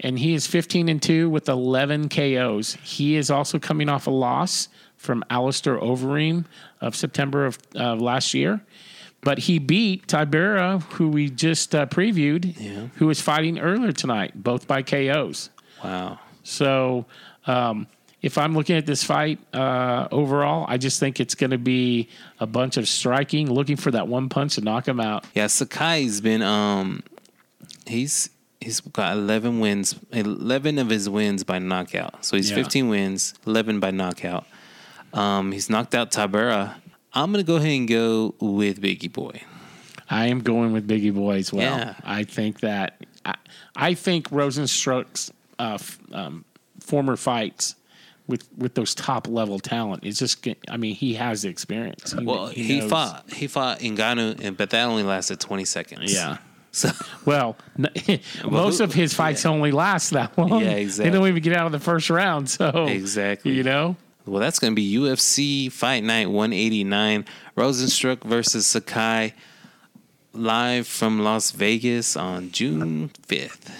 and 0.00 0.18
he 0.20 0.34
is 0.34 0.46
15 0.46 0.88
and 0.88 1.02
two 1.02 1.28
with 1.28 1.48
11 1.48 2.08
KOs. 2.10 2.76
He 2.84 3.16
is 3.16 3.30
also 3.30 3.58
coming 3.58 3.88
off 3.88 4.06
a 4.06 4.10
loss 4.10 4.68
from 4.96 5.24
Alistair 5.30 5.78
Overeem 5.78 6.44
of 6.80 6.94
September 6.94 7.46
of 7.46 7.58
uh, 7.74 7.96
last 7.96 8.34
year. 8.34 8.60
But 9.22 9.38
he 9.40 9.58
beat 9.58 10.06
Tybura, 10.06 10.80
who 10.94 11.08
we 11.08 11.28
just 11.28 11.74
uh, 11.74 11.86
previewed, 11.86 12.54
Yeah. 12.58 12.86
who 12.96 13.06
was 13.06 13.20
fighting 13.20 13.58
earlier 13.58 13.92
tonight, 13.92 14.32
both 14.42 14.66
by 14.68 14.82
KOs. 14.82 15.50
Wow. 15.82 16.20
So 16.44 17.04
um, 17.46 17.88
if 18.22 18.38
I'm 18.38 18.54
looking 18.54 18.76
at 18.76 18.86
this 18.86 19.02
fight 19.04 19.38
uh, 19.52 20.06
overall, 20.12 20.64
I 20.68 20.76
just 20.78 21.00
think 21.00 21.18
it's 21.20 21.34
going 21.34 21.50
to 21.50 21.58
be 21.58 22.08
a 22.38 22.46
bunch 22.46 22.76
of 22.76 22.86
striking, 22.88 23.52
looking 23.52 23.76
for 23.76 23.90
that 23.90 24.06
one 24.08 24.28
punch 24.28 24.54
to 24.54 24.60
knock 24.60 24.86
him 24.86 25.00
out. 25.00 25.24
Yeah, 25.34 25.46
Sakai's 25.48 26.20
been 26.20 26.42
um 26.42 27.02
he's 27.86 28.30
he's 28.60 28.80
got 28.80 29.16
11 29.16 29.60
wins, 29.60 29.96
11 30.12 30.78
of 30.78 30.90
his 30.90 31.08
wins 31.08 31.42
by 31.44 31.58
knockout. 31.58 32.24
So 32.24 32.36
he's 32.36 32.50
Yeah. 32.50 32.56
15 32.56 32.88
wins, 32.88 33.34
11 33.46 33.80
by 33.80 33.90
knockout. 33.90 34.46
Um 35.12 35.52
he's 35.52 35.68
knocked 35.70 35.94
out 35.94 36.10
Tybura. 36.12 36.74
I'm 37.14 37.32
going 37.32 37.44
to 37.44 37.46
go 37.46 37.56
ahead 37.56 37.70
and 37.70 37.88
go 37.88 38.34
with 38.40 38.80
Biggie 38.82 39.12
Boy. 39.12 39.42
I 40.10 40.26
am 40.26 40.40
going 40.40 40.72
with 40.72 40.88
Biggie 40.88 41.14
Boy 41.14 41.36
as 41.36 41.52
well. 41.52 41.78
Yeah. 41.78 41.94
I 42.04 42.24
think 42.24 42.60
that 42.60 43.00
I, 43.24 43.34
I 43.76 43.94
think 43.94 44.30
Rozenstruik's 44.30 45.30
uh, 45.58 45.74
f- 45.74 45.98
um, 46.12 46.44
former 46.80 47.16
fights 47.16 47.74
with 48.26 48.48
with 48.56 48.74
those 48.74 48.94
top 48.94 49.26
level 49.28 49.58
talent 49.58 50.04
is 50.04 50.18
just. 50.18 50.46
I 50.68 50.76
mean, 50.76 50.94
he 50.94 51.14
has 51.14 51.42
the 51.42 51.48
experience. 51.48 52.12
He, 52.12 52.24
Well, 52.24 52.46
he, 52.48 52.80
knows- 52.80 52.90
fought 52.90 53.30
he 53.32 53.46
fought 53.46 53.80
Ngannou, 53.80 54.40
and 54.44 54.56
but 54.56 54.70
that 54.70 54.84
only 54.84 55.02
lasted 55.02 55.40
20 55.40 55.64
seconds. 55.64 56.12
Yeah. 56.12 56.38
So 56.70 56.90
Well, 57.24 57.56
most 58.48 58.80
of 58.80 58.92
his 58.92 59.14
fights 59.14 59.46
only 59.46 59.72
last 59.72 60.10
that 60.10 60.36
long. 60.36 60.60
Yeah, 60.60 60.72
exactly. 60.72 61.10
They 61.10 61.18
don't 61.18 61.26
even 61.26 61.42
get 61.42 61.56
out 61.56 61.64
of 61.64 61.72
the 61.72 61.80
first 61.80 62.10
round. 62.10 62.48
So 62.50 62.86
Exactly. 62.86 63.52
you 63.52 63.62
know. 63.64 63.96
Well, 64.28 64.40
that's 64.40 64.58
going 64.58 64.72
to 64.72 64.76
be 64.76 64.94
UFC 64.94 65.70
Fight 65.72 66.04
Night 66.04 66.26
189. 66.30 67.24
Rozenstruik 67.56 68.22
versus 68.24 68.66
Sakai 68.66 69.34
live 70.32 70.86
from 70.86 71.20
Las 71.20 71.50
Vegas 71.50 72.16
on 72.16 72.50
June 72.50 73.10
5th 73.26 73.70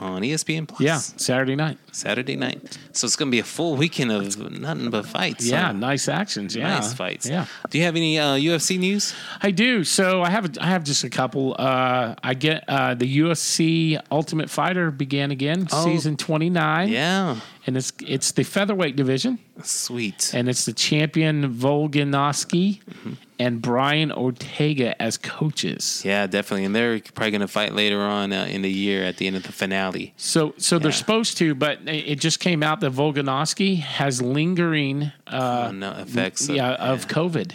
on 0.00 0.22
ESPN 0.22 0.66
Plus. 0.66 0.80
Yeah, 0.80 0.96
Saturday 0.98 1.54
night. 1.54 1.78
Saturday 1.92 2.34
night. 2.34 2.78
So 2.92 3.04
it's 3.06 3.14
going 3.14 3.28
to 3.28 3.30
be 3.30 3.38
a 3.38 3.44
full 3.44 3.76
weekend 3.76 4.10
of 4.10 4.36
nothing 4.58 4.90
but 4.90 5.06
fights. 5.06 5.46
Yeah, 5.46 5.66
huh? 5.66 5.72
nice 5.72 6.08
actions. 6.08 6.56
Yeah, 6.56 6.68
Nice 6.74 6.92
fights. 6.92 7.28
Yeah, 7.28 7.46
Do 7.70 7.78
you 7.78 7.84
have 7.84 7.94
any 7.94 8.18
uh, 8.18 8.34
UFC 8.34 8.78
news? 8.78 9.14
I 9.42 9.52
do. 9.52 9.84
So 9.84 10.22
I 10.22 10.30
have 10.30 10.56
I 10.60 10.66
have 10.66 10.82
just 10.82 11.04
a 11.04 11.10
couple. 11.10 11.54
Uh, 11.56 12.14
I 12.24 12.34
get 12.34 12.64
uh, 12.66 12.94
the 12.94 13.18
UFC 13.18 14.00
Ultimate 14.10 14.50
Fighter 14.50 14.90
began 14.90 15.30
again, 15.30 15.68
Oh. 15.70 15.84
season 15.84 16.16
twenty 16.16 16.50
nine. 16.50 16.88
Yeah. 16.88 17.36
And 17.66 17.76
it's 17.76 17.92
it's 18.06 18.32
the 18.32 18.42
featherweight 18.42 18.96
division, 18.96 19.38
Sweet. 19.62 20.32
and 20.34 20.48
it's 20.48 20.64
the 20.64 20.72
champion 20.72 21.52
Volkanovski 21.54 22.80
Mm-hmm. 22.82 23.12
and 23.38 23.60
Brian 23.62 24.12
Ortega 24.12 25.00
as 25.02 25.16
coaches. 25.18 26.02
Yeah, 26.04 26.26
definitely. 26.26 26.64
And 26.64 26.74
they're 26.74 27.00
probably 27.14 27.30
going 27.32 27.40
to 27.40 27.48
fight 27.48 27.72
later 27.74 28.00
on 28.00 28.32
uh, 28.32 28.44
in 28.44 28.62
the 28.62 28.70
year 28.70 29.02
at 29.04 29.16
the 29.16 29.26
end 29.26 29.36
of 29.36 29.42
the 29.44 29.52
finale. 29.52 30.12
So 30.16 30.54
so 30.58 30.78
they're 30.78 30.92
supposed 30.92 31.38
to, 31.38 31.54
but 31.54 31.78
it 31.86 32.20
just 32.20 32.40
came 32.40 32.62
out 32.62 32.80
that 32.80 32.92
Volkanovski 32.92 33.78
has 33.80 34.20
lingering. 34.22 35.12
Uh, 35.26 35.68
Oh, 35.68 35.72
no 35.72 35.92
effects. 35.92 36.48
Of, 36.48 36.56
yeah, 36.56 36.72
of 36.72 37.06
COVID. 37.08 37.52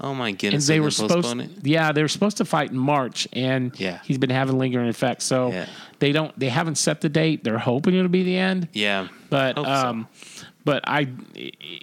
Oh, 0.00 0.14
my 0.14 0.32
goodness! 0.32 0.68
and 0.68 0.74
they 0.74 0.80
were 0.80 0.90
supposed 0.90 1.66
yeah 1.66 1.92
they 1.92 2.02
were 2.02 2.08
supposed 2.08 2.36
to 2.38 2.44
fight 2.44 2.70
in 2.70 2.78
march 2.78 3.26
and 3.32 3.72
Yeah. 3.78 4.00
he's 4.04 4.18
been 4.18 4.30
having 4.30 4.58
lingering 4.58 4.88
effects 4.88 5.24
so 5.24 5.50
Yeah. 5.52 5.66
they 6.00 6.12
don't 6.12 6.38
they 6.38 6.48
haven't 6.50 6.76
set 6.76 7.00
the 7.00 7.08
date 7.08 7.44
they're 7.44 7.58
hoping 7.58 7.94
it'll 7.94 8.08
be 8.08 8.22
the 8.22 8.36
end 8.36 8.68
Yeah. 8.72 9.08
but 9.30 9.56
Hope 9.56 9.66
so. 9.66 9.72
um 9.72 10.08
but 10.64 10.82
i 10.86 11.08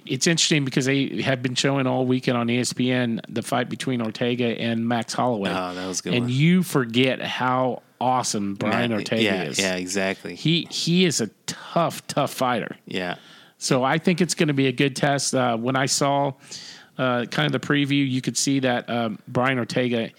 it's 0.06 0.26
interesting 0.26 0.64
because 0.64 0.84
they 0.84 1.22
have 1.22 1.42
been 1.42 1.54
showing 1.54 1.86
all 1.86 2.06
weekend 2.06 2.36
on 2.38 2.46
espn 2.48 3.20
the 3.28 3.42
fight 3.42 3.68
between 3.68 4.00
ortega 4.00 4.46
and 4.60 4.86
max 4.86 5.12
holloway 5.12 5.50
Oh, 5.50 5.74
that 5.74 5.86
was 5.86 6.00
good 6.00 6.14
and 6.14 6.24
one. 6.26 6.30
you 6.32 6.62
forget 6.62 7.20
how 7.20 7.82
awesome 8.00 8.54
brian 8.54 8.90
Yeah, 8.90 8.96
ortega 8.96 9.22
yeah, 9.22 9.42
is 9.44 9.58
Yeah, 9.58 9.74
exactly. 9.76 10.34
he 10.36 10.68
he 10.70 11.04
is 11.04 11.20
a 11.20 11.28
tough 11.46 12.06
tough 12.06 12.32
fighter 12.32 12.76
yeah. 12.86 13.16
so 13.58 13.82
I 13.82 13.98
think 13.98 14.20
it's 14.20 14.34
going 14.34 14.48
to 14.48 14.54
be 14.54 14.66
a 14.66 14.72
good 14.72 14.94
test. 14.94 15.34
Uh, 15.34 15.56
when 15.56 15.74
I 15.76 15.86
saw 15.86 16.32
uh, 16.98 17.26
kind 17.26 17.52
of 17.52 17.60
the 17.60 17.66
preview, 17.66 18.08
you 18.08 18.20
could 18.20 18.36
see 18.36 18.60
that 18.60 18.88
um, 18.88 19.18
Brian 19.28 19.58
Ortega 19.58 20.10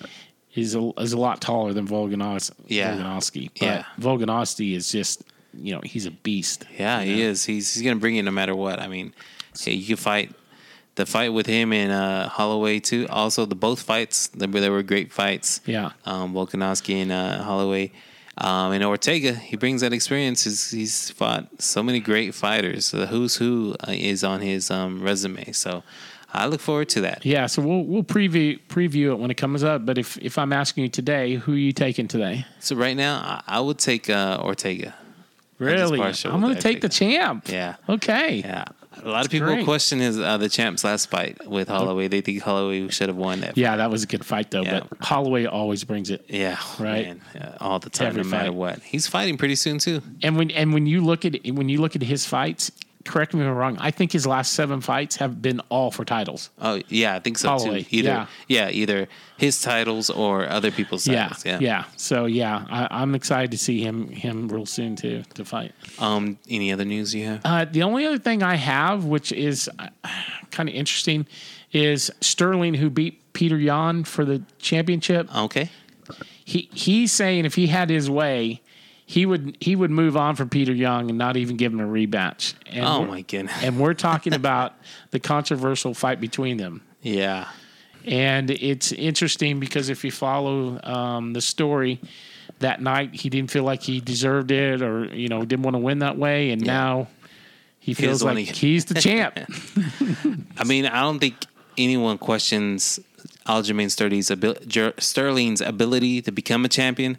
is 0.54 0.76
a, 0.76 0.92
is 0.98 1.14
a 1.14 1.18
lot 1.18 1.42
taller 1.42 1.74
than 1.74 1.88
Volkanovski. 1.88 2.54
Yeah. 2.68 2.96
Volkanovski. 2.98 3.52
But 3.60 3.66
Yeah. 4.00 4.76
Is 4.76 4.92
just 4.92 5.24
you 5.54 5.74
know 5.74 5.82
he's 5.84 6.06
a 6.06 6.12
beast. 6.12 6.66
Yeah, 6.78 7.02
he 7.02 7.22
is. 7.22 7.46
He's 7.46 7.74
he's 7.74 7.84
gonna 7.84 8.00
bring 8.00 8.16
it 8.16 8.24
no 8.24 8.32
matter 8.32 8.56
what. 8.56 8.80
I 8.80 8.88
mean, 8.88 9.14
hey, 9.60 9.74
you 9.74 9.88
can 9.88 9.98
fight 9.98 10.32
the 10.96 11.06
fight 11.06 11.30
with 11.30 11.46
him 11.46 11.74
and 11.74 11.92
uh, 11.92 12.30
Holloway 12.30 12.80
too. 12.80 13.08
Also, 13.10 13.46
the 13.46 13.56
both 13.56 13.82
fights 13.82 14.28
they 14.28 14.48
were, 14.48 14.60
they 14.62 14.70
were 14.70 14.84
great 14.84 15.12
fights. 15.12 15.62
Yeah. 15.66 15.92
um, 16.06 16.34
Volkanovski 16.34 17.02
and 17.02 17.12
uh, 17.12 17.44
Holloway. 17.44 17.92
Um, 18.38 18.74
and 18.74 18.84
Ortega, 18.84 19.34
he 19.34 19.56
brings 19.56 19.80
that 19.80 19.94
experience. 19.94 20.44
He's, 20.44 20.70
he's 20.70 21.10
fought 21.12 21.48
so 21.62 21.82
many 21.82 22.02
great 22.02 22.36
fighters. 22.36 22.92
The 22.92 23.08
who's 23.08 23.38
who 23.38 23.76
uh, 23.88 23.94
on 24.28 24.42
his 24.42 24.70
um, 24.70 25.02
resume. 25.02 25.54
So 25.54 25.84
I 26.34 26.48
look 26.48 26.60
forward 26.60 26.90
to 26.90 27.02
that. 27.02 27.26
Yeah, 27.26 27.46
so 27.46 27.62
we'll 27.62 27.84
we'll 27.84 28.04
preview 28.04 28.60
preview 28.68 29.12
it 29.12 29.20
when 29.20 29.32
it 29.32 29.36
comes 29.38 29.64
up. 29.64 29.86
But 29.86 29.98
if 29.98 30.18
if 30.18 30.38
I'm 30.38 30.52
asking 30.54 30.84
you 30.84 30.90
today, 30.90 31.36
who 31.36 31.54
are 31.54 31.58
you 31.58 31.72
taking 31.72 32.08
today? 32.08 32.46
So 32.60 32.76
right 32.76 32.96
now, 32.98 33.18
I, 33.48 33.58
I 33.58 33.60
would 33.62 33.78
take 33.80 34.10
uh, 34.10 34.40
Ortega. 34.42 34.94
Really, 35.58 36.02
I'm 36.02 36.42
going 36.42 36.54
to 36.54 36.62
take 36.62 36.82
the 36.82 36.90
champ. 36.90 37.48
Yeah. 37.48 37.76
Okay. 37.88 38.38
Yeah. 38.40 38.66
A 39.04 39.10
lot 39.10 39.26
of 39.26 39.32
people 39.32 39.48
great. 39.48 39.66
question 39.66 40.00
his 40.00 40.20
uh, 40.20 40.38
the 40.38 40.50
champ's 40.50 40.84
last 40.84 41.10
fight 41.10 41.48
with 41.48 41.68
Holloway. 41.68 42.08
They 42.08 42.22
think 42.22 42.42
Holloway 42.42 42.88
should 42.90 43.10
have 43.10 43.18
won 43.18 43.42
that. 43.42 43.58
Yeah, 43.58 43.78
that 43.78 43.92
was 43.92 44.04
a 44.04 44.08
good 44.08 44.26
fight 44.26 44.52
though. 44.52 44.64
Yeah. 44.64 44.82
But 44.90 45.06
Holloway 45.06 45.46
always 45.46 45.84
brings 45.84 46.10
it. 46.10 46.26
Yeah, 46.28 46.58
Right. 46.80 47.18
Yeah, 47.34 47.58
all 47.60 47.80
the 47.80 47.90
time, 47.90 48.08
Every 48.08 48.24
no 48.24 48.30
matter 48.30 48.46
fight. 48.48 48.54
what. 48.54 48.80
He's 48.80 49.08
fighting 49.08 49.38
pretty 49.38 49.56
soon 49.56 49.80
too. 49.80 50.02
And 50.24 50.38
when 50.38 50.52
and 50.52 50.74
when 50.74 50.86
you 50.86 51.02
look 51.02 51.26
at 51.26 51.36
when 51.46 51.70
you 51.70 51.82
look 51.82 51.96
at 51.96 52.04
his 52.04 52.26
fights, 52.26 52.72
correct 53.06 53.34
me 53.34 53.42
if 53.42 53.48
I'm 53.48 53.54
wrong. 53.56 53.78
I 53.80 53.92
think 53.92 54.12
his 54.12 54.26
last 54.28 54.54
seven 54.54 54.82
fights 54.82 55.16
have 55.18 55.42
been 55.42 55.62
all 55.70 55.92
for 55.92 56.04
titles. 56.04 56.50
Oh 56.60 56.82
yeah, 56.90 57.16
I 57.16 57.20
think 57.20 57.38
so 57.38 57.50
Holloway, 57.50 57.84
too. 57.84 57.98
Either 57.98 58.10
yeah. 58.10 58.28
yeah. 58.48 58.70
either 58.72 59.08
his 59.38 59.62
titles 59.62 60.10
or 60.10 60.48
other 60.50 60.72
people's 60.72 61.06
Yeah, 61.08 61.28
titles. 61.30 61.62
yeah, 61.62 61.84
So 61.98 62.26
yeah, 62.26 62.66
I, 62.70 62.88
I'm 63.02 63.16
excited 63.16 63.52
to 63.52 63.58
see 63.58 63.82
him 63.82 64.08
him 64.10 64.48
real 64.50 64.66
soon 64.66 64.96
too 64.96 65.24
to 65.36 65.46
fight. 65.46 65.74
Um, 66.00 66.38
any 66.50 66.72
other 66.72 66.86
news 66.86 67.14
you 67.14 67.26
have? 67.26 67.42
Uh, 67.46 67.66
the 67.66 67.84
only 67.84 68.06
other 68.06 68.18
thing 68.20 68.44
I 68.44 68.56
have, 68.56 69.06
which 69.06 69.32
is 69.32 69.70
uh, 69.80 69.88
kind 70.52 70.68
of 70.70 70.76
interesting, 70.76 71.26
is 71.72 72.12
Sterling 72.22 72.74
who 72.76 72.90
beat 72.90 73.34
Peter 73.34 73.58
Yan 73.58 74.04
for 74.04 74.26
the 74.26 74.42
championship. 74.60 75.34
Okay. 75.36 75.70
He 76.44 76.70
he's 76.74 77.12
saying 77.12 77.46
if 77.46 77.56
he 77.56 77.68
had 77.68 77.90
his 77.90 78.10
way, 78.10 78.62
he 79.06 79.26
would 79.26 79.58
he 79.60 79.76
would 79.76 79.92
move 79.92 80.18
on 80.18 80.36
from 80.36 80.50
Peter 80.50 80.74
Young 80.74 81.10
and 81.10 81.18
not 81.18 81.38
even 81.38 81.58
give 81.58 81.72
him 81.74 81.80
a 81.80 81.86
rematch. 81.88 82.54
And 82.68 82.86
Oh 82.86 83.00
we're- 83.02 83.12
my 83.12 83.22
goodness. 83.22 83.64
And 83.64 83.80
we're 83.80 83.94
talking 83.94 84.34
about 84.42 84.74
the 85.12 85.20
controversial 85.20 85.94
fight 85.94 86.20
between 86.20 86.58
them. 86.58 86.82
Yeah. 87.02 87.48
And 88.06 88.52
it's 88.52 88.92
interesting 88.92 89.60
because 89.60 89.90
if 89.90 90.04
you 90.04 90.12
follow 90.12 90.80
um, 90.84 91.34
the 91.34 91.42
story, 91.42 92.00
that 92.60 92.80
night 92.82 93.16
he 93.16 93.30
didn't 93.30 93.50
feel 93.52 93.64
like 93.64 93.82
he 93.82 94.00
deserved 94.00 94.52
it 94.52 94.82
or, 94.84 95.06
you 95.06 95.28
know, 95.28 95.44
didn't 95.44 95.64
want 95.64 95.74
to 95.76 95.80
win 95.80 96.00
that 96.00 96.16
way. 96.18 96.52
And 96.52 96.64
now 96.64 97.08
he 97.80 97.94
feels 97.96 98.22
like 98.24 98.36
wanna- 98.36 98.42
he's 98.42 98.86
the 98.86 98.94
champ. 99.02 99.40
I 100.58 100.64
mean, 100.66 100.86
I 100.86 101.02
don't 101.02 101.20
think 101.20 101.36
anyone 101.78 102.18
questions 102.20 103.00
Aljamain 103.48 103.90
Sterling's, 103.92 104.30
abil- 104.32 104.56
Sterling's 105.00 105.62
ability 105.62 106.22
to 106.24 106.32
become 106.32 106.64
a 106.66 106.70
champion. 106.70 107.18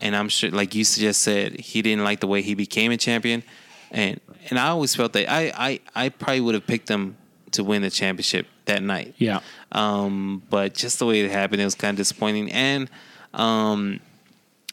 And 0.00 0.14
I'm 0.14 0.28
sure, 0.28 0.50
like 0.50 0.74
you 0.74 0.84
just 0.84 1.22
said, 1.22 1.58
he 1.58 1.82
didn't 1.82 2.04
like 2.04 2.20
the 2.20 2.26
way 2.26 2.42
he 2.42 2.54
became 2.54 2.92
a 2.92 2.96
champion. 2.96 3.42
And 3.90 4.20
and 4.50 4.58
I 4.58 4.68
always 4.68 4.94
felt 4.94 5.12
that 5.12 5.30
I, 5.30 5.52
I, 5.54 5.80
I 5.94 6.08
probably 6.08 6.40
would 6.40 6.54
have 6.54 6.66
picked 6.66 6.88
him 6.88 7.16
to 7.52 7.62
win 7.62 7.82
the 7.82 7.90
championship 7.90 8.46
that 8.64 8.82
night. 8.82 9.14
yeah. 9.18 9.40
Um, 9.70 10.42
but 10.50 10.74
just 10.74 10.98
the 10.98 11.06
way 11.06 11.20
it 11.20 11.30
happened, 11.30 11.60
it 11.60 11.64
was 11.64 11.74
kind 11.74 11.94
of 11.94 11.98
disappointing. 11.98 12.50
And, 12.50 12.88
um, 13.34 14.00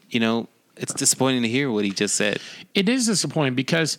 you 0.10 0.20
know, 0.20 0.47
it's 0.78 0.93
disappointing 0.93 1.41
to 1.43 1.47
hear 1.49 1.70
what 1.70 1.86
he 1.86 1.91
just 1.91 2.16
said. 2.16 2.39
It 2.74 2.88
is 2.89 3.05
disappointing 3.05 3.55
because 3.55 3.97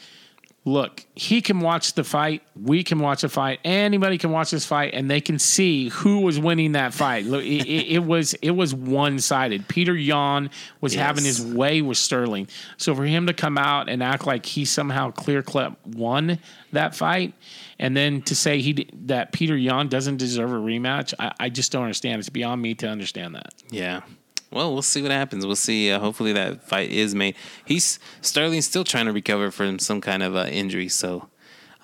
look, 0.65 1.05
he 1.15 1.41
can 1.41 1.61
watch 1.61 1.95
the 1.95 2.05
fight, 2.05 2.43
we 2.55 2.85
can 2.85 2.99
watch 2.99 3.25
a 3.25 3.29
fight, 3.29 3.61
anybody 3.65 4.19
can 4.19 4.31
watch 4.31 4.51
this 4.51 4.67
fight, 4.67 4.93
and 4.95 5.11
they 5.11 5.21
can 5.21 5.39
see 5.39 5.89
who 5.89 6.21
was 6.21 6.39
winning 6.39 6.73
that 6.73 6.93
fight. 6.93 7.25
Look, 7.25 7.45
it, 7.45 7.67
it, 7.67 7.95
it 7.95 8.05
was 8.05 8.35
it 8.35 8.51
was 8.51 8.75
one 8.75 9.19
sided. 9.19 9.69
Peter 9.69 9.95
Yan 9.95 10.51
was 10.81 10.95
having 10.95 11.25
his 11.25 11.45
way 11.45 11.83
with 11.83 11.99
Sterling, 11.99 12.49
so 12.77 12.95
for 12.95 13.05
him 13.05 13.27
to 13.27 13.33
come 13.33 13.57
out 13.57 13.89
and 13.89 14.03
act 14.03 14.27
like 14.27 14.45
he 14.45 14.65
somehow 14.65 15.11
clear 15.11 15.43
cut 15.43 15.75
won 15.87 16.39
that 16.73 16.95
fight. 16.95 17.35
And 17.79 17.97
then 17.97 18.21
to 18.23 18.37
say 18.37 18.61
he 18.61 18.89
that 19.07 19.33
Peter 19.33 19.57
Yan 19.57 19.89
doesn't 19.89 20.19
deserve 20.19 20.53
a 20.53 20.57
rematch, 20.57 21.15
I, 21.19 21.33
I 21.41 21.49
just 21.49 21.73
don't 21.73 21.85
understand. 21.85 22.21
It's 22.21 22.29
beyond 22.29 22.61
me 22.61 22.75
to 22.77 22.89
understand 22.89 23.35
that. 23.35 23.55
Yeah. 23.71 24.03
Well, 24.51 24.73
we'll 24.73 24.83
see 24.83 25.01
what 25.03 25.11
happens. 25.13 25.47
We'll 25.47 25.57
see. 25.57 25.91
Uh, 25.93 26.01
hopefully, 26.01 26.33
that 26.33 26.63
fight 26.69 26.91
is 26.91 27.15
made. 27.15 27.37
He's 27.65 27.99
Sterling's 28.21 28.67
still 28.67 28.85
trying 28.85 29.07
to 29.07 29.13
recover 29.13 29.51
from 29.51 29.79
some 29.79 30.01
kind 30.01 30.23
of 30.23 30.35
uh, 30.35 30.47
injury, 30.51 30.89
so 30.89 31.29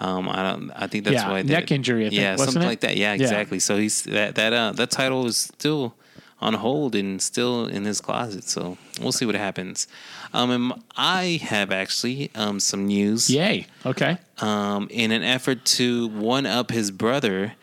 um, 0.00 0.28
I 0.28 0.42
don't. 0.42 0.70
I 0.72 0.86
think 0.88 1.04
that's 1.04 1.14
Yeah, 1.14 1.30
why 1.30 1.42
neck 1.42 1.70
injury, 1.70 2.06
I 2.06 2.08
think, 2.10 2.20
yeah, 2.20 2.32
wasn't 2.32 2.52
something 2.54 2.62
it? 2.66 2.70
like 2.70 2.80
that. 2.80 2.96
Yeah, 2.96 3.14
Yeah. 3.14 3.22
exactly. 3.22 3.60
So 3.60 3.76
he's 3.76 4.02
that 4.04 4.34
that 4.34 4.52
uh, 4.52 4.72
that 4.72 4.90
title 4.90 5.26
is 5.26 5.36
still 5.36 5.94
on 6.38 6.52
hold 6.52 6.94
and 6.94 7.22
still 7.22 7.66
in 7.66 7.84
his 7.86 8.00
closet. 8.02 8.44
So 8.44 8.76
we'll 9.00 9.12
see 9.12 9.24
what 9.24 9.36
happens. 9.36 9.88
Um, 10.34 10.50
and 10.50 10.82
I 10.96 11.40
have 11.42 11.70
actually 11.72 12.30
um 12.34 12.60
some 12.60 12.86
news. 12.86 13.30
Yay. 13.30 13.66
Okay. 13.86 14.18
Um, 14.42 14.88
in 14.90 15.12
an 15.12 15.22
effort 15.22 15.64
to 15.76 16.08
one 16.08 16.44
up 16.46 16.70
his 16.72 16.90
brother, 16.90 17.54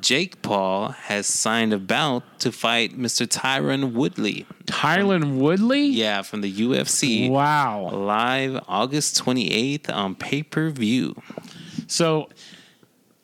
Jake 0.00 0.42
Paul 0.42 0.88
has 0.90 1.26
signed 1.26 1.72
a 1.72 1.78
bout 1.78 2.22
to 2.40 2.52
fight 2.52 2.98
Mr. 2.98 3.26
Tyron 3.26 3.92
Woodley. 3.92 4.46
Tyron 4.66 5.38
Woodley? 5.38 5.86
Yeah, 5.86 6.22
from 6.22 6.42
the 6.42 6.52
UFC. 6.52 7.30
Wow. 7.30 7.90
Live 7.90 8.62
August 8.68 9.22
28th 9.24 9.88
on 9.92 10.14
pay 10.14 10.42
per 10.42 10.68
view. 10.70 11.20
So 11.86 12.28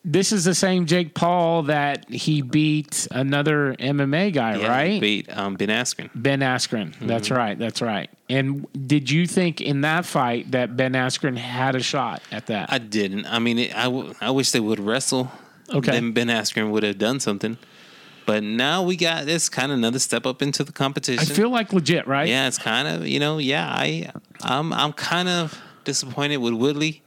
this 0.03 0.31
is 0.31 0.45
the 0.45 0.55
same 0.55 0.85
Jake 0.85 1.13
Paul 1.15 1.63
that 1.63 2.09
he 2.09 2.41
beat 2.41 3.07
another 3.11 3.75
MMA 3.79 4.33
guy, 4.33 4.67
right? 4.67 5.01
Beat 5.01 5.35
um, 5.35 5.55
Ben 5.55 5.69
Askren. 5.69 6.09
ben 6.15 6.39
Askren. 6.41 6.95
That's 7.01 7.31
right. 7.31 7.57
That's 7.57 7.81
right. 7.81 8.09
And 8.29 8.67
did 8.87 9.09
you 9.09 9.27
think 9.27 9.61
in 9.61 9.81
that 9.81 10.05
fight 10.05 10.51
that 10.51 10.75
Ben 10.75 10.93
Askren 10.93 11.37
had 11.37 11.75
a 11.75 11.79
shot 11.79 12.21
at 12.31 12.47
that? 12.47 12.71
I 12.71 12.77
didn't. 12.79 13.25
I 13.27 13.39
mean, 13.39 13.59
it, 13.59 13.75
I, 13.75 13.83
w- 13.85 14.13
I 14.21 14.31
wish 14.31 14.51
they 14.51 14.59
would 14.59 14.79
wrestle. 14.79 15.31
Okay. 15.73 15.91
Then 15.91 16.11
Ben 16.11 16.27
Askren 16.27 16.69
would 16.71 16.83
have 16.83 16.97
done 16.97 17.19
something. 17.19 17.57
But 18.25 18.43
now 18.43 18.81
we 18.81 18.95
got 18.95 19.25
this 19.25 19.49
kind 19.49 19.71
of 19.71 19.77
another 19.77 19.99
step 19.99 20.25
up 20.25 20.41
into 20.41 20.63
the 20.63 20.71
competition. 20.71 21.19
I 21.19 21.25
feel 21.25 21.49
like 21.49 21.73
legit, 21.73 22.07
right? 22.07 22.27
yeah, 22.27 22.47
it's 22.47 22.57
kind 22.57 22.87
of 22.87 23.07
you 23.07 23.19
know, 23.19 23.37
yeah, 23.37 23.67
I, 23.67 24.11
I'm, 24.41 24.73
I'm 24.73 24.93
kind 24.93 25.29
of 25.29 25.59
disappointed 25.83 26.37
with 26.37 26.53
Woodley. 26.53 27.03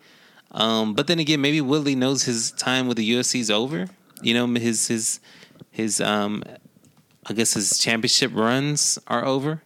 Um, 0.53 0.95
but 0.95 1.09
then 1.09 1.19
again, 1.19 1.41
maybe 1.41 1.61
Woodley 1.61 1.95
knows 1.95 2.23
his 2.23 2.53
time 2.53 2.87
with 2.87 2.97
the 2.97 3.11
UFC 3.11 3.41
is 3.41 3.51
over. 3.51 3.89
You 4.23 4.35
know, 4.35 4.47
his 4.47 4.87
his 4.89 5.21
his 5.71 6.01
um, 6.01 6.43
I 7.27 7.33
guess 7.35 7.55
his 7.55 7.79
championship 7.79 8.33
runs 8.35 8.99
are 9.09 9.25
over, 9.25 9.63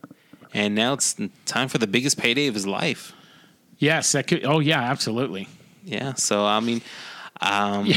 and 0.53 0.75
now 0.75 0.95
it's 0.95 1.17
time 1.45 1.69
for 1.69 1.79
the 1.79 1.87
biggest 1.87 2.19
payday 2.19 2.47
of 2.47 2.55
his 2.55 2.67
life. 2.67 3.13
Yes. 3.79 4.13
That 4.13 4.27
could. 4.27 4.45
Oh 4.45 4.59
yeah. 4.61 4.81
Absolutely. 4.81 5.49
Yeah, 5.85 6.15
so 6.15 6.45
I 6.47 6.61
mean, 6.61 6.81
um, 7.43 7.89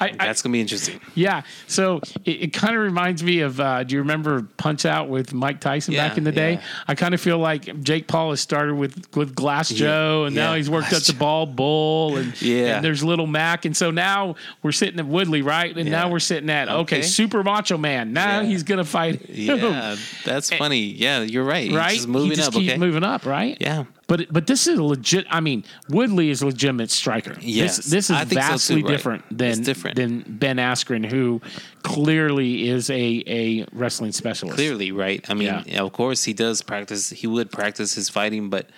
I, 0.00 0.08
I, 0.08 0.12
that's 0.26 0.42
gonna 0.42 0.52
be 0.52 0.60
interesting. 0.60 1.00
yeah. 1.14 1.42
So 1.68 2.00
it, 2.24 2.30
it 2.42 2.52
kind 2.52 2.74
of 2.76 2.82
reminds 2.82 3.22
me 3.22 3.40
of. 3.40 3.60
Uh, 3.60 3.84
do 3.84 3.94
you 3.94 4.00
remember 4.00 4.42
Punch 4.56 4.84
Out 4.86 5.08
with 5.08 5.32
Mike 5.32 5.60
Tyson 5.60 5.94
Yeah, 5.94 6.08
back 6.08 6.18
in 6.18 6.24
the 6.24 6.32
day? 6.32 6.54
yeah. 6.54 6.62
I 6.88 6.94
kind 6.94 7.14
of 7.14 7.20
feel 7.20 7.38
like 7.38 7.82
Jake 7.82 8.06
Paul 8.08 8.30
has 8.30 8.40
started 8.40 8.74
with 8.74 9.06
with 9.16 9.34
Glass 9.34 9.68
Joe, 9.68 10.24
and 10.24 10.34
now 10.34 10.54
he's 10.54 10.68
worked 10.68 10.90
Glass 10.90 11.08
up 11.08 11.14
to 11.14 11.18
Bald 11.18 11.54
Bull, 11.56 12.16
and 12.16 12.40
Yeah. 12.42 12.76
and 12.76 12.84
there's 12.84 13.04
Little 13.04 13.26
Mac, 13.28 13.64
and 13.64 13.76
so 13.76 13.90
now 13.90 14.34
we're 14.62 14.72
sitting 14.72 14.98
at 14.98 15.06
Woodley, 15.06 15.42
right? 15.42 15.76
And 15.76 15.90
now 15.90 16.10
we're 16.10 16.18
sitting 16.20 16.50
at 16.50 16.68
okay, 16.68 16.80
Okay. 16.98 17.02
Super 17.02 17.42
Macho 17.42 17.78
Man. 17.78 18.12
Now 18.12 18.40
Yeah. 18.40 18.46
he's 18.48 18.62
gonna 18.64 18.84
fight. 18.84 19.22
him, 19.26 19.58
Yeah, 19.58 19.96
that's 20.24 20.50
funny. 20.52 20.80
Yeah, 20.80 21.22
you're 21.22 21.44
right. 21.44 21.64
He's 21.68 21.76
right? 21.76 21.94
just 21.94 22.08
moving 22.08 22.36
he 22.38 22.42
up. 22.42 22.52
keeps 22.52 22.70
Okay. 22.72 22.78
moving 22.78 23.04
up, 23.04 23.26
right? 23.26 23.56
Yeah. 23.60 23.84
But 24.16 24.32
but 24.32 24.46
this 24.46 24.68
is 24.68 24.78
a 24.78 24.82
legit. 24.84 25.26
I 25.28 25.40
mean, 25.40 25.64
Woodley 25.88 26.30
is 26.30 26.40
a 26.40 26.46
legitimate 26.46 26.92
striker. 26.92 27.36
Yes, 27.40 27.78
this, 27.78 27.86
this 27.86 28.10
is 28.10 28.18
think 28.18 28.30
so 28.30 28.36
vastly 28.36 28.76
too, 28.76 28.86
right. 28.86 28.92
different 28.92 29.38
than 29.38 29.62
different. 29.64 29.96
than 29.96 30.24
Ben 30.28 30.58
Askren, 30.58 31.04
who 31.04 31.40
clearly 31.82 32.68
is 32.68 32.90
a 32.90 33.24
a 33.26 33.66
wrestling 33.72 34.12
specialist. 34.12 34.54
Clearly, 34.56 34.92
right? 34.92 35.24
I 35.28 35.34
mean, 35.34 35.48
Yeah. 35.66 35.82
of 35.82 35.92
course, 35.92 36.22
he 36.22 36.32
does 36.32 36.62
practice. 36.62 37.10
He 37.10 37.26
would 37.26 37.50
practice 37.50 37.94
his 37.94 38.08
fighting, 38.08 38.50
but 38.50 38.70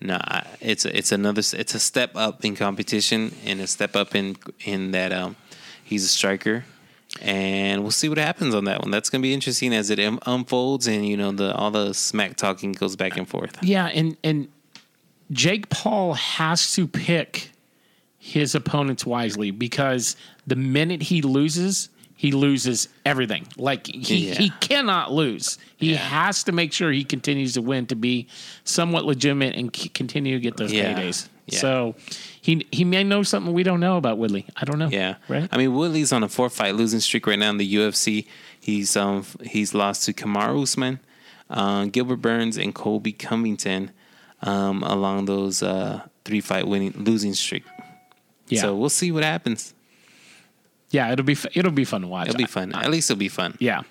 no, 0.00 0.18
I- 0.20 0.46
it's 0.60 0.84
it's 0.84 1.10
another. 1.10 1.40
It's 1.40 1.74
a 1.74 1.80
step 1.80 2.12
up 2.14 2.44
in 2.44 2.54
competition 2.54 3.34
and 3.44 3.60
a 3.60 3.66
step 3.66 3.96
up 3.96 4.14
in 4.14 4.36
in 4.60 4.92
that 4.92 5.10
um, 5.10 5.34
he's 5.82 6.04
a 6.04 6.08
striker. 6.08 6.64
And 7.22 7.82
we'll 7.82 7.92
see 7.92 8.08
what 8.10 8.18
happens 8.18 8.54
on 8.54 8.64
that 8.64 8.82
one. 8.82 8.90
That's 8.90 9.08
going 9.08 9.22
to 9.22 9.26
be 9.26 9.32
interesting 9.32 9.72
as 9.72 9.88
it 9.90 9.98
unfolds, 9.98 10.86
and 10.86 11.08
you 11.08 11.16
know 11.16 11.32
the 11.32 11.54
all 11.54 11.70
the 11.70 11.92
smack 11.94 12.36
talking 12.36 12.72
goes 12.72 12.94
back 12.94 13.16
and 13.16 13.26
forth. 13.26 13.56
Yeah, 13.62 13.86
and 13.86 14.16
and 14.22 14.48
Jake 15.30 15.68
Paul 15.68 16.14
has 16.14 16.72
to 16.74 16.86
pick 16.86 17.50
his 18.18 18.54
opponents 18.54 19.04
wisely 19.06 19.50
because 19.50 20.16
the 20.46 20.56
minute 20.56 21.02
he 21.02 21.22
loses, 21.22 21.88
he 22.16 22.32
loses 22.32 22.88
everything. 23.04 23.46
Like 23.56 23.86
he, 23.86 24.28
Yeah. 24.28 24.34
he 24.34 24.50
cannot 24.60 25.12
lose. 25.12 25.58
He 25.76 25.92
Yeah. 25.92 25.98
has 25.98 26.42
to 26.44 26.52
make 26.52 26.72
sure 26.72 26.90
he 26.92 27.04
continues 27.04 27.52
to 27.54 27.62
win 27.62 27.86
to 27.86 27.96
be 27.96 28.26
somewhat 28.64 29.04
legitimate 29.04 29.54
and 29.56 29.74
c- 29.74 29.88
continue 29.90 30.34
to 30.34 30.40
get 30.40 30.56
those 30.56 30.72
Yeah. 30.72 30.94
paydays. 30.98 31.28
So 31.48 31.94
he 32.40 32.66
he 32.72 32.82
may 32.84 33.04
know 33.04 33.22
something 33.22 33.52
we 33.52 33.62
don't 33.62 33.78
know 33.78 33.96
about 33.98 34.18
Woodley. 34.18 34.46
I 34.56 34.64
don't 34.64 34.80
know. 34.80 34.88
Yeah, 34.90 35.14
Right. 35.28 35.48
I 35.52 35.56
mean, 35.56 35.74
Woodley's 35.74 36.12
on 36.12 36.24
a 36.24 36.28
four 36.28 36.50
fight 36.50 36.74
losing 36.74 36.98
streak 36.98 37.24
right 37.28 37.38
now 37.38 37.50
in 37.50 37.56
the 37.58 37.74
UFC. 37.76 38.26
He's 38.58 38.96
um 38.96 39.24
he's 39.44 39.72
lost 39.72 40.04
to 40.06 40.12
Kamaru 40.12 40.62
Usman, 40.64 40.98
uh, 41.48 41.84
Gilbert 41.84 42.16
Burns, 42.16 42.56
and 42.56 42.74
Colby 42.74 43.12
Covington 43.12 43.92
um, 44.42 44.82
along 44.82 45.24
those 45.26 45.62
uh, 45.62 46.02
three 46.24 46.40
fight 46.40 46.66
winning 46.66 46.92
losing 46.96 47.34
streak. 47.34 47.64
yeah. 48.48 48.60
So 48.62 48.76
we'll 48.76 48.90
see 48.90 49.10
what 49.12 49.24
happens. 49.24 49.74
yeah. 50.90 51.12
It'll 51.12 51.24
be 51.24 51.36
it'll 51.54 51.70
be 51.72 51.84
fun 51.84 52.02
to 52.02 52.06
watch. 52.06 52.28
It'll 52.28 52.38
be 52.38 52.44
fun. 52.46 52.72
I- 52.74 52.84
At 52.84 52.90
least 52.90 53.10
it'll 53.10 53.18
be 53.18 53.28
fun. 53.28 53.56
yeah. 53.60 53.82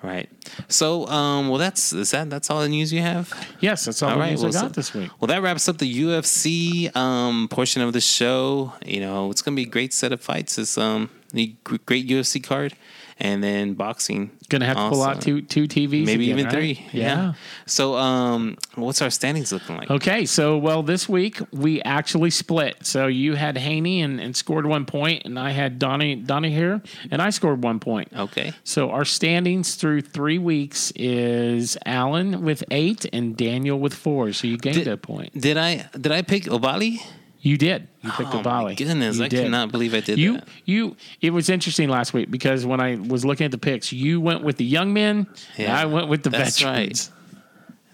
Right. 0.00 0.28
So 0.68 1.06
um 1.08 1.48
well 1.48 1.58
that's 1.58 1.92
is 1.92 2.12
that 2.12 2.30
that's 2.30 2.50
all 2.50 2.60
the 2.62 2.68
news 2.68 2.92
you 2.92 3.00
have? 3.00 3.32
Yes, 3.58 3.84
that's 3.84 4.00
all, 4.00 4.10
All 4.10 4.14
the 4.14 4.20
right, 4.20 4.30
news 4.30 4.42
well, 4.42 4.50
I 4.50 4.52
got 4.52 4.60
so- 4.60 4.68
this 4.68 4.94
week. 4.94 5.10
Well, 5.18 5.26
that 5.26 5.42
wraps 5.42 5.68
up 5.68 5.78
the 5.78 5.92
UFC 6.02 6.94
um, 6.94 7.48
portion 7.48 7.82
of 7.82 7.92
the 7.92 8.00
show. 8.00 8.72
You 8.86 9.00
know, 9.00 9.30
it's 9.32 9.42
gonna 9.42 9.56
be 9.56 9.64
a 9.64 9.66
great 9.66 9.92
set 9.92 10.12
of 10.12 10.20
fights. 10.20 10.56
It's 10.56 10.78
um, 10.78 11.10
a 11.34 11.46
great 11.64 12.06
UFC 12.08 12.40
card, 12.42 12.74
and 13.20 13.42
then 13.42 13.74
boxing. 13.74 14.30
Gonna 14.48 14.64
have 14.66 14.76
to 14.76 14.88
pull 14.88 15.02
out 15.02 15.20
two 15.20 15.42
two 15.42 15.64
TVs, 15.64 16.06
maybe 16.06 16.30
again, 16.30 16.38
even 16.38 16.44
right? 16.46 16.52
three. 16.52 16.86
Yeah. 16.92 17.34
So, 17.66 17.96
um, 17.96 18.56
what's 18.76 19.02
our 19.02 19.10
standings 19.10 19.52
looking 19.52 19.76
like? 19.76 19.90
Okay, 19.90 20.24
so 20.24 20.56
well, 20.56 20.82
this 20.82 21.08
week 21.08 21.40
we 21.52 21.82
actually 21.82 22.30
split. 22.30 22.86
So 22.86 23.06
you 23.08 23.34
had 23.34 23.58
Haney 23.58 24.00
and, 24.02 24.20
and 24.20 24.34
scored 24.36 24.66
one 24.66 24.86
point, 24.86 25.24
and 25.24 25.38
I 25.38 25.50
had 25.50 25.78
Donnie 25.78 26.14
Donnie 26.14 26.50
here, 26.52 26.80
and 27.10 27.20
I 27.20 27.30
scored 27.30 27.62
one 27.62 27.80
point. 27.80 28.10
Okay. 28.16 28.52
So 28.64 28.90
our 28.90 29.04
standings 29.04 29.74
through 29.74 30.02
three 30.02 30.38
weeks 30.38 30.92
is 30.96 31.76
Alan 31.84 32.42
with 32.42 32.64
eight 32.70 33.06
and 33.12 33.36
Daniel 33.36 33.78
with 33.78 33.94
four. 33.94 34.32
So 34.32 34.46
you 34.46 34.56
gained 34.56 34.76
Did- 34.76 34.88
a 34.88 34.96
point. 34.96 35.38
Did 35.38 35.56
I 35.56 35.88
did 35.98 36.12
I 36.12 36.22
pick 36.22 36.44
Oubaali? 36.44 37.00
You 37.40 37.56
did. 37.56 37.86
You 38.02 38.10
picked 38.10 38.34
Oh 38.34 38.40
a 38.40 38.42
volley. 38.42 38.72
my 38.72 38.74
goodness! 38.74 39.18
You 39.18 39.24
I 39.24 39.28
did. 39.28 39.44
cannot 39.44 39.70
believe 39.70 39.94
I 39.94 40.00
did 40.00 40.18
You 40.18 40.34
that. 40.34 40.48
you. 40.64 40.96
It 41.20 41.30
was 41.30 41.48
interesting 41.48 41.88
last 41.88 42.12
week 42.12 42.30
because 42.30 42.66
when 42.66 42.80
I 42.80 42.96
was 42.96 43.24
looking 43.24 43.44
at 43.44 43.50
the 43.52 43.58
picks, 43.58 43.92
you 43.92 44.20
went 44.20 44.42
with 44.42 44.56
the 44.56 44.64
young 44.64 44.92
men, 44.92 45.18
and 45.18 45.68
Yeah, 45.68 45.78
I 45.78 45.86
went 45.86 46.08
with 46.08 46.22
the 46.24 46.30
that's 46.30 46.60
veterans. 46.60 47.12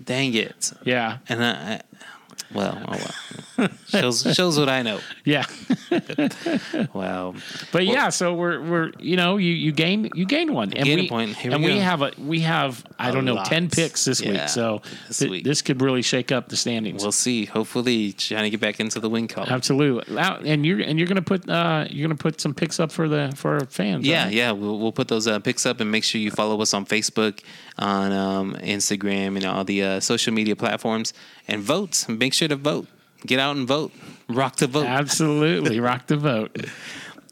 Dang 0.03 0.34
it! 0.34 0.72
Yeah, 0.84 1.18
And 1.28 1.42
I 1.45 1.80
well, 2.53 2.82
oh 2.88 2.99
well, 3.59 3.68
shows 3.86 4.22
shows 4.34 4.59
what 4.59 4.68
I 4.68 4.82
know. 4.82 5.01
yeah. 5.24 5.45
Wow. 6.92 7.34
But 7.72 7.86
yeah, 7.86 8.09
so 8.11 8.34
we're 8.34 8.61
we're 8.61 8.92
you 8.99 9.16
know 9.16 9.36
you 9.36 9.53
you 9.53 9.72
gain 9.72 10.11
you 10.14 10.26
gained 10.26 10.53
one 10.53 10.72
and 10.72 10.84
Gained 10.84 11.11
a 11.11 11.14
we 11.14 11.34
and 11.53 11.62
we 11.64 11.72
we 11.74 11.78
have 11.78 12.03
a 12.03 12.12
we 12.18 12.40
have 12.40 12.84
I 12.99 13.11
don't 13.11 13.24
know 13.24 13.34
lot. 13.34 13.47
ten 13.47 13.68
picks 13.70 14.05
this 14.05 14.20
Yeah, 14.20 14.30
week, 14.32 14.49
so 14.49 14.82
this 15.09 15.18
th- 15.18 15.30
week. 15.30 15.45
this 15.45 15.62
could 15.62 15.80
really 15.82 16.03
shake 16.03 16.32
up 16.32 16.49
the 16.49 16.57
standings. 16.57 17.03
We'll 17.03 17.12
see. 17.12 17.45
Hopefully, 17.47 18.12
trying 18.12 18.45
to 18.45 18.51
get 18.51 18.61
back 18.61 18.80
into 18.80 19.01
the 19.01 19.09
win 19.09 19.28
column. 19.28 19.51
Absolutely, 19.51 20.16
and 20.16 20.64
you're 20.66 20.80
and 20.80 20.99
you're 20.99 21.09
gonna 21.09 21.22
put 21.22 21.49
uh 21.49 21.86
you're 21.90 22.07
gonna 22.07 22.16
put 22.18 22.40
some 22.40 22.55
picks 22.55 22.78
up 22.80 22.92
for 22.92 23.09
the 23.09 23.32
for 23.36 23.55
our 23.55 23.66
fans. 23.66 24.07
Yeah, 24.07 24.24
right? 24.24 24.32
yeah, 24.32 24.53
we'll 24.53 24.78
we'll 24.78 24.92
put 24.92 25.09
those 25.09 25.26
uh, 25.26 25.38
pics 25.40 25.66
up 25.66 25.80
and 25.80 25.90
make 25.90 26.05
sure 26.05 26.20
you 26.20 26.30
follow 26.30 26.61
us 26.61 26.74
on 26.74 26.84
Facebook, 26.86 27.40
on 27.79 28.12
um, 28.12 28.55
Instagram, 28.57 29.37
and 29.37 29.45
all 29.45 29.64
the 29.64 29.83
uh, 29.83 30.01
social 30.01 30.33
media 30.33 30.57
platforms, 30.57 31.12
and 31.49 31.62
vote. 31.62 32.07
Make 32.09 32.35
sure 32.35 32.49
to 32.49 32.57
vote. 32.57 32.87
Get 33.27 33.39
out 33.39 33.57
and 33.57 33.66
vote. 33.66 33.93
Rock 34.29 34.57
the 34.57 34.66
vote. 34.66 34.87
absolutely. 34.87 35.81
Rock 35.81 36.07
the 36.07 36.16
vote. 36.16 36.66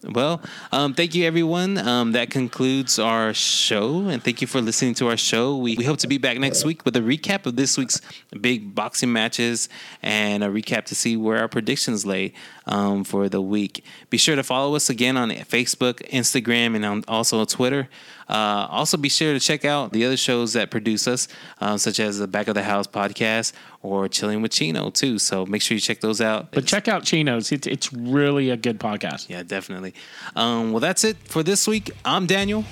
Well, 0.05 0.43
um, 0.73 0.95
thank 0.95 1.15
you, 1.15 1.25
everyone. 1.27 1.79
Um, 1.79 2.13
that 2.13 2.29
concludes 2.29 2.99
our 2.99 3.33
show, 3.33 4.09
and 4.09 4.23
thank 4.23 4.41
you 4.41 4.49
for 4.49 4.61
listening 4.61 4.95
to 4.95 5.09
our 5.09 5.17
show. 5.17 5.57
We, 5.57 5.77
we 5.77 5.85
hope 5.85 5.99
to 5.99 6.09
be 6.09 6.19
back 6.19 6.39
next 6.39 6.65
week 6.65 6.85
with 6.85 6.97
a 6.97 7.01
recap 7.01 7.47
of 7.47 7.55
this 7.55 7.79
week's 7.79 8.01
big 8.41 8.75
boxing 8.75 9.13
matches 9.13 9.69
and 10.03 10.43
a 10.43 10.49
recap 10.49 10.87
to 10.87 10.97
see 10.97 11.17
where 11.17 11.39
our 11.39 11.47
predictions 11.47 12.05
lay 12.05 12.33
um, 12.67 13.05
for 13.05 13.29
the 13.29 13.41
week. 13.41 13.85
Be 14.11 14.19
sure 14.19 14.37
to 14.37 14.43
follow 14.43 14.75
us 14.75 14.91
again 14.91 15.17
on 15.17 15.31
Facebook, 15.31 16.07
Instagram, 16.11 16.77
and 16.77 16.85
on, 16.85 17.05
also 17.09 17.41
on 17.41 17.47
Twitter. 17.47 17.89
Uh, 18.29 18.67
also, 18.71 18.97
be 18.97 19.09
sure 19.09 19.33
to 19.33 19.41
check 19.41 19.65
out 19.65 19.93
the 19.93 20.05
other 20.05 20.17
shows 20.17 20.55
that 20.55 20.71
produce 20.71 21.07
us, 21.07 21.29
uh, 21.61 21.77
such 21.77 22.01
as 22.01 22.19
the 22.19 22.27
Back 22.27 22.49
of 22.49 22.55
the 22.55 22.63
House 22.63 22.87
podcast 22.87 23.53
or 23.83 24.09
Chilling 24.09 24.41
with 24.43 24.53
Chino, 24.53 24.91
too. 24.91 25.19
So 25.19 25.45
make 25.45 25.61
sure 25.61 25.75
you 25.75 25.81
check 25.81 26.01
those 26.01 26.21
out. 26.21 26.51
But 26.53 26.67
check 26.67 26.89
out 26.89 27.05
Chino's. 27.05 27.53
It's 27.53 27.67
it's 27.67 27.93
really 27.93 28.51
a 28.51 28.57
good 28.57 28.81
podcast. 28.81 29.29
Yeah, 29.29 29.43
definitely. 29.43 29.95
Um, 30.35 30.73
well, 30.73 30.81
that's 30.81 31.05
it 31.05 31.17
for 31.25 31.43
this 31.43 31.67
week. 31.67 31.91
I'm 32.05 32.27
Daniel. 32.27 32.65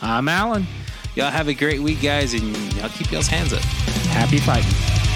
I'm 0.00 0.28
Alan. 0.28 0.66
Y'all 1.14 1.30
have 1.30 1.48
a 1.48 1.54
great 1.54 1.80
week, 1.80 2.00
guys, 2.00 2.32
and 2.32 2.56
y'all 2.74 2.88
keep 2.88 3.12
y'all's 3.12 3.26
hands 3.26 3.52
up. 3.52 3.60
Happy 3.60 4.38
fighting. 4.38 5.11